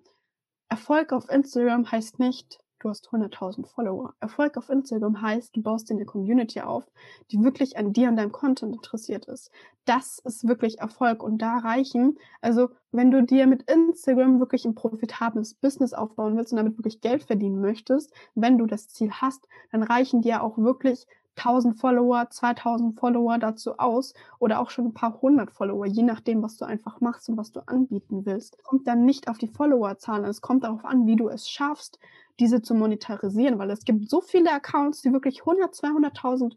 Erfolg 0.68 1.12
auf 1.12 1.28
Instagram 1.28 1.90
heißt 1.90 2.18
nicht, 2.18 2.58
du 2.78 2.88
hast 2.88 3.08
100.000 3.08 3.66
Follower. 3.66 4.14
Erfolg 4.20 4.56
auf 4.56 4.68
Instagram 4.68 5.20
heißt, 5.20 5.56
du 5.56 5.62
baust 5.62 5.88
dir 5.88 5.94
eine 5.94 6.04
Community 6.04 6.60
auf, 6.60 6.84
die 7.30 7.42
wirklich 7.42 7.76
an 7.76 7.92
dir 7.92 8.08
und 8.08 8.16
deinem 8.16 8.32
Content 8.32 8.74
interessiert 8.74 9.26
ist. 9.26 9.50
Das 9.84 10.18
ist 10.20 10.46
wirklich 10.46 10.80
Erfolg 10.80 11.22
und 11.22 11.38
da 11.38 11.58
reichen, 11.58 12.18
also 12.40 12.70
wenn 12.92 13.10
du 13.10 13.22
dir 13.22 13.46
mit 13.46 13.70
Instagram 13.70 14.40
wirklich 14.40 14.64
ein 14.64 14.74
profitables 14.74 15.54
Business 15.54 15.94
aufbauen 15.94 16.36
willst 16.36 16.52
und 16.52 16.56
damit 16.56 16.78
wirklich 16.78 17.00
Geld 17.00 17.22
verdienen 17.22 17.60
möchtest, 17.60 18.12
wenn 18.34 18.58
du 18.58 18.66
das 18.66 18.88
Ziel 18.88 19.10
hast, 19.10 19.48
dann 19.70 19.82
reichen 19.82 20.22
dir 20.22 20.42
auch 20.42 20.58
wirklich 20.58 21.06
1000 21.36 21.78
Follower, 21.78 22.28
2000 22.30 22.98
Follower 22.98 23.38
dazu 23.38 23.78
aus 23.78 24.14
oder 24.38 24.60
auch 24.60 24.70
schon 24.70 24.86
ein 24.86 24.94
paar 24.94 25.20
hundert 25.20 25.52
Follower, 25.52 25.86
je 25.86 26.02
nachdem, 26.02 26.42
was 26.42 26.56
du 26.56 26.64
einfach 26.64 27.00
machst 27.00 27.28
und 27.28 27.36
was 27.36 27.52
du 27.52 27.60
anbieten 27.68 28.24
willst. 28.24 28.62
Kommt 28.64 28.86
dann 28.86 29.04
nicht 29.04 29.28
auf 29.28 29.38
die 29.38 29.46
Followerzahlen, 29.46 30.24
es 30.24 30.40
kommt 30.40 30.64
darauf 30.64 30.84
an, 30.84 31.06
wie 31.06 31.16
du 31.16 31.28
es 31.28 31.48
schaffst, 31.48 31.98
diese 32.38 32.62
zu 32.62 32.74
monetarisieren, 32.74 33.58
weil 33.58 33.70
es 33.70 33.84
gibt 33.84 34.08
so 34.08 34.20
viele 34.20 34.52
Accounts, 34.52 35.02
die 35.02 35.12
wirklich 35.12 35.40
100, 35.40 35.74
200.000 35.74 36.54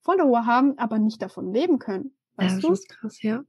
Follower 0.00 0.46
haben, 0.46 0.78
aber 0.78 0.98
nicht 0.98 1.20
davon 1.20 1.52
leben 1.52 1.78
können. 1.78 2.12
Weißt 2.36 2.56
ja, 2.56 2.60
du? 2.60 2.68
Das 2.68 2.80
ist 2.80 2.88
krass, 2.88 3.22
ja. 3.22 3.44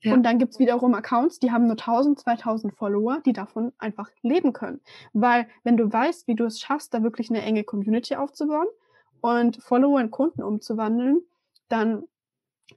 Ja. 0.00 0.14
Und 0.14 0.22
dann 0.22 0.38
gibt's 0.38 0.60
wiederum 0.60 0.94
Accounts, 0.94 1.40
die 1.40 1.50
haben 1.50 1.66
nur 1.66 1.72
1000, 1.72 2.20
2000 2.20 2.72
Follower, 2.72 3.20
die 3.26 3.32
davon 3.32 3.72
einfach 3.78 4.08
leben 4.22 4.52
können. 4.52 4.80
Weil 5.12 5.48
wenn 5.64 5.76
du 5.76 5.92
weißt, 5.92 6.28
wie 6.28 6.36
du 6.36 6.44
es 6.44 6.60
schaffst, 6.60 6.94
da 6.94 7.02
wirklich 7.02 7.30
eine 7.30 7.42
enge 7.42 7.64
Community 7.64 8.14
aufzubauen 8.14 8.68
und 9.20 9.60
Follower 9.60 10.00
in 10.00 10.12
Kunden 10.12 10.44
umzuwandeln, 10.44 11.22
dann 11.68 12.04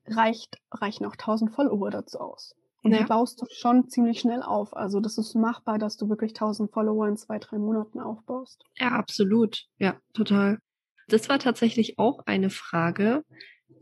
reicht, 0.07 0.59
reichen 0.71 1.05
auch 1.05 1.13
1000 1.13 1.51
Follower 1.51 1.91
dazu 1.91 2.19
aus. 2.19 2.55
Und 2.83 2.93
ja. 2.93 2.99
die 2.99 3.05
baust 3.05 3.41
du 3.41 3.45
schon 3.51 3.89
ziemlich 3.89 4.19
schnell 4.19 4.41
auf. 4.41 4.75
Also 4.75 4.99
das 4.99 5.17
ist 5.17 5.35
machbar, 5.35 5.77
dass 5.77 5.97
du 5.97 6.09
wirklich 6.09 6.31
1000 6.31 6.71
Follower 6.71 7.07
in 7.07 7.15
zwei, 7.15 7.37
drei 7.37 7.57
Monaten 7.57 7.99
aufbaust. 7.99 8.63
Ja, 8.77 8.89
absolut. 8.89 9.65
Ja, 9.77 9.97
total. 10.13 10.59
Das 11.07 11.29
war 11.29 11.39
tatsächlich 11.39 11.99
auch 11.99 12.25
eine 12.25 12.49
Frage. 12.49 13.23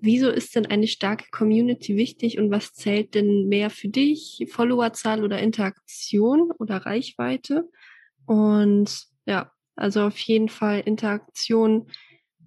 Wieso 0.02 0.30
ist 0.30 0.56
denn 0.56 0.66
eine 0.66 0.88
starke 0.88 1.26
Community 1.32 1.96
wichtig 1.96 2.40
und 2.40 2.52
was 2.52 2.74
zählt 2.74 3.16
denn 3.16 3.48
mehr 3.48 3.70
für 3.70 3.90
dich? 3.90 4.46
Followerzahl 4.50 5.24
oder 5.24 5.40
Interaktion 5.40 6.52
oder 6.58 6.78
Reichweite? 6.78 7.70
Und 8.26 9.08
ja, 9.26 9.52
also 9.76 10.04
auf 10.04 10.18
jeden 10.18 10.50
Fall 10.50 10.82
Interaktion 10.82 11.88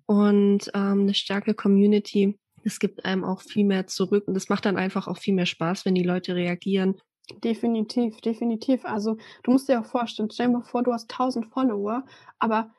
und 0.06 0.70
ähm, 0.74 1.00
eine 1.00 1.14
starke 1.14 1.54
Community 1.54 2.38
es 2.64 2.78
gibt 2.78 3.04
einem 3.04 3.24
auch 3.24 3.42
viel 3.42 3.64
mehr 3.64 3.86
zurück 3.86 4.24
und 4.26 4.36
es 4.36 4.48
macht 4.48 4.64
dann 4.64 4.76
einfach 4.76 5.08
auch 5.08 5.18
viel 5.18 5.34
mehr 5.34 5.46
Spaß, 5.46 5.84
wenn 5.84 5.94
die 5.94 6.02
Leute 6.02 6.34
reagieren. 6.34 6.96
Definitiv, 7.44 8.20
definitiv. 8.20 8.84
Also 8.84 9.16
du 9.42 9.52
musst 9.52 9.68
dir 9.68 9.80
auch 9.80 9.86
vorstellen, 9.86 10.30
stell 10.30 10.46
dir 10.46 10.54
mal 10.54 10.62
vor, 10.62 10.82
du 10.82 10.92
hast 10.92 11.10
1000 11.12 11.46
Follower, 11.46 12.04
aber 12.38 12.70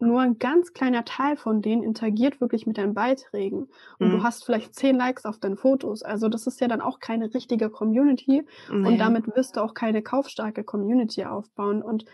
nur 0.00 0.20
ein 0.20 0.38
ganz 0.38 0.72
kleiner 0.72 1.04
Teil 1.04 1.36
von 1.36 1.60
denen 1.60 1.82
interagiert 1.82 2.40
wirklich 2.40 2.66
mit 2.66 2.78
deinen 2.78 2.94
Beiträgen. 2.94 3.68
Und 3.98 4.08
mhm. 4.08 4.12
du 4.12 4.22
hast 4.22 4.44
vielleicht 4.44 4.74
10 4.74 4.96
Likes 4.96 5.26
auf 5.26 5.38
deinen 5.38 5.58
Fotos. 5.58 6.02
Also 6.02 6.28
das 6.28 6.46
ist 6.46 6.60
ja 6.60 6.68
dann 6.68 6.80
auch 6.80 7.00
keine 7.00 7.32
richtige 7.34 7.68
Community. 7.68 8.46
Nee. 8.72 8.88
Und 8.88 8.98
damit 8.98 9.26
wirst 9.36 9.56
du 9.56 9.60
auch 9.60 9.74
keine 9.74 10.02
kaufstarke 10.02 10.64
Community 10.64 11.24
aufbauen. 11.24 11.82
Und 11.82 12.06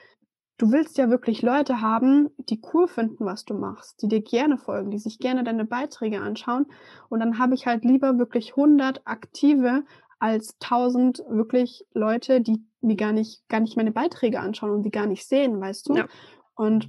du 0.59 0.73
willst 0.73 0.97
ja 0.99 1.11
wirklich 1.11 1.43
Leute 1.43 1.81
haben, 1.81 2.31
die 2.39 2.61
cool 2.73 2.89
finden, 2.89 3.25
was 3.25 3.45
du 3.45 3.55
machst, 3.55 4.03
die 4.03 4.09
dir 4.09 4.23
gerne 4.23 4.59
folgen, 4.59 4.91
die 4.91 4.99
sich 4.99 5.19
gerne 5.19 5.45
deine 5.45 5.65
Beiträge 5.65 6.21
anschauen. 6.21 6.67
Und 7.09 7.21
dann 7.21 7.39
habe 7.39 7.55
ich 7.55 7.67
halt 7.67 7.85
lieber 7.85 8.19
wirklich 8.19 8.51
100 8.53 9.03
aktive 9.05 9.85
als 10.19 10.57
1000 10.63 11.25
wirklich 11.29 11.87
Leute, 11.93 12.41
die 12.41 12.65
mir 12.81 12.97
gar 12.97 13.13
nicht, 13.13 13.47
gar 13.49 13.61
nicht 13.61 13.77
meine 13.77 13.93
Beiträge 13.93 14.41
anschauen 14.41 14.71
und 14.71 14.83
die 14.83 14.91
gar 14.91 15.07
nicht 15.07 15.27
sehen, 15.27 15.61
weißt 15.61 15.89
du? 15.89 15.97
Ja. 15.97 16.07
Und 16.55 16.89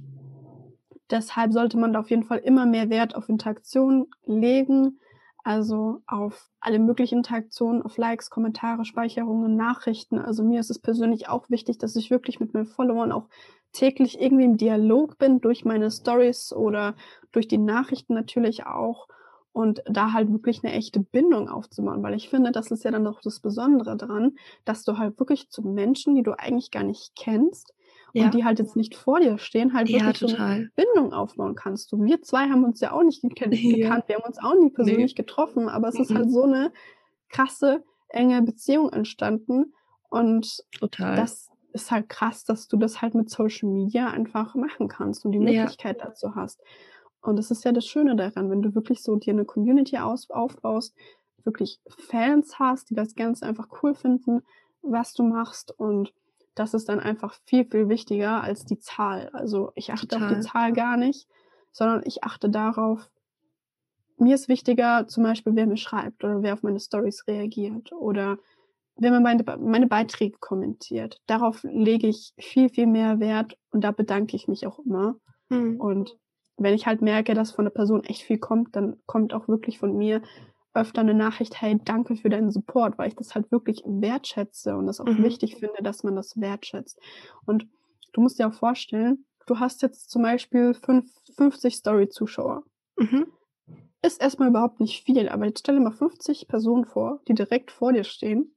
deshalb 1.10 1.52
sollte 1.52 1.76
man 1.78 1.92
da 1.92 2.00
auf 2.00 2.10
jeden 2.10 2.24
Fall 2.24 2.38
immer 2.38 2.64
mehr 2.64 2.88
Wert 2.88 3.14
auf 3.14 3.28
Interaktion 3.28 4.06
legen, 4.24 4.98
also 5.48 6.02
auf 6.06 6.50
alle 6.60 6.78
möglichen 6.78 7.20
Interaktionen, 7.20 7.80
auf 7.80 7.96
Likes, 7.96 8.28
Kommentare, 8.28 8.84
Speicherungen, 8.84 9.56
Nachrichten. 9.56 10.18
Also 10.18 10.44
mir 10.44 10.60
ist 10.60 10.68
es 10.68 10.78
persönlich 10.78 11.30
auch 11.30 11.48
wichtig, 11.48 11.78
dass 11.78 11.96
ich 11.96 12.10
wirklich 12.10 12.38
mit 12.38 12.52
meinen 12.52 12.66
Followern 12.66 13.12
auch 13.12 13.30
täglich 13.72 14.20
irgendwie 14.20 14.44
im 14.44 14.58
Dialog 14.58 15.16
bin, 15.16 15.40
durch 15.40 15.64
meine 15.64 15.90
Stories 15.90 16.52
oder 16.52 16.96
durch 17.32 17.48
die 17.48 17.56
Nachrichten 17.56 18.12
natürlich 18.12 18.66
auch. 18.66 19.08
Und 19.52 19.82
da 19.86 20.12
halt 20.12 20.30
wirklich 20.30 20.62
eine 20.62 20.74
echte 20.74 21.00
Bindung 21.00 21.48
aufzubauen, 21.48 22.02
weil 22.02 22.12
ich 22.12 22.28
finde, 22.28 22.52
das 22.52 22.70
ist 22.70 22.84
ja 22.84 22.90
dann 22.90 23.06
auch 23.06 23.22
das 23.22 23.40
Besondere 23.40 23.96
daran, 23.96 24.36
dass 24.66 24.84
du 24.84 24.98
halt 24.98 25.18
wirklich 25.18 25.48
zu 25.48 25.62
Menschen, 25.62 26.14
die 26.14 26.22
du 26.22 26.38
eigentlich 26.38 26.70
gar 26.70 26.84
nicht 26.84 27.16
kennst, 27.16 27.72
ja. 28.18 28.26
und 28.26 28.34
die 28.34 28.44
halt 28.44 28.58
jetzt 28.58 28.76
nicht 28.76 28.94
vor 28.94 29.20
dir 29.20 29.38
stehen, 29.38 29.74
halt 29.74 29.88
wirklich 29.88 30.20
ja, 30.20 30.28
so 30.28 30.36
eine 30.36 30.70
Bindung 30.74 31.12
aufbauen 31.12 31.54
kannst. 31.54 31.92
Du, 31.92 32.02
wir 32.02 32.22
zwei 32.22 32.48
haben 32.48 32.64
uns 32.64 32.80
ja 32.80 32.92
auch 32.92 33.02
nicht 33.02 33.22
gekannt, 33.28 33.54
ja. 33.54 34.02
wir 34.06 34.16
haben 34.16 34.24
uns 34.24 34.38
auch 34.38 34.54
nie 34.54 34.70
persönlich 34.70 35.12
nee. 35.12 35.22
getroffen, 35.22 35.68
aber 35.68 35.88
es 35.88 35.94
mhm. 35.94 36.02
ist 36.02 36.14
halt 36.14 36.30
so 36.30 36.42
eine 36.42 36.72
krasse, 37.28 37.84
enge 38.08 38.42
Beziehung 38.42 38.90
entstanden 38.90 39.74
und 40.10 40.64
Total. 40.78 41.16
das 41.16 41.50
ist 41.72 41.90
halt 41.90 42.08
krass, 42.08 42.44
dass 42.44 42.68
du 42.68 42.76
das 42.76 43.02
halt 43.02 43.14
mit 43.14 43.30
Social 43.30 43.68
Media 43.68 44.08
einfach 44.08 44.54
machen 44.54 44.88
kannst 44.88 45.24
und 45.24 45.32
die 45.32 45.38
Möglichkeit 45.38 46.00
dazu 46.00 46.34
hast. 46.34 46.60
Und 47.20 47.36
das 47.36 47.50
ist 47.50 47.64
ja 47.64 47.72
das 47.72 47.86
Schöne 47.86 48.16
daran, 48.16 48.50
wenn 48.50 48.62
du 48.62 48.74
wirklich 48.74 49.02
so 49.02 49.16
dir 49.16 49.32
eine 49.32 49.44
Community 49.44 49.98
aus, 49.98 50.30
aufbaust, 50.30 50.94
wirklich 51.44 51.80
Fans 51.88 52.58
hast, 52.58 52.90
die 52.90 52.94
das 52.94 53.14
Ganze 53.14 53.46
einfach 53.46 53.68
cool 53.82 53.94
finden, 53.94 54.42
was 54.82 55.12
du 55.14 55.24
machst 55.24 55.72
und 55.78 56.12
das 56.58 56.74
ist 56.74 56.88
dann 56.88 57.00
einfach 57.00 57.34
viel, 57.44 57.64
viel 57.64 57.88
wichtiger 57.88 58.42
als 58.42 58.64
die 58.64 58.78
Zahl. 58.78 59.30
Also 59.32 59.72
ich 59.74 59.92
achte 59.92 60.08
Total. 60.08 60.28
auf 60.28 60.34
die 60.34 60.40
Zahl 60.40 60.72
gar 60.72 60.96
nicht, 60.96 61.28
sondern 61.72 62.02
ich 62.04 62.24
achte 62.24 62.50
darauf, 62.50 63.10
mir 64.18 64.34
ist 64.34 64.48
wichtiger 64.48 65.06
zum 65.06 65.22
Beispiel, 65.22 65.54
wer 65.54 65.66
mir 65.66 65.76
schreibt 65.76 66.24
oder 66.24 66.42
wer 66.42 66.54
auf 66.54 66.62
meine 66.62 66.80
Stories 66.80 67.26
reagiert 67.28 67.92
oder 67.92 68.38
wer 68.96 69.12
mir 69.12 69.20
meine, 69.20 69.44
meine 69.58 69.86
Beiträge 69.86 70.38
kommentiert. 70.38 71.20
Darauf 71.26 71.62
lege 71.62 72.08
ich 72.08 72.32
viel, 72.38 72.68
viel 72.68 72.86
mehr 72.86 73.20
Wert 73.20 73.56
und 73.70 73.82
da 73.82 73.92
bedanke 73.92 74.34
ich 74.34 74.48
mich 74.48 74.66
auch 74.66 74.80
immer. 74.80 75.16
Mhm. 75.50 75.80
Und 75.80 76.18
wenn 76.56 76.74
ich 76.74 76.86
halt 76.86 77.00
merke, 77.00 77.34
dass 77.34 77.52
von 77.52 77.64
der 77.64 77.70
Person 77.70 78.02
echt 78.02 78.22
viel 78.22 78.38
kommt, 78.38 78.74
dann 78.74 78.96
kommt 79.06 79.32
auch 79.32 79.46
wirklich 79.46 79.78
von 79.78 79.96
mir 79.96 80.22
öfter 80.78 81.00
eine 81.00 81.14
Nachricht, 81.14 81.60
hey, 81.60 81.78
danke 81.84 82.16
für 82.16 82.28
deinen 82.28 82.50
Support, 82.50 82.98
weil 82.98 83.08
ich 83.08 83.16
das 83.16 83.34
halt 83.34 83.50
wirklich 83.50 83.82
wertschätze 83.86 84.76
und 84.76 84.86
das 84.86 85.00
auch 85.00 85.06
mhm. 85.06 85.24
wichtig 85.24 85.56
finde, 85.56 85.82
dass 85.82 86.02
man 86.04 86.16
das 86.16 86.40
wertschätzt. 86.40 86.98
Und 87.46 87.66
du 88.12 88.20
musst 88.20 88.38
dir 88.38 88.48
auch 88.48 88.54
vorstellen, 88.54 89.24
du 89.46 89.58
hast 89.58 89.82
jetzt 89.82 90.10
zum 90.10 90.22
Beispiel 90.22 90.74
fünf, 90.74 91.10
50 91.36 91.76
Story-Zuschauer. 91.76 92.64
Mhm. 92.96 93.26
Ist 94.02 94.20
erstmal 94.20 94.48
überhaupt 94.48 94.80
nicht 94.80 95.02
viel, 95.04 95.28
aber 95.28 95.46
jetzt 95.46 95.60
stell 95.60 95.76
dir 95.76 95.80
mal 95.80 95.92
50 95.92 96.46
Personen 96.48 96.84
vor, 96.84 97.20
die 97.26 97.34
direkt 97.34 97.70
vor 97.70 97.92
dir 97.92 98.04
stehen 98.04 98.54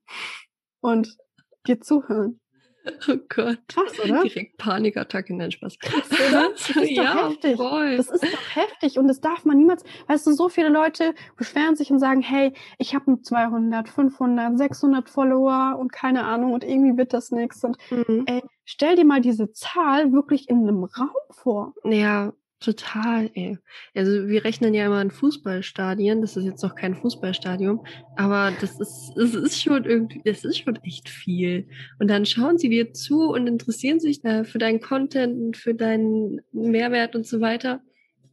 und 0.82 1.18
dir 1.66 1.80
zuhören. 1.82 2.41
Oh 3.08 3.18
Gott. 3.30 3.60
Krass, 3.68 4.00
oder? 4.04 4.24
Direkt 4.24 4.58
Panikattacke, 4.58 5.36
nein, 5.36 5.52
Spaß. 5.52 5.80
Krass, 5.80 6.10
oder? 6.12 6.50
Das 6.52 6.70
ist 6.70 6.90
ja, 6.92 7.14
doch 7.14 7.30
heftig. 7.30 7.58
Voll. 7.58 7.98
Das 7.98 8.10
ist 8.10 8.24
doch 8.24 8.56
heftig 8.56 8.98
und 9.00 9.08
das 9.08 9.22
darf 9.22 9.46
man 9.46 9.58
niemals, 9.58 9.84
weißt 10.08 10.28
du, 10.28 10.34
so 10.34 10.50
viele 10.50 10.70
Leute 10.70 11.14
beschweren 11.38 11.76
sich 11.76 11.92
und 11.92 12.00
sagen, 12.00 12.22
hey, 12.22 12.54
ich 12.78 12.96
habe 12.96 13.22
200, 13.22 13.90
500, 13.90 14.58
600 14.58 15.10
Follower 15.10 15.78
und 15.80 15.92
keine 15.92 16.24
Ahnung 16.24 16.54
und 16.54 16.64
irgendwie 16.64 16.98
wird 16.98 17.14
das 17.14 17.32
nichts 17.32 17.64
und 17.64 17.78
mhm. 17.90 18.24
ey, 18.28 18.42
stell 18.66 18.96
dir 18.96 19.06
mal 19.06 19.22
diese 19.22 19.52
Zahl 19.52 20.12
wirklich 20.12 20.50
in 20.50 20.68
einem 20.68 20.84
Raum 20.84 21.10
vor. 21.30 21.74
Ja, 21.84 22.34
Total, 22.62 23.32
ey. 23.34 23.58
Also 23.96 24.28
wir 24.28 24.46
rechnen 24.46 24.76
ja 24.76 24.86
immer 24.86 25.02
in 25.02 25.10
Fußballstadien, 25.10 26.22
das 26.22 26.38
ist 26.38 26.46
jetzt 26.46 26.62
noch 26.62 26.76
kein 26.76 26.94
Fußballstadion, 26.94 27.80
aber 28.16 28.52
das 28.62 28.80
ist, 28.80 29.14
das 29.16 29.34
ist 29.34 29.64
schon 29.64 29.84
irgendwie, 29.84 30.22
das 30.24 30.46
ist 30.46 30.60
schon 30.60 30.76
echt 30.84 31.10
viel. 31.10 31.68
Und 31.98 32.08
dann 32.08 32.24
schauen 32.28 32.60
sie 32.60 32.70
dir 32.70 32.94
zu 32.94 33.32
und 33.32 33.48
interessieren 33.48 34.00
sich 34.00 34.24
äh, 34.24 34.44
für 34.44 34.60
deinen 34.60 34.80
Content 34.80 35.42
und 35.42 35.58
für 35.58 35.74
deinen 35.74 36.42
Mehrwert 36.52 37.16
und 37.16 37.26
so 37.26 37.42
weiter. 37.42 37.82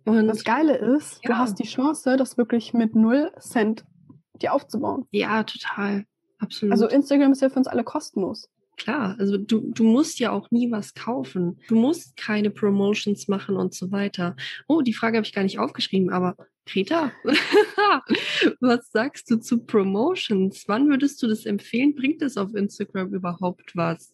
Und 0.04 0.28
das 0.28 0.44
Geile 0.44 0.76
ist, 0.76 1.20
ja. 1.24 1.30
du 1.30 1.38
hast 1.38 1.58
die 1.58 1.66
Chance, 1.66 2.18
das 2.18 2.36
wirklich 2.36 2.74
mit 2.74 2.94
null 2.94 3.32
Cent 3.40 3.86
dir 4.42 4.52
aufzubauen. 4.52 5.06
Ja, 5.10 5.42
total. 5.42 6.04
Absolut. 6.38 6.72
Also 6.72 6.86
Instagram 6.86 7.32
ist 7.32 7.40
ja 7.40 7.48
für 7.48 7.58
uns 7.58 7.66
alle 7.66 7.82
kostenlos. 7.82 8.50
Klar, 8.78 9.16
also 9.18 9.36
du, 9.36 9.72
du 9.72 9.82
musst 9.82 10.20
ja 10.20 10.30
auch 10.30 10.50
nie 10.52 10.70
was 10.70 10.94
kaufen. 10.94 11.58
Du 11.66 11.74
musst 11.74 12.16
keine 12.16 12.50
Promotions 12.50 13.26
machen 13.26 13.56
und 13.56 13.74
so 13.74 13.90
weiter. 13.90 14.36
Oh, 14.68 14.82
die 14.82 14.94
Frage 14.94 15.16
habe 15.16 15.26
ich 15.26 15.34
gar 15.34 15.42
nicht 15.42 15.58
aufgeschrieben, 15.58 16.10
aber 16.10 16.36
Greta, 16.64 17.10
was 18.60 18.90
sagst 18.92 19.30
du 19.30 19.36
zu 19.36 19.64
Promotions? 19.64 20.64
Wann 20.68 20.88
würdest 20.88 21.20
du 21.22 21.26
das 21.26 21.44
empfehlen? 21.44 21.96
Bringt 21.96 22.22
es 22.22 22.36
auf 22.36 22.54
Instagram 22.54 23.12
überhaupt 23.12 23.74
was? 23.74 24.12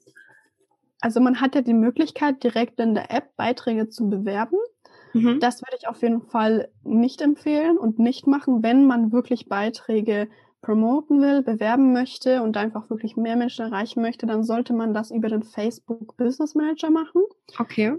Also 1.01 1.21
man 1.21 1.43
hat 1.43 1.55
ja 1.55 1.61
die 1.61 1.75
Möglichkeit, 1.75 2.43
direkt 2.43 2.81
in 2.81 2.95
der 2.95 3.11
App 3.11 3.37
Beiträge 3.37 3.91
zu 3.91 4.09
bewerben. 4.09 4.57
Mhm. 5.13 5.41
Das 5.41 5.61
würde 5.61 5.77
ich 5.79 5.89
auf 5.89 6.01
jeden 6.01 6.23
Fall 6.23 6.71
nicht 6.83 7.21
empfehlen 7.21 7.77
und 7.77 7.99
nicht 7.99 8.27
machen, 8.27 8.63
wenn 8.63 8.87
man 8.87 9.13
wirklich 9.13 9.47
Beiträge 9.47 10.29
promoten 10.65 11.21
will, 11.21 11.43
bewerben 11.43 11.93
möchte 11.93 12.43
und 12.43 12.57
einfach 12.57 12.89
wirklich 12.89 13.17
mehr 13.17 13.37
Menschen 13.37 13.67
erreichen 13.67 14.01
möchte, 14.01 14.27
dann 14.27 14.43
sollte 14.43 14.73
man 14.73 14.95
das 14.95 15.11
über 15.11 15.29
den 15.29 15.43
Facebook 15.43 16.17
Business 16.17 16.55
Manager 16.55 16.91
machen. 16.91 17.23
Okay. 17.59 17.99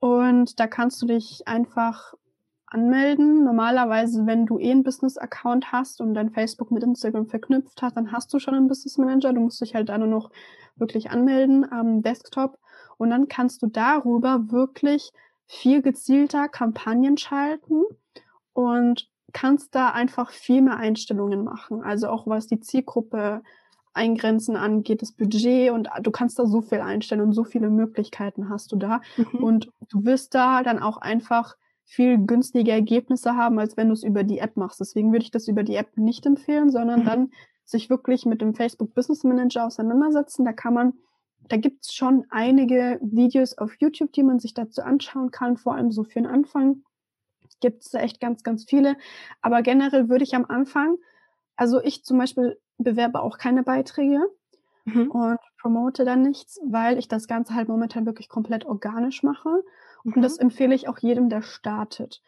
Und 0.00 0.58
da 0.58 0.66
kannst 0.66 1.00
du 1.00 1.06
dich 1.06 1.46
einfach 1.46 2.14
anmelden. 2.66 3.44
Normalerweise, 3.44 4.26
wenn 4.26 4.44
du 4.44 4.58
eh 4.58 4.72
einen 4.72 4.82
Business-Account 4.82 5.70
hast 5.70 6.00
und 6.00 6.14
dein 6.14 6.30
Facebook 6.30 6.72
mit 6.72 6.82
Instagram 6.82 7.26
verknüpft 7.26 7.80
hast, 7.80 7.96
dann 7.96 8.10
hast 8.10 8.34
du 8.34 8.40
schon 8.40 8.54
einen 8.54 8.68
Business 8.68 8.98
Manager. 8.98 9.32
Du 9.32 9.40
musst 9.40 9.60
dich 9.60 9.76
halt 9.76 9.88
da 9.88 9.98
nur 9.98 10.08
noch 10.08 10.30
wirklich 10.74 11.10
anmelden 11.10 11.70
am 11.70 12.02
Desktop. 12.02 12.58
Und 12.96 13.10
dann 13.10 13.28
kannst 13.28 13.62
du 13.62 13.68
darüber 13.68 14.50
wirklich 14.50 15.12
viel 15.46 15.80
gezielter 15.80 16.48
Kampagnen 16.48 17.16
schalten 17.16 17.84
und 18.52 19.08
kannst 19.32 19.74
da 19.74 19.90
einfach 19.90 20.30
viel 20.30 20.62
mehr 20.62 20.76
Einstellungen 20.76 21.44
machen. 21.44 21.82
Also 21.82 22.08
auch 22.08 22.26
was 22.26 22.46
die 22.46 22.60
Zielgruppe 22.60 23.42
eingrenzen 23.92 24.56
angeht, 24.56 25.02
das 25.02 25.12
Budget 25.12 25.72
und 25.72 25.88
du 26.02 26.10
kannst 26.10 26.38
da 26.38 26.46
so 26.46 26.62
viel 26.62 26.80
einstellen 26.80 27.20
und 27.20 27.32
so 27.32 27.44
viele 27.44 27.68
Möglichkeiten 27.68 28.48
hast 28.48 28.72
du 28.72 28.76
da. 28.76 29.00
Mhm. 29.16 29.42
Und 29.42 29.70
du 29.88 30.04
wirst 30.04 30.34
da 30.34 30.62
dann 30.62 30.78
auch 30.78 30.98
einfach 30.98 31.56
viel 31.84 32.18
günstige 32.18 32.70
Ergebnisse 32.70 33.34
haben, 33.34 33.58
als 33.58 33.76
wenn 33.76 33.88
du 33.88 33.94
es 33.94 34.04
über 34.04 34.22
die 34.22 34.38
App 34.38 34.56
machst. 34.56 34.78
Deswegen 34.78 35.10
würde 35.12 35.24
ich 35.24 35.30
das 35.30 35.48
über 35.48 35.62
die 35.62 35.74
App 35.74 35.96
nicht 35.96 36.26
empfehlen, 36.26 36.70
sondern 36.70 37.00
mhm. 37.00 37.04
dann 37.04 37.30
sich 37.64 37.90
wirklich 37.90 38.24
mit 38.24 38.40
dem 38.40 38.54
Facebook 38.54 38.94
Business 38.94 39.24
Manager 39.24 39.66
auseinandersetzen. 39.66 40.44
Da 40.44 40.52
kann 40.52 40.74
man, 40.74 40.92
da 41.48 41.56
gibt's 41.56 41.92
schon 41.92 42.24
einige 42.30 42.98
Videos 43.02 43.56
auf 43.58 43.74
YouTube, 43.80 44.12
die 44.12 44.22
man 44.22 44.38
sich 44.38 44.54
dazu 44.54 44.82
anschauen 44.82 45.30
kann, 45.30 45.56
vor 45.56 45.74
allem 45.74 45.90
so 45.90 46.04
für 46.04 46.20
den 46.20 46.26
Anfang 46.26 46.82
gibt 47.60 47.84
es 47.84 47.94
echt 47.94 48.20
ganz, 48.20 48.42
ganz 48.42 48.64
viele. 48.64 48.96
Aber 49.42 49.62
generell 49.62 50.08
würde 50.08 50.24
ich 50.24 50.34
am 50.34 50.44
Anfang, 50.44 50.96
also 51.56 51.82
ich 51.82 52.04
zum 52.04 52.18
Beispiel 52.18 52.58
bewerbe 52.78 53.20
auch 53.20 53.38
keine 53.38 53.62
Beiträge 53.62 54.20
mhm. 54.84 55.10
und 55.10 55.38
promote 55.60 56.04
dann 56.04 56.22
nichts, 56.22 56.60
weil 56.64 56.98
ich 56.98 57.08
das 57.08 57.26
Ganze 57.26 57.54
halt 57.54 57.68
momentan 57.68 58.06
wirklich 58.06 58.28
komplett 58.28 58.64
organisch 58.64 59.22
mache. 59.22 59.62
Mhm. 60.04 60.12
Und 60.14 60.22
das 60.22 60.38
empfehle 60.38 60.74
ich 60.74 60.88
auch 60.88 60.98
jedem, 60.98 61.28
der 61.28 61.42
startet. 61.42 62.22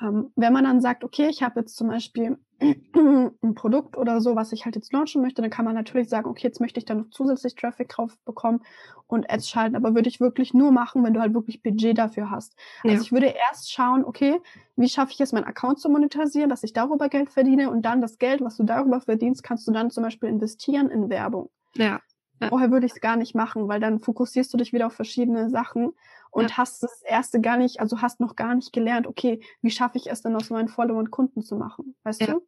Ähm, 0.00 0.32
wenn 0.36 0.52
man 0.52 0.64
dann 0.64 0.80
sagt, 0.80 1.04
okay, 1.04 1.28
ich 1.28 1.42
habe 1.42 1.60
jetzt 1.60 1.76
zum 1.76 1.88
Beispiel 1.88 2.38
ein 3.42 3.54
Produkt 3.54 3.96
oder 3.96 4.20
so, 4.20 4.36
was 4.36 4.52
ich 4.52 4.64
halt 4.64 4.76
jetzt 4.76 4.92
launchen 4.92 5.22
möchte, 5.22 5.42
dann 5.42 5.50
kann 5.50 5.64
man 5.64 5.74
natürlich 5.74 6.08
sagen, 6.08 6.28
okay, 6.28 6.46
jetzt 6.46 6.60
möchte 6.60 6.78
ich 6.78 6.84
da 6.84 6.94
noch 6.94 7.10
zusätzlich 7.10 7.54
Traffic 7.54 7.88
drauf 7.88 8.16
bekommen 8.24 8.62
und 9.06 9.30
Ads 9.30 9.48
schalten, 9.48 9.76
aber 9.76 9.94
würde 9.94 10.08
ich 10.08 10.20
wirklich 10.20 10.54
nur 10.54 10.70
machen, 10.70 11.04
wenn 11.04 11.14
du 11.14 11.20
halt 11.20 11.34
wirklich 11.34 11.62
Budget 11.62 11.98
dafür 11.98 12.30
hast. 12.30 12.56
Also 12.82 12.88
ja. 12.88 12.92
Also 12.92 13.04
ich 13.04 13.12
würde 13.12 13.26
erst 13.26 13.72
schauen, 13.72 14.04
okay, 14.04 14.40
wie 14.76 14.88
schaffe 14.88 15.12
ich 15.12 15.20
es, 15.20 15.32
meinen 15.32 15.44
Account 15.44 15.80
zu 15.80 15.88
monetarisieren, 15.88 16.48
dass 16.48 16.62
ich 16.62 16.72
darüber 16.72 17.08
Geld 17.08 17.30
verdiene 17.30 17.70
und 17.70 17.82
dann 17.82 18.00
das 18.00 18.18
Geld, 18.18 18.40
was 18.40 18.56
du 18.56 18.64
darüber 18.64 19.00
verdienst, 19.00 19.42
kannst 19.42 19.66
du 19.66 19.72
dann 19.72 19.90
zum 19.90 20.04
Beispiel 20.04 20.28
investieren 20.28 20.88
in 20.88 21.10
Werbung. 21.10 21.50
Ja. 21.74 22.00
ja. 22.40 22.48
Vorher 22.48 22.70
würde 22.70 22.86
ich 22.86 22.92
es 22.92 23.00
gar 23.00 23.16
nicht 23.16 23.34
machen, 23.34 23.68
weil 23.68 23.80
dann 23.80 23.98
fokussierst 23.98 24.52
du 24.52 24.56
dich 24.56 24.72
wieder 24.72 24.86
auf 24.86 24.94
verschiedene 24.94 25.50
Sachen 25.50 25.92
und 26.32 26.50
ja. 26.50 26.56
hast 26.56 26.82
das 26.82 27.02
erste 27.02 27.40
gar 27.40 27.58
nicht, 27.58 27.78
also 27.80 28.00
hast 28.00 28.18
noch 28.18 28.34
gar 28.36 28.54
nicht 28.54 28.72
gelernt, 28.72 29.06
okay, 29.06 29.40
wie 29.60 29.70
schaffe 29.70 29.98
ich 29.98 30.10
es 30.10 30.22
denn 30.22 30.34
aus 30.34 30.50
meinen 30.50 30.68
Followern 30.68 31.10
Kunden 31.10 31.42
zu 31.42 31.56
machen, 31.56 31.94
weißt 32.02 32.22
ja. 32.22 32.26
du? 32.28 32.46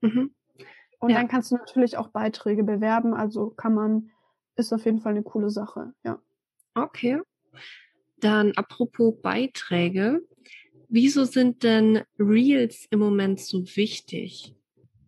Mhm. 0.00 0.34
Und 0.98 1.10
ja. 1.10 1.18
dann 1.18 1.28
kannst 1.28 1.50
du 1.50 1.56
natürlich 1.56 1.98
auch 1.98 2.08
Beiträge 2.08 2.64
bewerben, 2.64 3.14
also 3.14 3.50
kann 3.50 3.74
man, 3.74 4.10
ist 4.56 4.72
auf 4.72 4.86
jeden 4.86 5.00
Fall 5.00 5.12
eine 5.12 5.22
coole 5.22 5.50
Sache, 5.50 5.92
ja. 6.02 6.18
Okay. 6.74 7.20
Dann 8.18 8.52
apropos 8.56 9.14
Beiträge, 9.20 10.26
wieso 10.88 11.24
sind 11.24 11.62
denn 11.62 12.02
Reels 12.18 12.86
im 12.90 13.00
Moment 13.00 13.40
so 13.40 13.58
wichtig? 13.76 14.56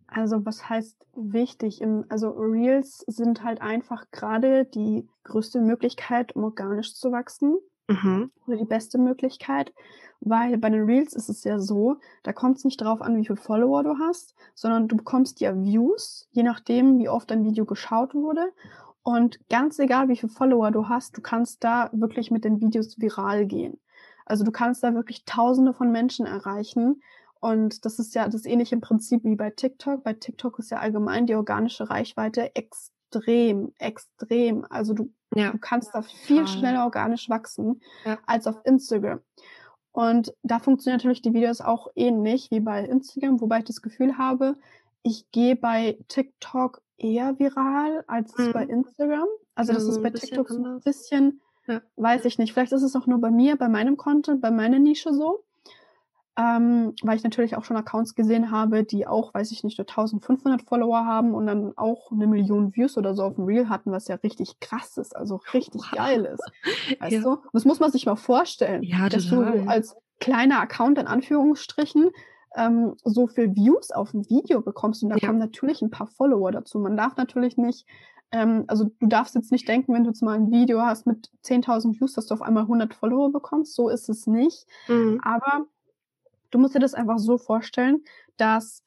Also 0.05 0.45
was 0.45 0.69
heißt 0.69 0.97
wichtig? 1.15 1.81
Also 2.09 2.29
Reels 2.29 3.03
sind 3.07 3.43
halt 3.43 3.61
einfach 3.61 4.05
gerade 4.11 4.65
die 4.65 5.07
größte 5.23 5.61
Möglichkeit, 5.61 6.35
um 6.35 6.43
organisch 6.43 6.93
zu 6.93 7.11
wachsen. 7.11 7.57
Mhm. 7.89 8.31
Oder 8.45 8.57
die 8.57 8.65
beste 8.65 8.97
Möglichkeit. 8.99 9.73
Weil 10.21 10.57
bei 10.57 10.69
den 10.69 10.83
Reels 10.83 11.13
ist 11.13 11.29
es 11.29 11.43
ja 11.43 11.59
so, 11.59 11.97
da 12.23 12.33
kommt 12.33 12.57
es 12.57 12.65
nicht 12.65 12.79
drauf 12.81 13.01
an, 13.01 13.17
wie 13.17 13.25
viele 13.25 13.37
Follower 13.37 13.83
du 13.83 13.97
hast, 13.97 14.35
sondern 14.53 14.87
du 14.87 14.95
bekommst 14.95 15.39
ja 15.39 15.55
Views, 15.55 16.27
je 16.31 16.43
nachdem, 16.43 16.99
wie 16.99 17.09
oft 17.09 17.31
dein 17.31 17.43
Video 17.45 17.65
geschaut 17.65 18.13
wurde. 18.13 18.51
Und 19.01 19.39
ganz 19.49 19.79
egal, 19.79 20.07
wie 20.09 20.17
viele 20.17 20.31
Follower 20.31 20.71
du 20.71 20.87
hast, 20.87 21.17
du 21.17 21.21
kannst 21.21 21.63
da 21.63 21.89
wirklich 21.93 22.31
mit 22.31 22.43
den 22.43 22.61
Videos 22.61 22.99
viral 22.99 23.45
gehen. 23.45 23.79
Also 24.25 24.43
du 24.43 24.51
kannst 24.51 24.83
da 24.83 24.93
wirklich 24.93 25.25
Tausende 25.25 25.73
von 25.73 25.91
Menschen 25.91 26.25
erreichen. 26.25 27.01
Und 27.39 27.85
das 27.85 27.97
ist 27.97 28.13
ja 28.13 28.27
das 28.27 28.45
ähnliche 28.45 28.77
Prinzip 28.77 29.23
wie 29.23 29.35
bei 29.35 29.49
TikTok. 29.49 30.03
Bei 30.03 30.13
TikTok 30.13 30.59
ist 30.59 30.69
ja 30.69 30.79
allgemein 30.79 31.25
die 31.25 31.35
organische 31.35 31.89
Reichweite 31.89 32.53
extrem, 32.55 33.71
extrem. 33.79 34.65
Also 34.69 34.93
du 34.93 35.11
ja. 35.35 35.51
Du 35.51 35.57
kannst 35.57 35.93
da 35.93 36.01
viel 36.01 36.47
schneller 36.47 36.83
organisch 36.83 37.29
wachsen 37.29 37.81
ja. 38.05 38.17
als 38.25 38.47
auf 38.47 38.57
Instagram. 38.65 39.21
Und 39.91 40.33
da 40.43 40.59
funktionieren 40.59 40.97
natürlich 40.97 41.21
die 41.21 41.33
Videos 41.33 41.61
auch 41.61 41.87
ähnlich 41.95 42.51
wie 42.51 42.59
bei 42.59 42.83
Instagram, 42.83 43.41
wobei 43.41 43.59
ich 43.59 43.65
das 43.65 43.81
Gefühl 43.81 44.17
habe, 44.17 44.55
ich 45.03 45.29
gehe 45.31 45.55
bei 45.55 45.97
TikTok 46.07 46.81
eher 46.97 47.39
viral 47.39 48.03
als 48.07 48.37
mhm. 48.37 48.53
bei 48.53 48.63
Instagram. 48.63 49.27
Also 49.55 49.73
das 49.73 49.85
also 49.85 49.97
ist 49.97 50.03
bei 50.03 50.09
TikTok 50.11 50.49
so 50.49 50.63
ein 50.63 50.79
bisschen, 50.81 51.41
ja. 51.67 51.81
weiß 51.95 52.25
ich 52.25 52.37
nicht. 52.37 52.53
Vielleicht 52.53 52.71
ist 52.71 52.83
es 52.83 52.95
auch 52.95 53.07
nur 53.07 53.19
bei 53.19 53.31
mir, 53.31 53.55
bei 53.55 53.69
meinem 53.69 53.97
Content, 53.97 54.41
bei 54.41 54.51
meiner 54.51 54.79
Nische 54.79 55.13
so 55.13 55.43
ähm, 56.39 56.93
weil 57.03 57.17
ich 57.17 57.23
natürlich 57.23 57.57
auch 57.57 57.65
schon 57.65 57.75
Accounts 57.75 58.15
gesehen 58.15 58.49
habe, 58.49 58.85
die 58.85 59.05
auch, 59.05 59.33
weiß 59.33 59.51
ich 59.51 59.65
nicht, 59.65 59.77
nur 59.77 59.87
1500 59.87 60.61
Follower 60.61 61.05
haben 61.05 61.33
und 61.33 61.47
dann 61.47 61.73
auch 61.75 62.11
eine 62.11 62.27
Million 62.27 62.73
Views 62.73 62.97
oder 62.97 63.13
so 63.13 63.23
auf 63.23 63.35
dem 63.35 63.43
Reel 63.43 63.67
hatten, 63.67 63.91
was 63.91 64.07
ja 64.07 64.15
richtig 64.15 64.61
krass 64.61 64.97
ist, 64.97 65.13
also 65.13 65.41
richtig 65.53 65.81
wow. 65.81 65.97
geil 65.97 66.25
ist. 66.25 66.43
Weißt 67.01 67.11
ja. 67.11 67.21
du? 67.21 67.37
Das 67.51 67.65
muss 67.65 67.81
man 67.81 67.91
sich 67.91 68.05
mal 68.05 68.15
vorstellen, 68.15 68.83
ja, 68.83 69.09
dass 69.09 69.27
du 69.27 69.41
als 69.67 69.97
kleiner 70.21 70.61
Account 70.61 70.97
in 70.97 71.07
Anführungsstrichen 71.07 72.09
ähm, 72.55 72.95
so 73.03 73.27
viel 73.27 73.53
Views 73.53 73.91
auf 73.91 74.13
ein 74.13 74.29
Video 74.29 74.61
bekommst 74.61 75.03
und 75.03 75.09
da 75.09 75.17
ja. 75.17 75.27
kommen 75.27 75.39
natürlich 75.39 75.81
ein 75.81 75.91
paar 75.91 76.07
Follower 76.07 76.51
dazu. 76.53 76.79
Man 76.79 76.95
darf 76.95 77.17
natürlich 77.17 77.57
nicht 77.57 77.85
ähm, 78.31 78.65
also 78.67 78.91
du 78.99 79.07
darfst 79.07 79.35
jetzt 79.35 79.51
nicht 79.51 79.67
denken, 79.67 79.93
wenn 79.93 80.03
du 80.03 80.11
jetzt 80.11 80.21
mal 80.21 80.35
ein 80.35 80.51
Video 80.51 80.81
hast 80.81 81.07
mit 81.07 81.31
10.000 81.43 81.99
Views, 81.99 82.13
dass 82.13 82.27
du 82.27 82.35
auf 82.35 82.43
einmal 82.43 82.63
100 82.63 82.93
Follower 82.93 83.31
bekommst. 83.31 83.73
So 83.73 83.89
ist 83.89 84.07
es 84.07 84.27
nicht. 84.27 84.67
Mhm. 84.87 85.19
Aber 85.23 85.65
Du 86.51 86.59
musst 86.59 86.75
dir 86.75 86.79
das 86.79 86.93
einfach 86.93 87.19
so 87.19 87.37
vorstellen, 87.37 88.03
dass 88.37 88.83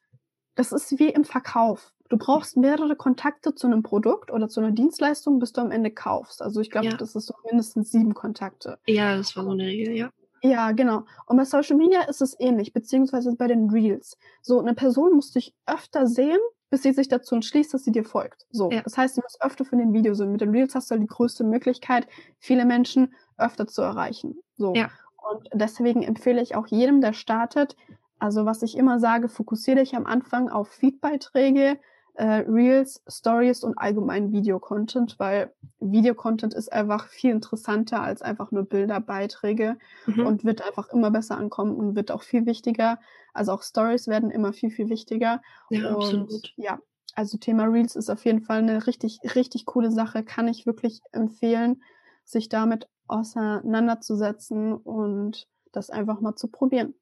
das 0.55 0.71
ist 0.71 0.99
wie 0.99 1.09
im 1.09 1.25
Verkauf. 1.25 1.93
Du 2.09 2.17
brauchst 2.17 2.57
mehrere 2.57 2.95
Kontakte 2.95 3.55
zu 3.55 3.65
einem 3.65 3.81
Produkt 3.81 4.31
oder 4.31 4.47
zu 4.47 4.59
einer 4.59 4.71
Dienstleistung, 4.71 5.39
bis 5.39 5.53
du 5.53 5.61
am 5.61 5.71
Ende 5.71 5.89
kaufst. 5.89 6.41
Also 6.41 6.61
ich 6.61 6.69
glaube, 6.69 6.87
ja. 6.87 6.97
das 6.97 7.15
ist 7.15 7.25
so 7.25 7.33
mindestens 7.49 7.91
sieben 7.91 8.13
Kontakte. 8.13 8.77
Ja, 8.85 9.17
das 9.17 9.35
war 9.35 9.43
so 9.43 9.51
eine 9.51 9.65
Regel, 9.65 9.95
ja. 9.95 10.11
Ja, 10.43 10.73
genau. 10.73 11.05
Und 11.25 11.37
bei 11.37 11.45
Social 11.45 11.77
Media 11.77 12.01
ist 12.01 12.21
es 12.21 12.37
ähnlich, 12.37 12.73
beziehungsweise 12.73 13.33
bei 13.35 13.47
den 13.47 13.69
Reels. 13.69 14.17
So, 14.41 14.59
eine 14.59 14.73
Person 14.73 15.15
muss 15.15 15.31
dich 15.31 15.53
öfter 15.65 16.05
sehen, 16.05 16.39
bis 16.69 16.83
sie 16.83 16.91
sich 16.91 17.07
dazu 17.07 17.35
entschließt, 17.35 17.73
dass 17.73 17.85
sie 17.85 17.93
dir 17.93 18.03
folgt. 18.03 18.45
So, 18.51 18.69
ja. 18.69 18.81
das 18.81 18.97
heißt, 18.97 19.15
du 19.15 19.21
musst 19.21 19.41
öfter 19.41 19.63
für 19.63 19.77
den 19.77 19.93
Video 19.93 20.13
sehen. 20.13 20.33
Mit 20.33 20.41
den 20.41 20.49
Reels 20.49 20.75
hast 20.75 20.91
du 20.91 20.95
halt 20.95 21.03
die 21.03 21.07
größte 21.07 21.45
Möglichkeit, 21.45 22.07
viele 22.39 22.65
Menschen 22.65 23.13
öfter 23.37 23.67
zu 23.67 23.81
erreichen. 23.81 24.37
So. 24.57 24.73
Ja. 24.75 24.89
Und 25.31 25.49
deswegen 25.53 26.03
empfehle 26.03 26.41
ich 26.41 26.55
auch 26.55 26.67
jedem, 26.67 27.01
der 27.01 27.13
startet, 27.13 27.75
also 28.19 28.45
was 28.45 28.61
ich 28.61 28.77
immer 28.77 28.99
sage, 28.99 29.29
fokussiere 29.29 29.79
dich 29.79 29.95
am 29.95 30.05
Anfang 30.05 30.49
auf 30.49 30.69
Feedbeiträge, 30.69 31.79
äh, 32.15 32.45
Reels, 32.47 33.03
Stories 33.07 33.63
und 33.63 33.77
allgemein 33.77 34.31
Videocontent, 34.31 35.15
weil 35.17 35.51
Videocontent 35.79 36.53
ist 36.53 36.71
einfach 36.71 37.07
viel 37.07 37.31
interessanter 37.31 38.01
als 38.01 38.21
einfach 38.21 38.51
nur 38.51 38.63
Bilderbeiträge 38.63 39.77
mhm. 40.05 40.25
und 40.25 40.45
wird 40.45 40.65
einfach 40.65 40.89
immer 40.89 41.09
besser 41.09 41.37
ankommen 41.37 41.75
und 41.75 41.95
wird 41.95 42.11
auch 42.11 42.21
viel 42.21 42.45
wichtiger. 42.45 42.99
Also 43.33 43.51
auch 43.51 43.63
Stories 43.63 44.07
werden 44.07 44.29
immer 44.29 44.53
viel, 44.53 44.69
viel 44.69 44.89
wichtiger. 44.89 45.41
Ja, 45.69 45.89
und 45.89 45.95
absolut. 45.95 46.53
Ja, 46.55 46.79
also 47.15 47.37
Thema 47.37 47.65
Reels 47.65 47.95
ist 47.95 48.09
auf 48.09 48.25
jeden 48.25 48.41
Fall 48.41 48.59
eine 48.59 48.85
richtig, 48.85 49.19
richtig 49.35 49.65
coole 49.65 49.91
Sache, 49.91 50.23
kann 50.23 50.47
ich 50.47 50.65
wirklich 50.65 51.01
empfehlen, 51.11 51.81
sich 52.25 52.47
damit 52.47 52.87
auseinanderzusetzen 53.07 54.73
und 54.73 55.47
das 55.71 55.89
einfach 55.89 56.21
mal 56.21 56.35
zu 56.35 56.47
probieren. 56.47 56.93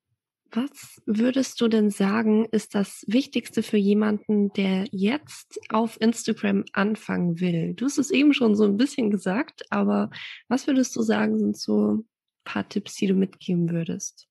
Was 0.54 1.02
würdest 1.06 1.62
du 1.62 1.70
denn 1.70 1.92
sagen, 1.92 2.46
ist 2.52 2.76
das 2.76 3.06
Wichtigste 3.08 3.64
für 3.64 3.78
jemanden, 3.78 4.52
der 4.52 4.86
jetzt 4.92 5.60
auf 5.70 6.00
Instagram 6.02 6.66
anfangen 6.74 7.40
will? 7.40 7.74
Du 7.74 7.86
hast 7.86 7.98
es 7.98 8.12
eben 8.12 8.34
schon 8.34 8.56
so 8.56 8.66
ein 8.66 8.76
bisschen 8.76 9.12
gesagt, 9.12 9.64
aber 9.70 10.10
was 10.50 10.68
würdest 10.68 10.94
du 10.98 11.04
sagen, 11.04 11.40
sind 11.40 11.58
so 11.58 11.94
ein 11.94 12.10
paar 12.44 12.68
Tipps, 12.68 12.96
die 12.96 13.08
du 13.08 13.14
mitgeben 13.14 13.72
würdest? 13.72 14.28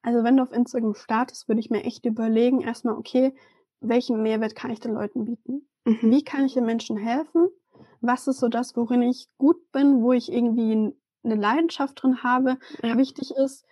Also 0.00 0.24
wenn 0.24 0.38
du 0.38 0.42
auf 0.42 0.52
Instagram 0.52 0.94
startest, 0.94 1.48
würde 1.48 1.60
ich 1.60 1.68
mir 1.68 1.84
echt 1.84 2.06
überlegen, 2.06 2.62
erstmal, 2.62 2.96
okay, 2.96 3.34
welchen 3.80 4.22
Mehrwert 4.22 4.54
kann 4.54 4.70
ich 4.70 4.80
den 4.80 4.94
Leuten 4.94 5.26
bieten? 5.26 5.68
Mhm. 5.84 5.98
Wie 6.10 6.24
kann 6.24 6.46
ich 6.46 6.54
den 6.54 6.64
Menschen 6.64 6.96
helfen? 6.96 7.48
Was 8.00 8.26
ist 8.26 8.38
so 8.38 8.48
das, 8.48 8.76
worin 8.76 9.02
ich 9.02 9.28
gut 9.38 9.70
bin, 9.72 10.02
wo 10.02 10.12
ich 10.12 10.32
irgendwie 10.32 10.94
eine 11.24 11.34
Leidenschaft 11.34 12.02
drin 12.02 12.22
habe. 12.22 12.58
Ja. 12.82 12.96
Wichtig 12.96 13.32
ist, 13.36 13.64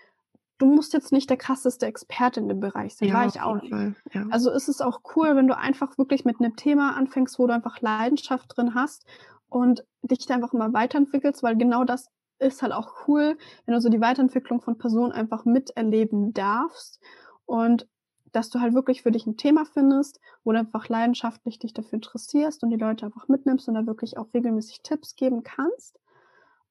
du 0.59 0.67
musst 0.67 0.93
jetzt 0.93 1.13
nicht 1.13 1.31
der 1.31 1.37
krasseste 1.37 1.87
Experte 1.87 2.41
in 2.41 2.49
dem 2.49 2.61
Bereich 2.61 2.97
sein, 2.97 3.09
Ja, 3.09 3.15
war 3.15 3.27
ich 3.27 3.41
auch 3.41 3.61
nicht. 3.61 3.97
Ja. 4.13 4.27
Also 4.31 4.51
ist 4.51 4.69
es 4.69 4.81
auch 4.81 5.01
cool, 5.17 5.37
wenn 5.37 5.47
du 5.47 5.57
einfach 5.57 5.99
wirklich 5.99 6.25
mit 6.25 6.41
einem 6.41 6.57
Thema 6.57 6.97
anfängst, 6.97 7.39
wo 7.39 7.47
du 7.47 7.55
einfach 7.55 7.81
Leidenschaft 7.81 8.57
drin 8.57 8.75
hast 8.75 9.07
und 9.49 9.85
dich 10.03 10.27
da 10.27 10.35
einfach 10.35 10.53
immer 10.53 10.73
weiterentwickelst, 10.73 11.43
weil 11.43 11.57
genau 11.57 11.85
das 11.85 12.09
ist 12.39 12.63
halt 12.63 12.73
auch 12.73 13.09
cool, 13.09 13.39
wenn 13.65 13.75
du 13.75 13.81
so 13.81 13.89
die 13.89 14.01
Weiterentwicklung 14.01 14.61
von 14.61 14.79
Personen 14.79 15.13
einfach 15.13 15.45
miterleben 15.45 16.33
darfst 16.33 17.01
und 17.47 17.87
dass 18.35 18.51
du 18.51 18.61
halt 18.61 18.75
wirklich 18.75 19.03
für 19.03 19.13
dich 19.13 19.27
ein 19.27 19.37
Thema 19.37 19.65
findest, 19.65 20.21
wo 20.43 20.53
du 20.53 20.59
einfach 20.59 20.89
leidenschaftlich 20.89 21.59
dich 21.59 21.73
dafür 21.73 21.95
interessierst 21.97 22.63
und 22.63 22.71
die 22.71 22.77
Leute 22.77 23.07
einfach 23.07 23.29
mitnimmst 23.29 23.69
und 23.69 23.75
da 23.75 23.87
wirklich 23.87 24.19
auch 24.19 24.27
regelmäßig 24.35 24.83
Tipps 24.83 25.15
geben 25.15 25.43
kannst. 25.45 26.01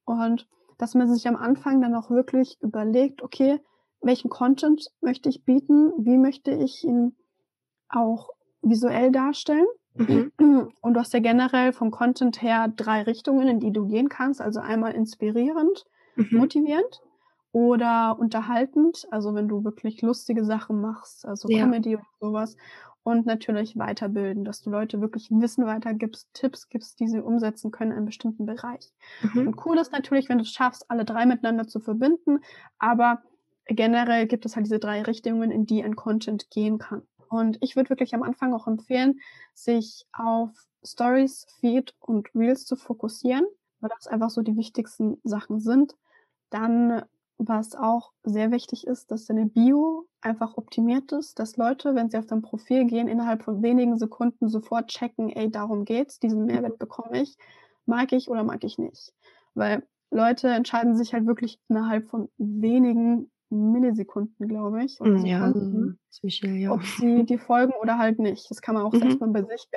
Und 0.05 0.47
dass 0.77 0.93
man 0.93 1.13
sich 1.13 1.27
am 1.27 1.37
Anfang 1.37 1.81
dann 1.81 1.95
auch 1.95 2.09
wirklich 2.09 2.57
überlegt, 2.61 3.23
okay, 3.23 3.61
welchen 4.01 4.29
Content 4.29 4.91
möchte 4.99 5.29
ich 5.29 5.45
bieten, 5.45 5.93
wie 5.97 6.17
möchte 6.17 6.51
ich 6.51 6.83
ihn 6.83 7.15
auch 7.87 8.29
visuell 8.61 9.11
darstellen. 9.11 9.67
Mhm. 9.93 10.31
Und 10.81 10.93
du 10.93 10.99
hast 10.99 11.13
ja 11.13 11.19
generell 11.19 11.71
vom 11.71 11.91
Content 11.91 12.41
her 12.41 12.67
drei 12.67 13.03
Richtungen, 13.03 13.47
in 13.47 13.59
die 13.59 13.71
du 13.71 13.87
gehen 13.87 14.09
kannst. 14.09 14.41
Also 14.41 14.59
einmal 14.59 14.93
inspirierend, 14.93 15.85
Mhm. 16.15 16.37
motivierend 16.37 17.01
oder 17.53 18.19
unterhaltend. 18.19 19.07
Also 19.11 19.35
wenn 19.35 19.47
du 19.49 19.63
wirklich 19.65 20.01
lustige 20.03 20.45
Sachen 20.45 20.81
machst, 20.81 21.25
also 21.27 21.49
Ja. 21.49 21.51
Comedy 21.51 21.95
oder 21.97 22.05
sowas. 22.21 22.57
Und 23.03 23.25
natürlich 23.27 23.77
weiterbilden, 23.77 24.45
dass 24.45 24.61
du 24.61 24.71
Leute 24.71 25.01
wirklich 25.01 25.29
Wissen 25.31 25.65
weitergibst, 25.67 26.29
Tipps 26.33 26.69
gibst, 26.69 26.99
die 27.01 27.07
sie 27.09 27.21
umsetzen 27.21 27.71
können 27.71 27.91
in 27.91 27.97
einem 27.97 28.05
bestimmten 28.07 28.45
Bereich. 28.45 28.93
Mhm. 29.21 29.45
Und 29.45 29.65
cool 29.65 29.77
ist 29.77 29.91
natürlich, 29.93 30.29
wenn 30.29 30.39
du 30.39 30.43
es 30.43 30.51
schaffst, 30.51 30.89
alle 30.91 31.05
drei 31.05 31.25
miteinander 31.25 31.67
zu 31.67 31.79
verbinden. 31.81 32.39
Aber 32.79 33.23
generell 33.67 34.27
gibt 34.27 34.45
es 34.45 34.55
halt 34.55 34.65
diese 34.67 34.79
drei 34.79 35.01
Richtungen, 35.03 35.51
in 35.51 35.65
die 35.65 35.83
ein 35.83 35.95
Content 35.97 36.49
gehen 36.51 36.79
kann. 36.79 37.03
Und 37.29 37.57
ich 37.61 37.75
würde 37.75 37.89
wirklich 37.89 38.15
am 38.15 38.23
Anfang 38.23 38.53
auch 38.53 38.67
empfehlen, 38.67 39.19
sich 39.53 40.05
auf 40.13 40.51
Stories, 40.85 41.45
Feed 41.59 41.95
und 41.99 42.33
Reels 42.35 42.65
zu 42.65 42.75
fokussieren, 42.75 43.45
weil 43.81 43.89
das 43.97 44.07
einfach 44.07 44.29
so 44.29 44.41
die 44.43 44.57
wichtigsten 44.57 45.17
Sachen 45.23 45.59
sind. 45.59 45.95
Dann, 46.51 47.03
was 47.37 47.75
auch 47.75 48.11
sehr 48.23 48.51
wichtig 48.51 48.87
ist, 48.87 49.11
dass 49.11 49.25
deine 49.25 49.45
Bio 49.47 50.07
einfach 50.21 50.55
optimiert 50.57 51.11
ist, 51.11 51.39
dass 51.39 51.57
Leute, 51.57 51.95
wenn 51.95 52.09
sie 52.09 52.17
auf 52.17 52.25
dein 52.27 52.41
Profil 52.41 52.85
gehen, 52.85 53.07
innerhalb 53.07 53.43
von 53.43 53.61
wenigen 53.63 53.97
Sekunden 53.97 54.47
sofort 54.49 54.87
checken, 54.89 55.29
ey, 55.29 55.49
darum 55.51 55.85
geht's, 55.85 56.19
diesen 56.19 56.45
Mehrwert 56.45 56.79
bekomme 56.79 57.21
ich, 57.21 57.37
mag 57.85 58.13
ich 58.13 58.29
oder 58.29 58.43
mag 58.43 58.63
ich 58.63 58.77
nicht. 58.77 59.13
Weil 59.55 59.87
Leute 60.11 60.47
entscheiden 60.49 60.95
sich 60.95 61.13
halt 61.13 61.25
wirklich 61.25 61.59
innerhalb 61.69 62.07
von 62.09 62.29
wenigen 62.37 63.31
Millisekunden, 63.49 64.47
glaube 64.47 64.83
ich, 64.83 65.01
oder 65.01 65.17
Mm, 65.17 65.25
Ja, 65.25 65.51
Sekunden, 65.51 65.99
schnell, 66.29 66.57
ja. 66.57 66.73
ob 66.73 66.85
sie 66.85 67.25
dir 67.25 67.39
folgen 67.39 67.73
oder 67.81 67.97
halt 67.97 68.19
nicht. 68.19 68.49
Das 68.49 68.61
kann 68.61 68.75
man 68.75 68.83
auch 68.85 68.93
Mhm. 68.93 68.99
selbst 68.99 69.19
mal 69.21 69.29
bei 69.31 69.43
sich 69.43 69.67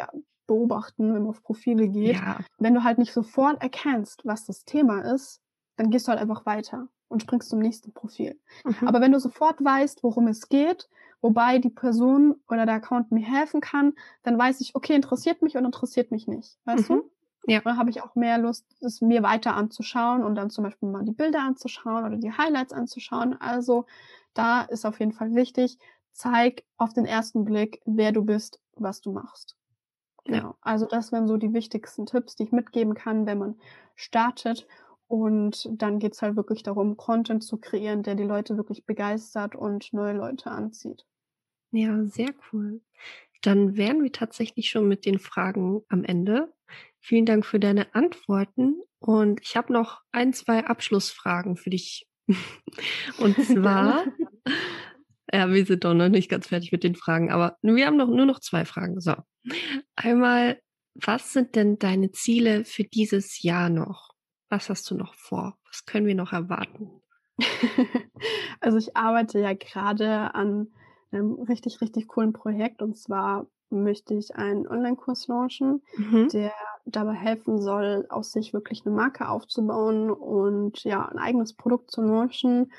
beobachten, 0.47 1.15
wenn 1.15 1.23
man 1.23 1.31
auf 1.31 1.43
Profile 1.43 1.89
geht. 1.89 2.23
Ja, 2.23 2.39
Wenn 2.59 2.75
du 2.75 2.85
halt 2.85 2.99
nicht 2.99 3.13
sofort 3.13 3.61
erkennst, 3.63 4.25
was 4.25 4.47
das 4.47 4.65
Thema 4.65 5.01
ist, 5.01 5.41
dann 5.77 5.91
gehst 5.91 6.07
du 6.07 6.11
halt 6.13 6.21
einfach 6.21 6.47
weiter 6.47 6.89
und 7.09 7.23
springst 7.23 7.49
zum 7.51 7.59
nächsten 7.61 7.93
Profil. 7.93 8.39
mhm. 8.65 8.77
Aber 8.85 9.01
wenn 9.01 9.13
du 9.13 9.21
sofort 9.21 9.63
weißt, 9.65 10.03
worum 10.03 10.29
es 10.29 10.49
geht, 10.49 10.89
wobei 11.21 11.59
die 11.59 11.71
Person 11.71 12.37
oder 12.49 12.67
der 12.67 12.77
Account 12.77 13.13
mir 13.13 13.25
helfen 13.25 13.61
kann, 13.61 13.95
dann 14.23 14.39
weiß 14.39 14.61
ich, 14.61 14.75
okay, 14.75 14.95
interessiert 14.95 15.43
mich 15.43 15.57
oder 15.57 15.67
interessiert 15.67 16.11
mich 16.11 16.27
nicht. 16.29 16.59
Weißt 16.65 16.89
Mhm. 16.89 16.95
du? 16.95 17.11
Ja. 17.47 17.63
Dann 17.65 17.79
habe 17.79 17.91
ich 17.91 18.03
auch 18.03 18.15
mehr 18.15 18.39
Lust, 18.39 18.67
es 18.81 19.01
mir 19.01 19.23
weiter 19.23 19.55
anzuschauen 19.57 20.23
und 20.25 20.35
dann 20.37 20.51
zum 20.51 20.65
Beispiel 20.65 20.89
mal 20.89 21.05
die 21.05 21.13
Bilder 21.13 21.41
anzuschauen 21.43 22.05
oder 22.05 22.17
die 22.17 22.33
Highlights 22.33 22.73
anzuschauen. 22.73 23.41
Also 23.41 23.87
da 24.35 24.63
ist 24.63 24.85
auf 24.87 25.01
jeden 25.01 25.13
Fall 25.13 25.35
wichtig, 25.35 25.79
zeig 26.13 26.65
auf 26.77 26.93
den 26.93 27.07
ersten 27.07 27.45
Blick, 27.45 27.81
wer 27.85 28.13
du 28.13 28.25
bist, 28.25 28.61
was 28.75 29.01
du 29.01 29.13
machst. 29.13 29.57
Ja. 30.27 30.43
Genau. 30.43 30.57
Also 30.61 30.87
das 30.87 31.13
wären 31.13 31.27
so 31.29 31.37
die 31.37 31.53
wichtigsten 31.53 32.07
Tipps, 32.07 32.37
die 32.37 32.45
ich 32.45 32.53
mitgeben 32.53 32.95
kann, 32.95 33.27
wenn 33.27 33.39
man 33.39 33.61
startet. 33.95 34.67
Und 35.09 35.69
dann 35.71 35.99
geht's 35.99 36.23
halt 36.23 36.37
wirklich 36.37 36.63
darum, 36.63 36.97
Content 36.97 37.45
zu 37.45 37.59
kreieren, 37.59 38.03
der 38.03 38.17
die 38.17 38.25
Leute 38.25 38.57
wirklich 38.57 38.87
begeistert 38.87 39.55
und 39.55 39.93
neue 39.93 40.15
Leute 40.15 40.51
anzieht. 40.51 41.07
Ja, 41.71 42.05
sehr 42.07 42.31
cool. 42.53 42.81
Dann 43.43 43.77
wären 43.77 44.03
wir 44.03 44.13
tatsächlich 44.13 44.71
schon 44.71 44.89
mit 44.89 45.05
den 45.05 45.19
Fragen 45.19 45.83
am 45.89 46.05
Ende. 46.05 46.53
Vielen 46.99 47.27
Dank 47.27 47.47
für 47.47 47.61
deine 47.61 47.95
Antworten. 47.95 48.83
Und 48.99 49.41
ich 49.43 49.57
habe 49.57 49.73
noch 49.73 50.01
ein, 50.11 50.33
zwei 50.33 50.65
Abschlussfragen 50.65 51.57
für 51.57 51.71
dich. 51.71 52.09
Und 53.19 53.37
zwar, 53.45 54.05
ja, 55.33 55.49
wir 55.51 55.67
sind 55.67 55.85
doch 55.85 55.95
noch 55.95 56.09
nicht 56.09 56.29
ganz 56.29 56.49
fertig 56.49 56.73
mit 56.73 56.83
den 56.83 56.97
Fragen, 56.97 57.31
aber 57.31 57.57
wir 57.63 57.87
haben 57.87 57.97
noch 57.97 58.09
nur 58.09 58.27
noch 58.27 58.41
zwei 58.41 58.65
Fragen. 58.65 59.01
So. 59.01 59.15
Einmal, 59.95 60.61
was 60.95 61.33
sind 61.33 61.55
denn 61.55 61.79
deine 61.79 62.11
Ziele 62.11 62.65
für 62.65 62.85
dieses 62.85 63.43
Jahr 63.43 63.69
noch? 63.69 64.16
Was 64.49 64.69
hast 64.71 64.91
du 64.91 64.95
noch 64.97 65.15
vor? 65.15 65.57
Was 65.67 65.87
können 65.87 66.07
wir 66.07 66.15
noch 66.15 66.33
erwarten? 66.33 66.91
also 68.61 68.79
ich 68.79 68.97
arbeite 68.97 69.39
ja 69.41 69.53
gerade 69.55 70.35
an 70.35 70.69
einem 71.11 71.35
richtig, 71.35 71.81
richtig 71.81 72.09
coolen 72.09 72.33
Projekt 72.33 72.83
und 72.83 72.97
zwar 72.97 73.47
möchte 73.71 74.15
ich 74.15 74.37
einen 74.37 74.67
Online-Kurs 74.67 75.29
launchen, 75.29 75.83
Mhm. 75.99 76.29
der 76.33 76.53
dabei 76.85 77.15
helfen 77.15 77.61
soll, 77.61 78.07
aus 78.09 78.33
sich 78.33 78.53
wirklich 78.53 78.87
eine 78.87 78.95
Marke 78.95 79.29
aufzubauen 79.29 80.11
und 80.11 80.85
ja, 80.85 81.05
ein 81.07 81.19
eigenes 81.19 81.55
Produkt 81.55 81.91
zu 81.91 82.03
launchen 82.03 82.73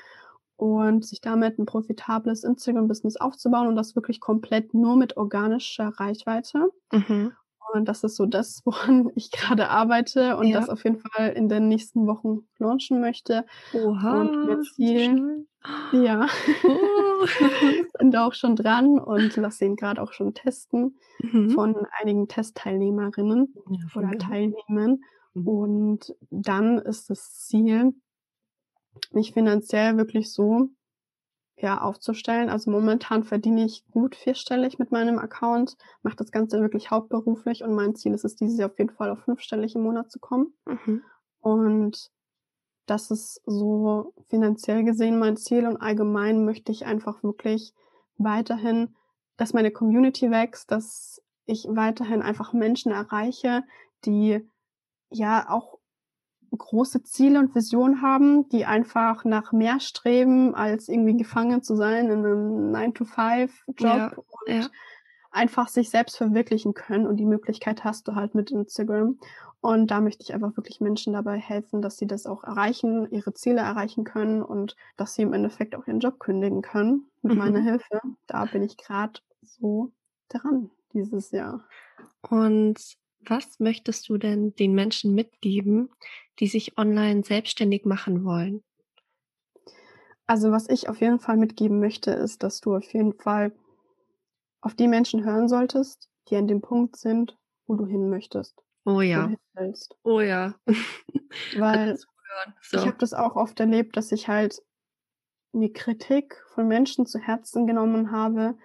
und 0.56 1.04
sich 1.04 1.20
damit 1.20 1.58
ein 1.58 1.66
profitables 1.66 2.42
Instagram-Business 2.42 3.16
aufzubauen 3.16 3.68
und 3.68 3.76
das 3.76 3.94
wirklich 3.94 4.18
komplett 4.20 4.72
nur 4.74 4.96
mit 4.96 5.16
organischer 5.16 5.88
Reichweite. 5.88 6.70
Mhm. 6.92 7.32
Und 7.72 7.86
das 7.86 8.04
ist 8.04 8.16
so 8.16 8.26
das, 8.26 8.62
woran 8.66 9.10
ich 9.14 9.30
gerade 9.30 9.68
arbeite 9.70 10.36
und 10.36 10.46
Ja. 10.48 10.60
das 10.60 10.68
auf 10.68 10.84
jeden 10.84 10.98
Fall 11.00 11.30
in 11.30 11.48
den 11.48 11.68
nächsten 11.68 12.06
Wochen 12.06 12.48
launchen 12.58 13.00
möchte. 13.00 13.44
Oha, 13.72 14.22
Und 14.22 14.44
mein 14.46 14.62
Ziel-. 14.62 15.46
Ja, 15.92 16.26
Oh. 16.64 17.26
bin 17.98 18.10
da 18.10 18.26
auch 18.26 18.34
schon 18.34 18.56
dran 18.56 18.98
und 18.98 19.36
lasse 19.36 19.64
ihn 19.64 19.76
gerade 19.76 20.00
auch 20.02 20.12
schon 20.12 20.34
testen 20.34 20.96
Mhm. 21.20 21.50
von 21.50 21.74
einigen 22.00 22.28
Testteilnehmerinnen 22.28 23.54
Ja, 23.70 23.86
oder 23.96 24.08
mir. 24.08 24.18
Teilnehmern. 24.18 25.00
Mhm. 25.34 25.48
Und 25.48 26.14
dann 26.30 26.78
ist 26.78 27.10
das 27.10 27.34
Ziel, 27.46 27.92
mich 29.12 29.32
finanziell 29.32 29.96
wirklich 29.96 30.32
so 30.32 30.68
ja, 31.60 31.80
aufzustellen. 31.80 32.48
Also 32.48 32.70
momentan 32.70 33.24
verdiene 33.24 33.64
ich 33.64 33.84
gut 33.90 34.14
vierstellig 34.14 34.78
mit 34.78 34.92
meinem 34.92 35.18
Account, 35.18 35.76
mache 36.02 36.16
das 36.16 36.30
Ganze 36.30 36.60
wirklich 36.60 36.90
hauptberuflich 36.90 37.64
und 37.64 37.74
mein 37.74 37.94
Ziel 37.94 38.14
ist 38.14 38.24
es, 38.24 38.36
dieses 38.36 38.58
Jahr 38.58 38.70
auf 38.70 38.78
jeden 38.78 38.94
Fall 38.94 39.10
auf 39.10 39.20
fünfstellig 39.20 39.74
im 39.74 39.82
Monat 39.82 40.10
zu 40.10 40.18
kommen. 40.20 40.54
Mhm. 40.66 41.02
Und 41.40 42.10
das 42.86 43.10
ist 43.10 43.42
so 43.44 44.14
finanziell 44.28 44.84
gesehen 44.84 45.18
mein 45.18 45.36
Ziel 45.36 45.66
und 45.66 45.76
allgemein 45.76 46.44
möchte 46.44 46.72
ich 46.72 46.86
einfach 46.86 47.22
wirklich 47.22 47.74
weiterhin, 48.16 48.94
dass 49.36 49.52
meine 49.52 49.70
Community 49.70 50.30
wächst, 50.30 50.70
dass 50.70 51.22
ich 51.44 51.66
weiterhin 51.68 52.22
einfach 52.22 52.52
Menschen 52.52 52.92
erreiche, 52.92 53.64
die 54.04 54.40
ja 55.10 55.48
auch 55.48 55.77
große 56.56 57.02
Ziele 57.02 57.38
und 57.38 57.54
Visionen 57.54 58.02
haben, 58.02 58.48
die 58.50 58.64
einfach 58.64 59.24
nach 59.24 59.52
mehr 59.52 59.80
streben, 59.80 60.54
als 60.54 60.88
irgendwie 60.88 61.16
gefangen 61.16 61.62
zu 61.62 61.76
sein 61.76 62.06
in 62.06 62.24
einem 62.24 62.70
9-to-5-Job 62.72 63.78
Ja, 63.80 64.12
und 64.16 64.54
ja. 64.54 64.66
einfach 65.30 65.68
sich 65.68 65.90
selbst 65.90 66.16
verwirklichen 66.16 66.74
können. 66.74 67.06
Und 67.06 67.16
die 67.16 67.26
Möglichkeit 67.26 67.84
hast 67.84 68.08
du 68.08 68.14
halt 68.14 68.34
mit 68.34 68.50
Instagram. 68.50 69.18
Und 69.60 69.90
da 69.90 70.00
möchte 70.00 70.22
ich 70.22 70.32
einfach 70.34 70.56
wirklich 70.56 70.80
Menschen 70.80 71.12
dabei 71.14 71.38
helfen, 71.38 71.82
dass 71.82 71.96
sie 71.96 72.06
das 72.06 72.26
auch 72.26 72.44
erreichen, 72.44 73.10
ihre 73.10 73.34
Ziele 73.34 73.60
erreichen 73.60 74.04
können 74.04 74.40
und 74.42 74.76
dass 74.96 75.14
sie 75.14 75.22
im 75.22 75.32
Endeffekt 75.32 75.74
auch 75.74 75.86
ihren 75.88 75.98
Job 76.00 76.20
kündigen 76.20 76.62
können 76.62 77.06
mit 77.22 77.32
Mhm. 77.32 77.38
meiner 77.38 77.60
Hilfe. 77.60 78.00
Da 78.28 78.44
bin 78.44 78.62
ich 78.62 78.76
gerade 78.76 79.20
so 79.42 79.90
dran 80.28 80.70
dieses 80.92 81.32
Jahr. 81.32 81.64
Und 82.28 82.78
was 83.20 83.60
möchtest 83.60 84.08
du 84.08 84.18
denn 84.18 84.54
den 84.54 84.74
Menschen 84.74 85.14
mitgeben, 85.14 85.90
die 86.38 86.46
sich 86.46 86.78
online 86.78 87.24
selbstständig 87.24 87.84
machen 87.84 88.24
wollen? 88.24 88.62
Also 90.26 90.50
was 90.50 90.68
ich 90.68 90.88
auf 90.88 91.00
jeden 91.00 91.20
Fall 91.20 91.36
mitgeben 91.36 91.80
möchte, 91.80 92.10
ist, 92.10 92.42
dass 92.42 92.60
du 92.60 92.76
auf 92.76 92.92
jeden 92.92 93.14
Fall 93.14 93.52
auf 94.60 94.74
die 94.74 94.88
Menschen 94.88 95.24
hören 95.24 95.48
solltest, 95.48 96.08
die 96.28 96.36
an 96.36 96.46
dem 96.46 96.60
Punkt 96.60 96.96
sind, 96.96 97.36
wo 97.66 97.76
du 97.76 97.86
hin 97.86 98.10
möchtest, 98.10 98.62
Oh 98.88 99.02
ja, 99.02 99.30
oh 100.02 100.20
ja. 100.20 100.54
Weil. 101.58 101.98
So. 102.62 102.78
ich 102.78 102.86
habe 102.86 102.96
das 102.98 103.12
auch 103.12 103.36
oft 103.36 103.60
erlebt, 103.60 103.98
dass 103.98 104.12
ich 104.12 104.28
halt 104.28 104.62
mir 105.52 105.70
Kritik 105.74 106.42
von 106.54 106.68
Menschen 106.68 107.04
zu 107.04 107.18
Herzen 107.18 107.66
genommen 107.66 108.12
habe, 108.12 108.56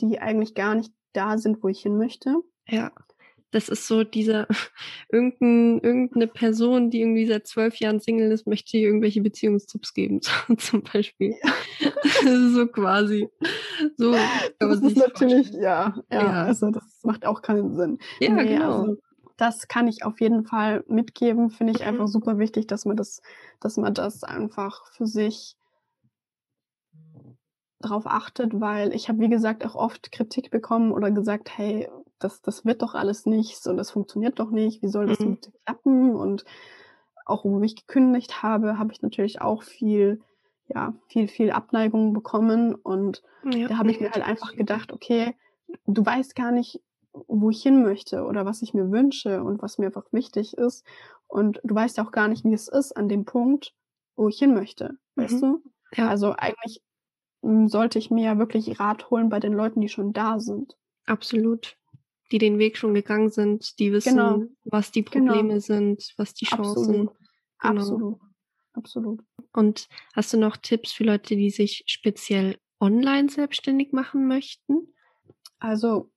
die 0.00 0.18
eigentlich 0.18 0.54
gar 0.54 0.74
nicht 0.74 0.92
da 1.12 1.38
sind, 1.38 1.62
wo 1.62 1.68
ich 1.68 1.82
hin 1.82 1.96
möchte. 1.96 2.36
ja, 2.66 2.90
das 3.50 3.68
ist 3.68 3.86
so 3.86 4.04
dieser, 4.04 4.46
irgendein, 5.10 5.80
irgendeine 5.82 6.26
Person, 6.26 6.90
die 6.90 7.00
irgendwie 7.00 7.26
seit 7.26 7.46
zwölf 7.46 7.76
Jahren 7.76 8.00
Single 8.00 8.30
ist, 8.30 8.46
möchte 8.46 8.72
dir 8.72 8.86
irgendwelche 8.88 9.22
Beziehungstipps 9.22 9.94
geben, 9.94 10.20
zum 10.58 10.82
Beispiel. 10.82 11.34
Ja. 11.42 11.90
so 12.50 12.66
quasi. 12.66 13.28
So 13.96 14.14
das 14.58 14.80
ist 14.80 14.96
natürlich, 14.96 15.52
ja, 15.52 15.94
ja, 16.10 16.22
ja, 16.22 16.44
also 16.44 16.70
das 16.70 16.84
macht 17.02 17.24
auch 17.24 17.42
keinen 17.42 17.74
Sinn. 17.74 17.98
Ja, 18.20 18.32
nee, 18.32 18.54
genau. 18.54 18.80
Also, 18.80 18.96
das 19.36 19.68
kann 19.68 19.86
ich 19.86 20.04
auf 20.04 20.20
jeden 20.20 20.44
Fall 20.44 20.84
mitgeben, 20.88 21.50
finde 21.50 21.72
ich 21.72 21.80
mhm. 21.80 21.88
einfach 21.88 22.08
super 22.08 22.38
wichtig, 22.38 22.66
dass 22.66 22.84
man 22.84 22.96
das, 22.96 23.22
dass 23.60 23.76
man 23.76 23.94
das 23.94 24.24
einfach 24.24 24.92
für 24.92 25.06
sich 25.06 25.56
darauf 27.80 28.06
achtet, 28.06 28.60
weil 28.60 28.92
ich 28.92 29.08
habe, 29.08 29.20
wie 29.20 29.28
gesagt, 29.28 29.64
auch 29.64 29.76
oft 29.76 30.10
Kritik 30.10 30.50
bekommen 30.50 30.90
oder 30.90 31.12
gesagt, 31.12 31.56
hey, 31.56 31.88
das, 32.18 32.42
das 32.42 32.64
wird 32.64 32.82
doch 32.82 32.94
alles 32.94 33.26
nichts 33.26 33.66
und 33.66 33.76
das 33.76 33.90
funktioniert 33.90 34.38
doch 34.38 34.50
nicht, 34.50 34.82
wie 34.82 34.88
soll 34.88 35.06
das 35.06 35.20
mhm. 35.20 35.38
klappen? 35.64 36.16
Und 36.16 36.44
auch 37.26 37.44
wo 37.44 37.60
ich 37.62 37.76
gekündigt 37.76 38.42
habe, 38.42 38.78
habe 38.78 38.92
ich 38.92 39.02
natürlich 39.02 39.40
auch 39.40 39.62
viel, 39.62 40.20
ja, 40.68 40.94
viel, 41.08 41.28
viel 41.28 41.50
Abneigung 41.50 42.12
bekommen. 42.12 42.74
Und 42.74 43.22
ja, 43.44 43.68
da 43.68 43.78
habe 43.78 43.90
ich 43.90 44.00
mir 44.00 44.10
halt 44.10 44.24
einfach 44.24 44.54
gedacht, 44.54 44.92
okay, 44.92 45.34
du 45.86 46.04
weißt 46.04 46.34
gar 46.34 46.52
nicht, 46.52 46.80
wo 47.12 47.50
ich 47.50 47.62
hin 47.62 47.82
möchte 47.82 48.24
oder 48.24 48.46
was 48.46 48.62
ich 48.62 48.74
mir 48.74 48.90
wünsche 48.90 49.42
und 49.42 49.62
was 49.62 49.78
mir 49.78 49.86
einfach 49.86 50.12
wichtig 50.12 50.56
ist. 50.56 50.84
Und 51.26 51.60
du 51.62 51.74
weißt 51.74 51.98
ja 51.98 52.04
auch 52.04 52.12
gar 52.12 52.28
nicht, 52.28 52.44
wie 52.44 52.54
es 52.54 52.68
ist 52.68 52.96
an 52.96 53.08
dem 53.08 53.24
Punkt, 53.24 53.74
wo 54.16 54.28
ich 54.28 54.38
hin 54.38 54.54
möchte. 54.54 54.96
Weißt 55.16 55.42
mhm. 55.42 55.62
du? 55.62 55.62
Ja. 55.94 56.08
Also 56.08 56.32
eigentlich 56.32 56.82
hm, 57.42 57.68
sollte 57.68 57.98
ich 57.98 58.10
mir 58.10 58.24
ja 58.24 58.38
wirklich 58.38 58.80
Rat 58.80 59.10
holen 59.10 59.28
bei 59.28 59.40
den 59.40 59.52
Leuten, 59.52 59.80
die 59.80 59.88
schon 59.88 60.12
da 60.12 60.40
sind. 60.40 60.76
Absolut. 61.06 61.77
Die 62.30 62.38
den 62.38 62.58
Weg 62.58 62.76
schon 62.76 62.94
gegangen 62.94 63.30
sind, 63.30 63.78
die 63.78 63.92
wissen, 63.92 64.16
genau. 64.16 64.44
was 64.64 64.90
die 64.90 65.04
genau. 65.04 65.26
Probleme 65.26 65.48
genau. 65.48 65.60
sind, 65.60 66.12
was 66.16 66.34
die 66.34 66.44
Chancen. 66.44 67.08
Absolut. 67.08 67.14
Genau. 67.58 67.74
Absolut. 67.80 68.20
Absolut. 68.74 69.20
Und 69.52 69.88
hast 70.14 70.32
du 70.32 70.38
noch 70.38 70.56
Tipps 70.56 70.92
für 70.92 71.04
Leute, 71.04 71.34
die 71.34 71.50
sich 71.50 71.82
speziell 71.86 72.58
online 72.80 73.28
selbstständig 73.28 73.92
machen 73.92 74.28
möchten? 74.28 74.94
Also 75.58 76.12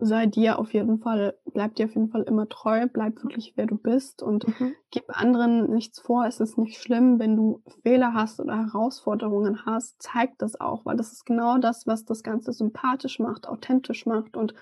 sei 0.00 0.26
dir 0.26 0.58
auf 0.58 0.72
jeden 0.72 0.98
Fall, 0.98 1.38
bleib 1.52 1.74
dir 1.74 1.86
auf 1.86 1.94
jeden 1.94 2.08
Fall 2.08 2.22
immer 2.22 2.48
treu, 2.48 2.86
bleib 2.92 3.22
wirklich 3.22 3.52
wer 3.56 3.66
du 3.66 3.76
bist 3.76 4.22
und 4.22 4.46
mhm. 4.60 4.74
gib 4.90 5.04
anderen 5.08 5.70
nichts 5.70 6.00
vor. 6.00 6.26
Es 6.26 6.40
ist 6.40 6.58
nicht 6.58 6.80
schlimm, 6.80 7.18
wenn 7.18 7.36
du 7.36 7.62
Fehler 7.82 8.14
hast 8.14 8.40
oder 8.40 8.56
Herausforderungen 8.56 9.64
hast, 9.66 10.02
zeig 10.02 10.38
das 10.38 10.60
auch, 10.60 10.84
weil 10.84 10.96
das 10.96 11.12
ist 11.12 11.26
genau 11.26 11.58
das, 11.58 11.86
was 11.86 12.04
das 12.04 12.22
Ganze 12.22 12.52
sympathisch 12.52 13.18
macht, 13.18 13.46
authentisch 13.46 14.06
macht. 14.06 14.36
Und 14.36 14.54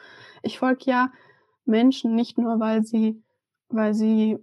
ich 0.42 0.58
folge 0.58 0.84
ja 0.86 1.12
Menschen 1.64 2.14
nicht 2.14 2.38
nur, 2.38 2.58
weil 2.60 2.82
sie, 2.82 3.22
weil 3.68 3.94
sie 3.94 4.38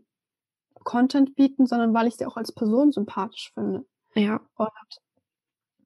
Content 0.84 1.36
bieten, 1.36 1.66
sondern 1.66 1.94
weil 1.94 2.08
ich 2.08 2.16
sie 2.16 2.26
auch 2.26 2.38
als 2.38 2.52
Person 2.52 2.92
sympathisch 2.92 3.52
finde. 3.54 3.86
Ja. 4.14 4.40
Und 4.56 4.70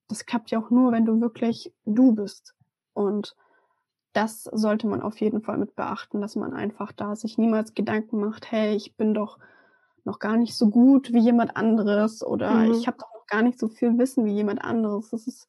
das 0.08 0.26
klappt 0.26 0.52
ja 0.52 0.60
auch 0.60 0.70
nur, 0.70 0.92
wenn 0.92 1.06
du 1.06 1.20
wirklich 1.22 1.74
du 1.86 2.14
bist. 2.14 2.56
Und 2.94 3.36
das 4.14 4.44
sollte 4.44 4.88
man 4.88 5.02
auf 5.02 5.20
jeden 5.20 5.42
Fall 5.42 5.58
mit 5.58 5.76
beachten, 5.76 6.22
dass 6.22 6.36
man 6.36 6.54
einfach 6.54 6.92
da 6.92 7.16
sich 7.16 7.38
niemals 7.38 7.74
Gedanken 7.74 8.20
macht, 8.20 8.52
hey, 8.52 8.76
ich 8.76 8.96
bin 8.96 9.14
doch 9.14 9.38
noch 10.04 10.20
gar 10.20 10.38
nicht 10.38 10.56
so 10.56 10.70
gut 10.70 11.14
wie 11.14 11.20
jemand 11.20 11.56
anderes 11.56 12.26
oder 12.26 12.52
mhm. 12.52 12.74
ich 12.74 12.88
habe 12.88 12.98
doch 12.98 13.14
noch 13.14 13.28
gar 13.28 13.42
nicht 13.42 13.60
so 13.60 13.68
viel 13.68 13.98
Wissen 13.98 14.26
wie 14.26 14.34
jemand 14.34 14.64
anderes. 14.64 15.10
Das 15.12 15.28
ist, 15.28 15.48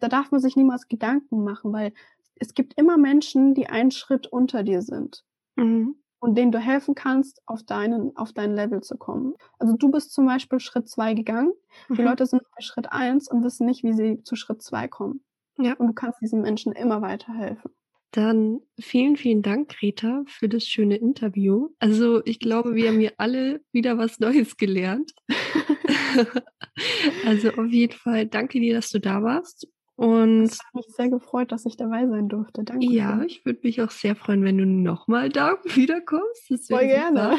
da 0.00 0.08
darf 0.08 0.30
man 0.30 0.40
sich 0.40 0.56
niemals 0.56 0.88
Gedanken 0.88 1.44
machen, 1.44 1.72
weil 1.72 1.92
es 2.36 2.54
gibt 2.54 2.74
immer 2.74 2.96
Menschen, 2.96 3.54
die 3.54 3.68
einen 3.68 3.90
Schritt 3.90 4.26
unter 4.26 4.62
dir 4.62 4.80
sind 4.80 5.24
mhm. 5.56 5.96
und 6.20 6.36
denen 6.36 6.52
du 6.52 6.58
helfen 6.58 6.94
kannst, 6.94 7.42
auf 7.46 7.62
deinen, 7.64 8.16
auf 8.16 8.32
dein 8.32 8.54
Level 8.54 8.80
zu 8.82 8.96
kommen. 8.96 9.34
Also 9.58 9.76
du 9.76 9.90
bist 9.90 10.12
zum 10.12 10.26
Beispiel 10.26 10.60
Schritt 10.60 10.88
zwei 10.88 11.12
gegangen. 11.12 11.52
Mhm. 11.88 11.94
Die 11.96 12.02
Leute 12.02 12.24
sind 12.24 12.42
bei 12.56 12.62
Schritt 12.62 12.90
eins 12.90 13.30
und 13.30 13.44
wissen 13.44 13.66
nicht, 13.66 13.82
wie 13.82 13.92
sie 13.92 14.22
zu 14.22 14.36
Schritt 14.36 14.62
zwei 14.62 14.88
kommen. 14.88 15.22
Ja. 15.58 15.74
Und 15.74 15.88
du 15.88 15.92
kannst 15.92 16.20
diesen 16.22 16.40
Menschen 16.40 16.72
immer 16.72 17.02
weiterhelfen. 17.02 17.72
Dann 18.10 18.60
vielen, 18.80 19.16
vielen 19.16 19.42
Dank, 19.42 19.68
Greta, 19.68 20.24
für 20.26 20.48
das 20.48 20.64
schöne 20.64 20.96
Interview. 20.96 21.68
Also 21.78 22.24
ich 22.24 22.40
glaube, 22.40 22.74
wir 22.74 22.88
haben 22.88 23.00
hier 23.00 23.12
alle 23.18 23.60
wieder 23.70 23.98
was 23.98 24.18
Neues 24.18 24.56
gelernt. 24.56 25.12
also 27.26 27.50
auf 27.50 27.66
jeden 27.66 27.92
Fall 27.92 28.26
danke 28.26 28.60
dir, 28.60 28.74
dass 28.74 28.90
du 28.90 28.98
da 28.98 29.22
warst. 29.22 29.68
Und 29.98 30.44
es 30.44 30.60
hat 30.60 30.74
mich 30.74 30.86
sehr 30.96 31.10
gefreut, 31.10 31.50
dass 31.50 31.66
ich 31.66 31.76
dabei 31.76 32.06
sein 32.06 32.28
durfte. 32.28 32.62
Danke. 32.62 32.86
Ja, 32.86 33.20
ich 33.22 33.44
würde 33.44 33.58
mich 33.64 33.82
auch 33.82 33.90
sehr 33.90 34.14
freuen, 34.14 34.44
wenn 34.44 34.56
du 34.56 34.64
nochmal 34.64 35.28
da 35.28 35.58
wiederkommst. 35.74 36.68
Voll 36.68 36.86
gerne. 36.86 37.36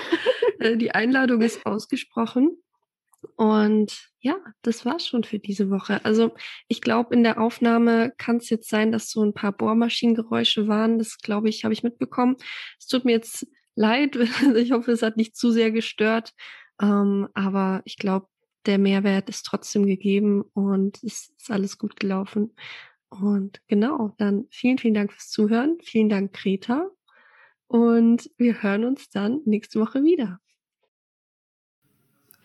Äh, 0.59 0.75
die 0.75 0.91
Einladung 0.91 1.41
ist 1.41 1.65
ausgesprochen. 1.65 2.57
Und 3.35 4.09
ja, 4.21 4.37
das 4.61 4.85
war's 4.85 5.05
schon 5.05 5.23
für 5.23 5.39
diese 5.39 5.69
Woche. 5.69 6.03
Also 6.05 6.31
ich 6.67 6.81
glaube, 6.81 7.13
in 7.13 7.23
der 7.23 7.39
Aufnahme 7.39 8.13
kann 8.17 8.37
es 8.37 8.49
jetzt 8.49 8.69
sein, 8.69 8.91
dass 8.91 9.09
so 9.09 9.23
ein 9.23 9.33
paar 9.33 9.51
Bohrmaschinengeräusche 9.51 10.67
waren. 10.67 10.97
Das 10.97 11.17
glaube 11.17 11.49
ich, 11.49 11.63
habe 11.63 11.73
ich 11.73 11.83
mitbekommen. 11.83 12.37
Es 12.77 12.87
tut 12.87 13.05
mir 13.05 13.11
jetzt 13.13 13.47
leid. 13.75 14.17
Ich 14.55 14.71
hoffe, 14.71 14.91
es 14.91 15.01
hat 15.01 15.17
nicht 15.17 15.35
zu 15.35 15.51
sehr 15.51 15.71
gestört. 15.71 16.31
Ähm, 16.81 17.27
aber 17.33 17.81
ich 17.85 17.97
glaube, 17.97 18.27
der 18.65 18.77
Mehrwert 18.77 19.29
ist 19.29 19.43
trotzdem 19.45 19.85
gegeben 19.85 20.43
und 20.53 20.97
es 21.03 21.33
ist 21.37 21.51
alles 21.51 21.77
gut 21.77 21.99
gelaufen. 21.99 22.53
Und 23.09 23.61
genau, 23.67 24.13
dann 24.17 24.45
vielen, 24.51 24.77
vielen 24.77 24.93
Dank 24.93 25.11
fürs 25.11 25.29
Zuhören. 25.29 25.77
Vielen 25.81 26.09
Dank, 26.09 26.33
Greta. 26.33 26.89
Und 27.67 28.29
wir 28.37 28.61
hören 28.61 28.85
uns 28.85 29.09
dann 29.09 29.41
nächste 29.45 29.79
Woche 29.79 30.03
wieder. 30.03 30.39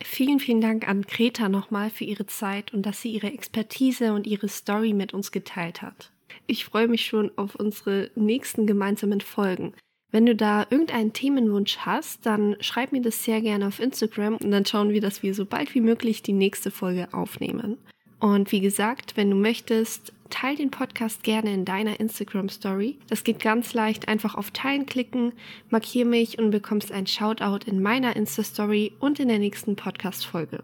Vielen, 0.07 0.39
vielen 0.39 0.61
Dank 0.61 0.87
an 0.87 1.01
Greta 1.01 1.49
nochmal 1.49 1.89
für 1.89 2.05
ihre 2.05 2.27
Zeit 2.27 2.73
und 2.73 2.85
dass 2.85 3.01
sie 3.01 3.09
ihre 3.09 3.33
Expertise 3.33 4.13
und 4.13 4.27
ihre 4.27 4.47
Story 4.47 4.93
mit 4.93 5.13
uns 5.13 5.31
geteilt 5.31 5.81
hat. 5.81 6.11
Ich 6.47 6.63
freue 6.63 6.87
mich 6.87 7.05
schon 7.05 7.31
auf 7.37 7.55
unsere 7.55 8.11
nächsten 8.15 8.67
gemeinsamen 8.67 9.19
Folgen. 9.19 9.73
Wenn 10.11 10.27
du 10.27 10.35
da 10.35 10.67
irgendeinen 10.69 11.11
Themenwunsch 11.11 11.79
hast, 11.79 12.25
dann 12.25 12.55
schreib 12.61 12.91
mir 12.91 13.01
das 13.01 13.23
sehr 13.23 13.41
gerne 13.41 13.67
auf 13.67 13.79
Instagram 13.79 14.35
und 14.35 14.51
dann 14.51 14.65
schauen 14.65 14.91
wir, 14.91 15.01
dass 15.01 15.23
wir 15.23 15.33
so 15.33 15.45
bald 15.45 15.73
wie 15.73 15.81
möglich 15.81 16.21
die 16.21 16.33
nächste 16.33 16.71
Folge 16.71 17.11
aufnehmen. 17.11 17.77
Und 18.19 18.51
wie 18.51 18.61
gesagt, 18.61 19.17
wenn 19.17 19.29
du 19.29 19.35
möchtest, 19.35 20.13
teil 20.29 20.55
den 20.55 20.71
Podcast 20.71 21.23
gerne 21.23 21.53
in 21.53 21.65
deiner 21.65 21.99
Instagram 21.99 22.49
Story. 22.49 22.97
Das 23.07 23.23
geht 23.23 23.39
ganz 23.39 23.73
leicht. 23.73 24.07
Einfach 24.07 24.35
auf 24.35 24.51
Teilen 24.51 24.85
klicken, 24.85 25.33
markier 25.69 26.05
mich 26.05 26.39
und 26.39 26.51
bekommst 26.51 26.91
ein 26.91 27.07
Shoutout 27.07 27.69
in 27.69 27.81
meiner 27.81 28.15
Insta 28.15 28.43
Story 28.43 28.93
und 28.99 29.19
in 29.19 29.27
der 29.27 29.39
nächsten 29.39 29.75
Podcast 29.75 30.25
Folge. 30.25 30.63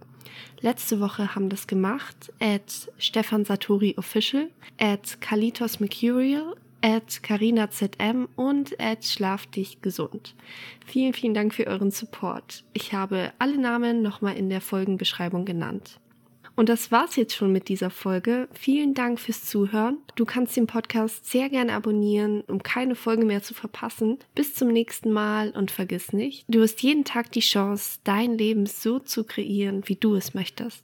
Letzte 0.62 1.00
Woche 1.00 1.36
haben 1.36 1.50
das 1.50 1.68
gemacht 1.68 2.32
at 2.40 2.92
Stefan 2.98 3.46
Satori 3.46 3.96
Official, 3.98 4.50
at 4.80 5.20
Kalitos 5.20 5.80
Mercurial, 5.80 6.56
at 6.82 7.22
Carina 7.24 7.70
ZM 7.70 8.28
und 8.36 8.80
at 8.80 9.06
Schlaf 9.06 9.46
dich 9.48 9.82
gesund. 9.82 10.36
Vielen, 10.86 11.14
vielen 11.14 11.34
Dank 11.34 11.54
für 11.54 11.68
euren 11.68 11.92
Support. 11.92 12.64
Ich 12.74 12.94
habe 12.94 13.34
alle 13.40 13.58
Namen 13.58 14.02
nochmal 14.02 14.36
in 14.36 14.50
der 14.50 14.62
Folgenbeschreibung 14.62 15.46
genannt. 15.46 16.00
Und 16.56 16.70
das 16.70 16.92
war's 16.92 17.16
jetzt 17.16 17.36
schon 17.36 17.52
mit 17.52 17.70
dieser 17.70 17.90
Folge. 17.90 18.48
Vielen 18.54 18.94
Dank 18.94 19.20
fürs 19.20 19.46
Zuhören. 19.46 19.98
Du 20.16 20.26
kannst 20.26 20.56
den 20.56 20.68
Podcast 20.68 21.26
sehr 21.30 21.50
gerne 21.50 21.74
abonnieren, 21.74 22.42
um 22.42 22.62
keine 22.62 22.96
Folge 22.96 23.26
mehr 23.26 23.42
zu 23.42 23.54
verpassen. 23.54 24.20
Bis 24.36 24.54
zum 24.54 24.68
nächsten 24.70 25.12
Mal 25.12 25.52
und 25.52 25.72
vergiss 25.72 26.14
nicht, 26.14 26.46
du 26.48 26.62
hast 26.62 26.82
jeden 26.84 27.04
Tag 27.04 27.32
die 27.32 27.40
Chance, 27.40 28.00
dein 28.04 28.38
Leben 28.38 28.66
so 28.66 29.00
zu 29.00 29.24
kreieren, 29.24 29.84
wie 29.86 29.96
du 29.96 30.16
es 30.16 30.34
möchtest. 30.34 30.84